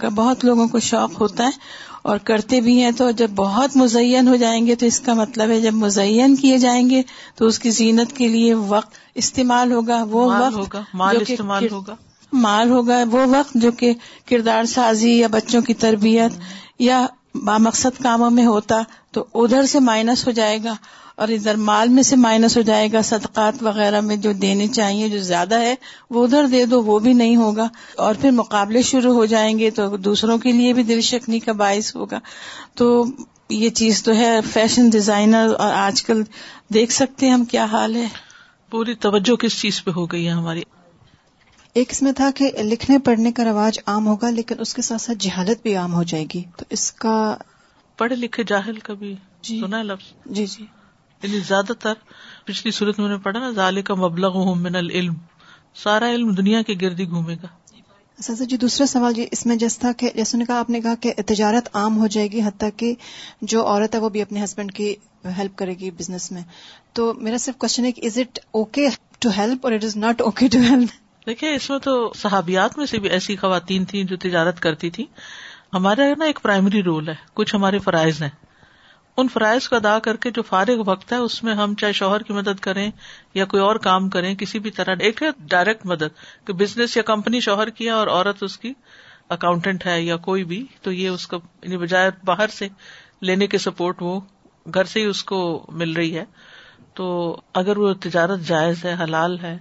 کا 0.00 0.08
بہت 0.08 0.44
لوگوں 0.44 0.68
کو 0.68 0.80
شوق 0.80 1.20
ہوتا 1.20 1.44
ہے۔ 1.44 1.84
اور 2.04 2.18
کرتے 2.18 2.60
بھی 2.60 2.82
ہیں 2.82 2.90
تو 2.90 3.10
جب 3.10 3.30
بہت 3.30 3.76
مزین 3.76 4.28
ہو 4.28 4.36
جائیں 4.36 4.66
گے 4.66 4.74
تو 4.74 4.86
اس 4.86 5.00
کا 5.00 5.14
مطلب 5.14 5.50
ہے 5.50 5.60
جب 5.60 5.74
مزین 5.74 6.36
کیے 6.36 6.58
جائیں 6.58 6.90
گے 6.90 7.02
تو 7.34 7.46
اس 7.46 7.58
کی 7.58 7.70
زینت 7.70 8.12
کے 8.12 8.28
لیے 8.28 8.54
وقت 8.54 8.94
استعمال 9.14 9.72
ہوگا 9.72 10.02
وہ 10.10 10.32
وقت 10.38 10.56
ہوگا 10.56 10.82
مال 10.94 11.16
استعمال 11.20 11.68
ہوگا۔ 11.72 11.94
مال 12.32 12.70
ہوگا 12.70 13.04
وہ 13.10 13.26
وقت 13.26 13.54
جو 13.54 13.72
کہ 13.72 13.92
کردار 14.26 14.64
سازی 14.64 15.18
یا 15.18 15.26
بچوں 15.26 15.62
کی 15.62 15.74
تربیت 15.74 16.32
یا 16.78 17.06
بامقصد 17.34 18.02
کاموں 18.02 18.30
میں 18.30 18.46
ہوتا 18.46 18.82
تو 19.10 19.24
ادھر 19.34 19.66
سے 19.66 19.80
مائنس 19.80 20.26
ہو 20.26 20.32
جائے 20.32 20.58
گا 20.64 20.74
اور 21.16 21.28
ادھر 21.28 21.54
مال 21.54 21.88
میں 21.88 22.02
سے 22.02 22.16
مائنس 22.16 22.56
ہو 22.56 22.62
جائے 22.62 22.88
گا 22.92 23.02
صدقات 23.02 23.62
وغیرہ 23.62 24.00
میں 24.00 24.16
جو 24.16 24.32
دینے 24.32 24.66
چاہیے 24.68 25.08
جو 25.08 25.18
زیادہ 25.18 25.54
ہے 25.54 25.74
وہ 26.10 26.24
ادھر 26.24 26.46
دے 26.46 26.66
دو 26.66 26.82
وہ 26.82 26.98
بھی 26.98 27.12
نہیں 27.12 27.36
ہوگا۔ 27.36 27.68
اور 27.96 28.14
پھر 28.20 28.30
مقابلے 28.30 28.82
شروع 28.82 29.14
ہو 29.14 29.24
جائیں 29.24 29.58
گے 29.58 29.70
تو 29.70 29.96
دوسروں 29.96 30.38
کے 30.38 30.52
لیے 30.52 30.72
بھی 30.72 30.82
دل 30.82 31.00
شکنی 31.00 31.38
کا 31.38 31.52
باعث 31.52 31.96
ہوگا۔ 31.96 32.20
تو 32.74 33.04
یہ 33.48 33.70
چیز 33.70 34.02
تو 34.02 34.14
ہے 34.14 34.40
فیشن 34.52 34.88
ڈیزائنر 34.88 35.54
اور 35.58 35.72
آج 35.72 36.02
کل 36.02 36.22
دیکھ 36.74 36.92
سکتے 36.92 37.26
ہیں 37.26 37.32
ہم 37.32 37.44
کیا 37.44 37.64
حال 37.64 37.96
ہے۔ 37.96 38.08
پوری 38.70 38.94
توجہ 38.94 39.34
کس 39.34 39.60
چیز 39.60 39.84
پہ 39.84 39.90
ہو 39.90 40.06
گئی 40.06 40.26
ہے 40.26 40.32
ہماری؟ 40.32 40.62
ایک 41.74 41.88
اس 41.90 42.02
میں 42.02 42.12
تھا 42.12 42.30
کہ 42.34 42.50
لکھنے 42.62 42.98
پڑھنے 42.98 43.32
کا 43.32 43.44
رواج 43.44 43.78
عام 43.86 44.06
ہوگا 44.06 44.30
لیکن 44.30 44.54
اس 44.58 44.74
کے 44.74 44.82
ساتھ 44.82 45.02
ساتھ 45.02 45.18
جہالت 45.18 45.62
بھی 45.62 45.76
عام 45.76 45.94
ہو 45.94 46.02
جائے 46.02 46.24
گی۔ 46.34 46.42
تو 46.56 46.64
اس 46.70 46.92
کا 46.92 47.36
پڑھے 47.96 48.16
لکھے 48.16 48.42
جاہل 48.46 48.78
کبھی 48.78 49.14
جی۔ 49.42 49.60
سنا 49.60 49.78
ہے 49.78 49.82
لفظ؟ 49.82 50.12
جی 50.26 50.46
جی۔ 50.46 50.66
یعنی 51.24 51.38
زیادہ 51.38 51.72
تر 51.72 51.92
پچھلی 52.44 52.72
صورت 52.72 52.98
میں 52.98 53.08
نے 53.08 53.16
پڑھا 53.16 53.40
نا 53.40 53.50
ظال 53.50 53.82
کا 53.82 53.94
مبلغ 53.94 54.58
من 54.58 54.76
العلم۔ 54.76 55.14
سارا 55.74 56.10
علم 56.10 56.30
دنیا 56.30 56.62
کے 56.62 56.74
گردی 56.80 57.08
گھومے 57.08 57.36
گا۔ 57.42 57.46
سر 58.18 58.44
جی 58.44 58.56
دوسرا 58.56 58.86
سوال 58.86 59.14
جی 59.14 59.26
اس 59.30 59.46
میں 59.46 59.56
جس 59.56 59.78
تھا 59.78 59.92
کہ 59.92 60.10
جیسے 60.14 60.38
نے 60.38 60.44
کہا 60.44 60.58
آپ 60.58 60.70
نے 60.70 60.80
کہا 60.80 60.94
کہ 60.94 61.12
تجارت 61.26 61.68
عام 61.72 61.98
ہو 61.98 62.06
جائے 62.06 62.26
گی 62.26 62.40
حتیٰ 62.40 62.68
کہ 62.76 62.94
جو 63.42 63.66
عورت 63.66 63.94
ہے 63.94 64.00
وہ 64.00 64.08
بھی 64.08 64.22
اپنے 64.22 64.44
ہسبینڈ 64.44 64.72
کی 64.72 64.94
ہیلپ 65.38 65.56
کرے 65.58 65.74
گی 65.74 65.90
بزنس 65.90 66.32
میں۔ 66.32 66.42
تو 66.92 67.14
میرا 67.14 67.36
صرف 67.38 67.56
کوشچن 67.56 67.84
ہے 67.84 67.92
کہ 67.92 68.06
is 68.06 68.18
it 68.18 68.38
okay 68.50 68.88
to 69.18 69.30
help 69.36 69.66
اور 69.66 69.72
it 69.72 69.84
is 69.84 69.96
not 69.96 70.20
okay 70.20 70.48
to 70.48 70.58
help 70.58 71.26
دیکھیے 71.26 71.54
اس 71.54 71.70
میں 71.70 71.78
تو 71.78 72.12
صحابیات 72.16 72.78
میں 72.78 72.86
سے 72.86 72.98
بھی 72.98 73.08
ایسی 73.08 73.36
خواتین 73.36 73.84
تھیں 73.84 74.04
جو 74.04 74.16
تجارت 74.16 74.60
کرتی 74.60 74.90
تھی 74.90 75.06
ہمارا 75.72 76.02
نا 76.18 76.24
ایک 76.24 76.38
پرائمری 76.42 76.82
رول 76.82 77.08
ہے۔ 77.08 77.14
کچھ 77.34 77.54
ہمارے 77.54 77.78
فرائض 77.78 78.22
ہیں۔ 78.22 78.30
ان 79.18 79.28
فرائض 79.28 79.68
کو 79.68 79.76
ادا 79.76 79.98
کر 79.98 80.16
کے 80.16 80.30
جو 80.30 80.42
فارغ 80.42 80.82
وقت 80.86 81.12
ہے، 81.12 81.16
اس 81.16 81.42
میں 81.44 81.54
ہم 81.54 81.74
چاہے 81.74 81.92
شوہر 81.92 82.22
کی 82.22 82.32
مدد 82.32 82.60
کریں 82.60 82.90
یا 83.34 83.44
کوئی 83.44 83.62
اور 83.62 83.76
کام 83.76 84.08
کریں، 84.10 84.34
کسی 84.34 84.58
بھی 84.58 84.70
طرح، 84.70 84.94
ایک 85.00 85.22
ہے 85.22 85.28
ڈائریکٹ 85.40 85.86
مدد، 85.86 86.16
کہ 86.44 86.52
بزنس 86.52 86.96
یا 86.96 87.02
کمپنی 87.02 87.40
شوہر 87.40 87.70
کیا 87.70 87.96
اور 87.96 88.06
عورت 88.06 88.42
اس 88.42 88.58
کی 88.58 88.72
اکاؤنٹینٹ 89.28 89.86
ہے 89.86 90.02
یا 90.02 90.16
کوئی 90.16 90.44
بھی، 90.44 90.66
تو 90.82 90.92
یہ 90.92 91.08
اس 91.08 91.26
کا 91.26 91.38
یعنی 91.62 91.76
بجائے 91.76 92.10
باہر 92.24 92.48
سے 92.48 92.68
لینے 93.20 93.46
کے 93.46 93.58
سپورٹ 93.58 94.02
وہ 94.02 94.20
گھر 94.74 94.84
سے 94.84 95.00
ہی 95.00 95.04
اس 95.04 95.24
کو 95.24 95.66
مل 95.68 95.92
رہی 95.92 96.16
ہے۔ 96.18 96.24
تو 96.94 97.06
اگر 97.54 97.78
وہ 97.78 97.92
تجارت 97.94 98.40
جائز 98.40 98.84
ہے، 98.84 98.94
حلال 98.94 99.38
ہے، 99.38 99.56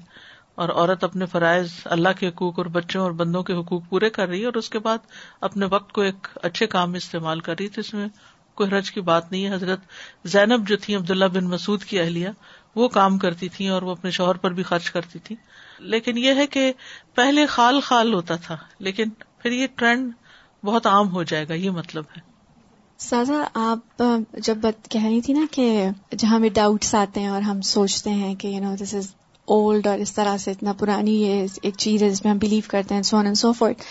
اور 0.55 0.69
عورت 0.69 1.03
اپنے 1.03 1.25
فرائض 1.25 1.71
اللہ 1.85 2.09
کے 2.19 2.27
حقوق 2.27 2.59
اور 2.59 2.65
بچوں 2.65 3.01
اور 3.01 3.11
بندوں 3.11 3.43
کے 3.43 3.53
حقوق 3.53 3.83
پورے 3.89 4.09
کر 4.09 4.27
رہی 4.27 4.39
ہے 4.39 4.45
اور 4.45 4.53
اس 4.53 4.69
کے 4.69 4.79
بعد 4.79 4.97
اپنے 5.41 5.65
وقت 5.65 5.91
کو 5.91 6.01
ایک 6.01 6.27
اچھے 6.41 6.67
کام 6.67 6.91
میں 6.91 6.97
استعمال 6.97 7.39
کر 7.39 7.55
رہی 7.59 7.67
تو 7.67 7.81
اس 7.81 7.93
میں 7.93 8.07
کوئی 8.55 8.69
حرج 8.69 8.91
کی 8.91 9.01
بات 9.01 9.31
نہیں 9.31 9.45
ہے۔ 9.45 9.53
حضرت 9.53 9.79
زینب 10.25 10.67
جو 10.67 10.77
تھی 10.77 10.95
عبداللہ 10.95 11.25
بن 11.25 11.45
مسعود 11.45 11.83
کی 11.83 11.99
اہلیہ، 11.99 12.29
وہ 12.75 12.87
کام 12.87 13.17
کرتی 13.17 13.49
تھی 13.49 13.67
اور 13.67 13.81
وہ 13.81 13.91
اپنے 13.91 14.11
شوہر 14.11 14.35
پر 14.35 14.51
بھی 14.51 14.63
خرچ 14.63 14.89
کرتی 14.91 15.19
تھی 15.19 15.35
لیکن 15.79 16.17
یہ 16.17 16.33
ہے 16.33 16.47
کہ 16.47 16.71
پہلے 17.15 17.45
خال 17.45 17.79
خال 17.79 18.13
ہوتا 18.13 18.35
تھا، 18.35 18.57
لیکن 18.79 19.09
پھر 19.37 19.51
یہ 19.51 19.67
ٹرینڈ 19.75 20.11
بہت 20.63 20.87
عام 20.87 21.11
ہو 21.11 21.23
جائے 21.23 21.47
گا، 21.49 21.53
یہ 21.53 21.69
مطلب 21.69 22.03
ہے۔ 22.17 22.21
سازا، 22.97 23.43
آپ 23.53 24.03
جب 24.37 24.57
بات 24.57 24.89
کہہ 24.89 25.03
رہی 25.03 25.21
تھی 25.21 25.33
نا 25.33 25.45
کہ 25.51 25.89
جہاں 26.17 26.35
ہمیں 26.35 26.49
ڈاؤٹس 26.49 26.93
آتے 26.95 27.19
ہیں 27.19 27.27
اور 27.27 27.41
ہم 27.41 27.61
سوچتے 27.61 28.09
ہیں 28.09 28.33
کہ 28.35 28.47
you 28.47 28.61
know 28.63 28.75
this 28.75 28.93
is 28.93 29.11
old 29.45 29.87
اور 29.87 29.97
اس 29.97 30.13
طرح 30.13 30.37
سے 30.37 30.51
اتنا 30.51 30.73
پرانی 30.73 31.21
یہ 31.21 31.45
ایک 31.61 31.73
چیز 31.77 32.03
ہے 32.03 32.09
جس 32.09 32.23
میں 32.23 32.31
ہم 32.31 32.37
بلیو 32.37 32.61
کرتے 32.67 32.95
ہیں 32.95 33.01
سو 33.01 33.17
اینڈ 33.17 33.37
سو 33.37 33.53
فورتھ 33.53 33.81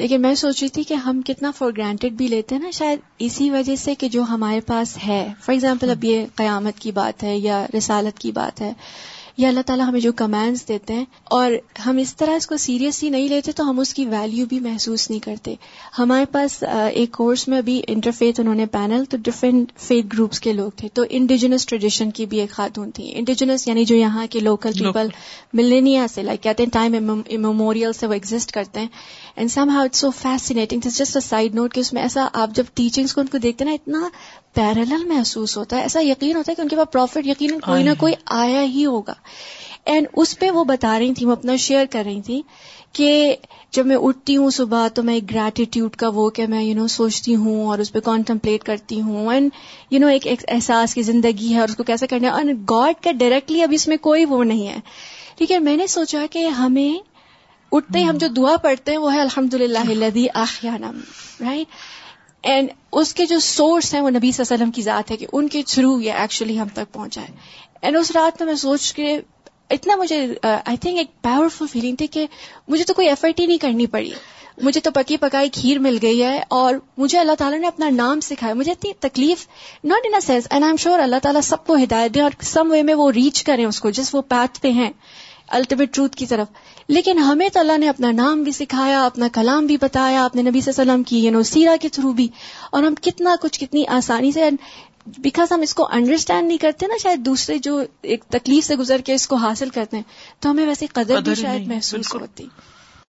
لیکن 0.00 0.22
میں 0.22 0.34
سوچ 0.34 0.62
رہی 0.62 0.68
تھی 0.68 0.82
کہ 0.82 0.94
ہم 0.94 1.22
کتنا 1.22 1.50
فار 1.50 1.70
گرانٹیڈ 1.76 2.12
بھی 2.12 2.28
لیتے 2.28 2.54
ہیں 2.54 2.62
نا، 2.62 2.70
شاید 2.70 2.98
اسی 3.18 3.50
وجہ 3.50 3.76
سے 3.76 3.94
کہ 3.94 4.08
جو 4.08 4.22
ہمارے 4.22 4.60
پاس 4.60 4.98
ہے 5.06 5.32
فار 5.40 5.52
ایگزامپل 5.52 5.90
اب 5.90 6.04
یہ 6.04 6.26
قیامت 6.34 6.78
کی 6.78 6.92
بات 6.92 7.24
ہے 7.24 7.38
یا 7.38 7.66
رسالت 7.78 8.18
کی 8.18 8.32
بات 8.32 8.60
ہے 8.60 8.72
یا 9.40 9.48
اللہ 9.48 9.60
تعالیٰ 9.66 9.88
ہمیں 9.88 10.00
جو 10.00 10.12
کمانڈس 10.12 10.68
دیتے 10.68 10.94
ہیں 10.94 11.04
اور 11.24 11.52
ہم 11.86 11.96
اس 11.96 12.16
طرح 12.16 12.30
اس 12.30 12.46
کو 12.46 12.56
سیریسلی 12.56 13.08
نہیں 13.08 13.28
لیتے 13.28 13.52
تو 13.52 13.70
ہم 13.70 13.78
اس 13.80 13.94
کی 13.94 14.06
ویلیو 14.06 14.46
بھی 14.46 14.60
محسوس 14.60 15.10
نہیں 15.10 15.20
کرتے۔ 15.20 15.54
ہمارے 15.98 16.24
پاس 16.24 16.62
ایک 16.92 17.12
کورس 17.12 17.48
میں 17.48 17.58
ابھی 17.58 17.82
انٹرفیت 17.86 18.40
انہوں 18.40 18.54
نے 18.54 18.66
پینل 18.66 19.04
تو 19.04 19.16
ڈفرینٹ 19.16 19.72
فیتھ 19.78 20.06
گروپس 20.12 20.40
کے 20.40 20.52
لوگ 20.52 20.70
تھے۔ 20.76 20.88
تو 20.94 21.04
انڈیجنس 21.10 21.66
ٹریڈیشن 21.66 22.10
کی 22.10 22.26
بھی 22.26 22.40
ایک 22.40 22.50
خاتون 22.50 22.90
تھی۔ 22.90 23.12
انڈیجنس 23.14 23.68
یعنی 23.68 23.84
جو 23.84 23.96
یہاں 23.96 24.26
کے 24.30 24.40
لوکل 24.40 24.72
پیپل 24.72 25.08
ملینیا 25.52 26.06
سے 26.14 26.22
لائک 26.22 26.42
کہتے 26.42 26.62
ہیں 26.62 26.70
ٹائم 26.70 27.20
میموریل 27.38 27.92
سے 27.92 28.06
وہ 28.06 28.12
ایگزٹ 28.12 28.52
کرتے 28.52 28.80
ہیں۔ 28.80 28.88
And 29.36 29.50
somehow 29.70 29.84
it 29.84 29.94
so 29.94 30.10
fascinating 30.10 30.80
just 30.84 31.16
a 31.16 31.20
side 31.20 31.54
note 31.54 31.74
کہ 31.74 31.80
اس 31.80 31.92
میں 31.92 32.02
ایسا 32.02 32.28
آپ 32.32 32.50
جب 32.54 32.64
ٹیچنگس 32.74 33.14
کو 33.14 33.20
ان 33.20 33.26
کو 33.26 33.38
دیکھتے 33.38 33.64
نا 33.64 33.72
اتنا 33.72 34.08
پیرل 34.54 35.04
محسوس 35.06 35.56
ہوتا 35.56 35.76
ہے 35.76 35.82
ایسا 35.82 36.00
یقین 36.02 36.36
ہوتا 36.36 36.50
ہے 36.50 36.54
کہ 36.54 36.62
ان 36.62 36.68
کے 36.68 36.76
پاس 36.76 36.92
پروفٹ 36.92 37.26
یقین 37.26 37.60
کوئی 37.60 37.82
نہ 37.82 37.90
کوئی 37.98 38.14
آیا 38.26 38.62
ہی 38.62 38.86
ہوگا۔ 38.86 39.14
اینڈ 39.84 40.06
اس 40.16 40.38
پہ 40.38 40.50
وہ 40.50 40.64
بتا 40.64 40.98
رہی 40.98 41.14
تھی 41.14 41.26
وہ 41.26 41.32
اپنا 41.32 41.56
شیئر 41.56 41.86
کر 41.90 42.02
رہی 42.06 42.20
تھی 42.20 42.42
کہ 42.92 43.36
جب 43.70 43.86
میں 43.86 43.96
اٹھتی 43.96 44.36
ہوں 44.36 44.50
صبح 44.50 44.88
تو 44.88 45.02
میں 45.02 45.14
ایک 45.14 45.30
گریٹیٹیوڈ 45.30 45.96
کا 45.96 46.08
وہ 46.08 46.30
کہ 46.30 46.46
میں 46.46 46.62
یو 46.62 46.74
نو 46.74 46.86
سوچتی 46.86 47.34
ہوں 47.34 47.66
اور 47.66 47.78
اس 47.78 47.92
پہ 47.92 48.00
کانٹمپلیٹ 48.00 48.64
کرتی 48.64 49.00
ہوں۔ 49.00 49.32
اینڈ 49.32 49.50
یو 49.90 50.00
نو 50.00 50.06
ایک 50.06 50.26
احساس 50.48 50.94
کی 50.94 51.02
زندگی 51.02 51.54
ہے 51.54 51.60
اور 51.60 51.68
اس 51.68 51.76
کو 51.76 51.82
کیسے 51.82 52.06
کرنا 52.06 52.28
ہے۔ 52.28 52.32
اینڈ 52.36 52.70
گاڈ 52.70 53.04
کا 53.04 53.12
ڈائریکٹلی 53.12 53.62
اب 53.62 53.68
اس 53.72 53.88
میں 53.88 53.96
کوئی 53.96 54.24
وہ 54.24 54.44
نہیں 54.44 54.68
ہے۔ 54.68 54.78
ٹھیک 55.38 55.52
ہے 55.52 55.58
میں 55.58 55.76
نے 55.76 55.86
سوچا 55.86 56.26
کہ 56.30 56.46
ہمیں 56.46 56.98
اٹھتے 57.72 57.98
ہی 57.98 58.08
ہم 58.08 58.16
جو 58.16 58.26
دعا 58.26 58.56
پڑھتے 58.56 58.90
ہیں 58.90 58.98
وہ 58.98 59.14
ہے 59.14 59.20
الحمد 59.20 59.54
للہ 59.54 60.26
آخیانہ 60.34 60.86
رائٹ 61.40 61.66
اینڈ 62.44 62.70
اس 62.92 63.12
کے 63.14 63.26
جو 63.26 63.38
سورس 63.40 63.92
ہیں 63.94 64.00
وہ 64.00 64.10
نبی 64.10 64.30
صلی 64.32 64.42
اللہ 64.42 64.54
علیہ 64.54 64.62
وسلم 64.62 64.70
کی 64.70 64.82
ذات 64.82 65.10
ہے 65.10 65.16
کہ 65.16 65.26
ان 65.32 65.48
کے 65.48 65.62
تھرو 65.66 66.00
یہ 66.00 66.12
ایکچولی 66.12 66.58
ہم 66.60 66.68
تک 66.74 66.92
پہنچا 66.92 67.20
ہے. 67.20 67.32
اینڈ 67.82 67.96
اس 67.96 68.10
رات 68.10 68.40
میں 68.40 68.46
میں 68.46 68.54
سوچ 68.56 68.92
کے 68.92 69.20
اتنا 69.70 69.96
مجھے 69.96 70.16
uh, 70.16 70.58
آئی 70.64 70.76
تھنک 70.76 70.98
ایک 70.98 71.10
پاورفل 71.22 71.66
فیلنگ 71.72 71.96
تھی 71.96 72.06
کہ 72.06 72.26
مجھے 72.68 72.84
تو 72.84 72.94
کوئی 72.94 73.08
ایفرٹ 73.08 73.40
ہی 73.40 73.46
نہیں 73.46 73.58
کرنی 73.58 73.86
پڑی. 73.86 74.10
مجھے 74.58 74.80
تو 74.80 74.90
پکی 74.90 75.16
پکائی 75.16 75.48
کھیر 75.52 75.78
مل 75.78 75.98
گئی 76.02 76.22
ہے 76.22 76.40
اور 76.48 76.74
مجھے 76.98 77.18
اللہ 77.18 77.34
تعالیٰ 77.38 77.58
نے 77.60 77.66
اپنا 77.66 77.88
نام 77.90 78.20
سکھایا. 78.20 78.54
مجھے 78.54 78.72
اتنی 78.72 78.92
تکلیف 79.00 79.46
not 79.84 80.06
in 80.06 80.20
sense 80.20 80.46
and 80.50 80.64
I 80.64 80.70
am 80.70 80.76
sure 80.76 80.98
اللہ 80.98 81.22
تعالیٰ 81.22 81.42
سب 81.42 81.66
کو 81.66 81.76
ہدایت 81.82 82.14
دیں 82.14 82.22
اور 82.22 82.42
سم 82.44 82.70
وے 82.70 82.82
میں 82.82 82.94
وہ 82.94 83.10
ریچ 83.12 83.42
کریں 83.44 83.64
اس 83.64 83.80
کو، 83.80 83.90
جس 83.90 84.14
وہ 84.14 84.22
پیتھ 84.28 84.60
پہ 84.60 84.70
ہیں 84.72 84.90
الٹیمیٹ 85.48 85.94
ٹروتھ 85.94 86.16
کی 86.16 86.26
طرف. 86.26 86.48
لیکن 86.90 87.18
ہمیں 87.18 87.48
تو 87.48 87.60
اللہ 87.60 87.78
نے 87.78 87.88
اپنا 87.88 88.10
نام 88.10 88.42
بھی 88.42 88.52
سکھایا 88.52 89.06
اپنا 89.06 89.28
کلام 89.32 89.66
بھی 89.66 89.76
بتایا 89.76 90.24
اپنے 90.24 90.42
نبی 90.42 90.60
صلی 90.60 90.72
اللہ 90.72 90.82
علیہ 90.82 90.92
وسلم 90.92 91.02
کی 91.02 91.18
یو 91.18 91.32
نو 91.32 91.42
سیرا 91.42 91.76
کے 91.80 91.88
تھرو 91.88 92.12
بھی۔ 92.12 92.28
اور 92.70 92.82
ہم 92.82 92.94
کتنا 92.94 93.34
کچھ 93.42 93.60
کتنی 93.60 93.86
آسانی 93.86 94.32
سے 94.32 94.50
بیکاز 95.18 95.52
ہم 95.52 95.60
اس 95.60 95.74
کو 95.74 95.88
انڈرسٹینڈ 95.92 96.48
نہیں 96.48 96.58
کرتے 96.58 96.86
نا 96.86 96.94
شاید 97.02 97.18
دوسرے 97.18 97.58
جو 97.58 97.82
ایک 98.02 98.24
تکلیف 98.24 98.64
سے 98.64 98.76
گزر 98.76 99.00
کے 99.00 99.14
اس 99.14 99.26
کو 99.26 99.36
حاصل 99.36 99.68
کرتے 99.68 99.96
ہیں 99.96 100.04
تو 100.40 100.50
ہمیں 100.50 100.66
ویسے 100.66 100.86
قدر 100.86 101.20
بھی 101.20 101.34
شاید 101.34 101.68
محسوس 101.68 102.14
ہوتی۔ 102.14 102.46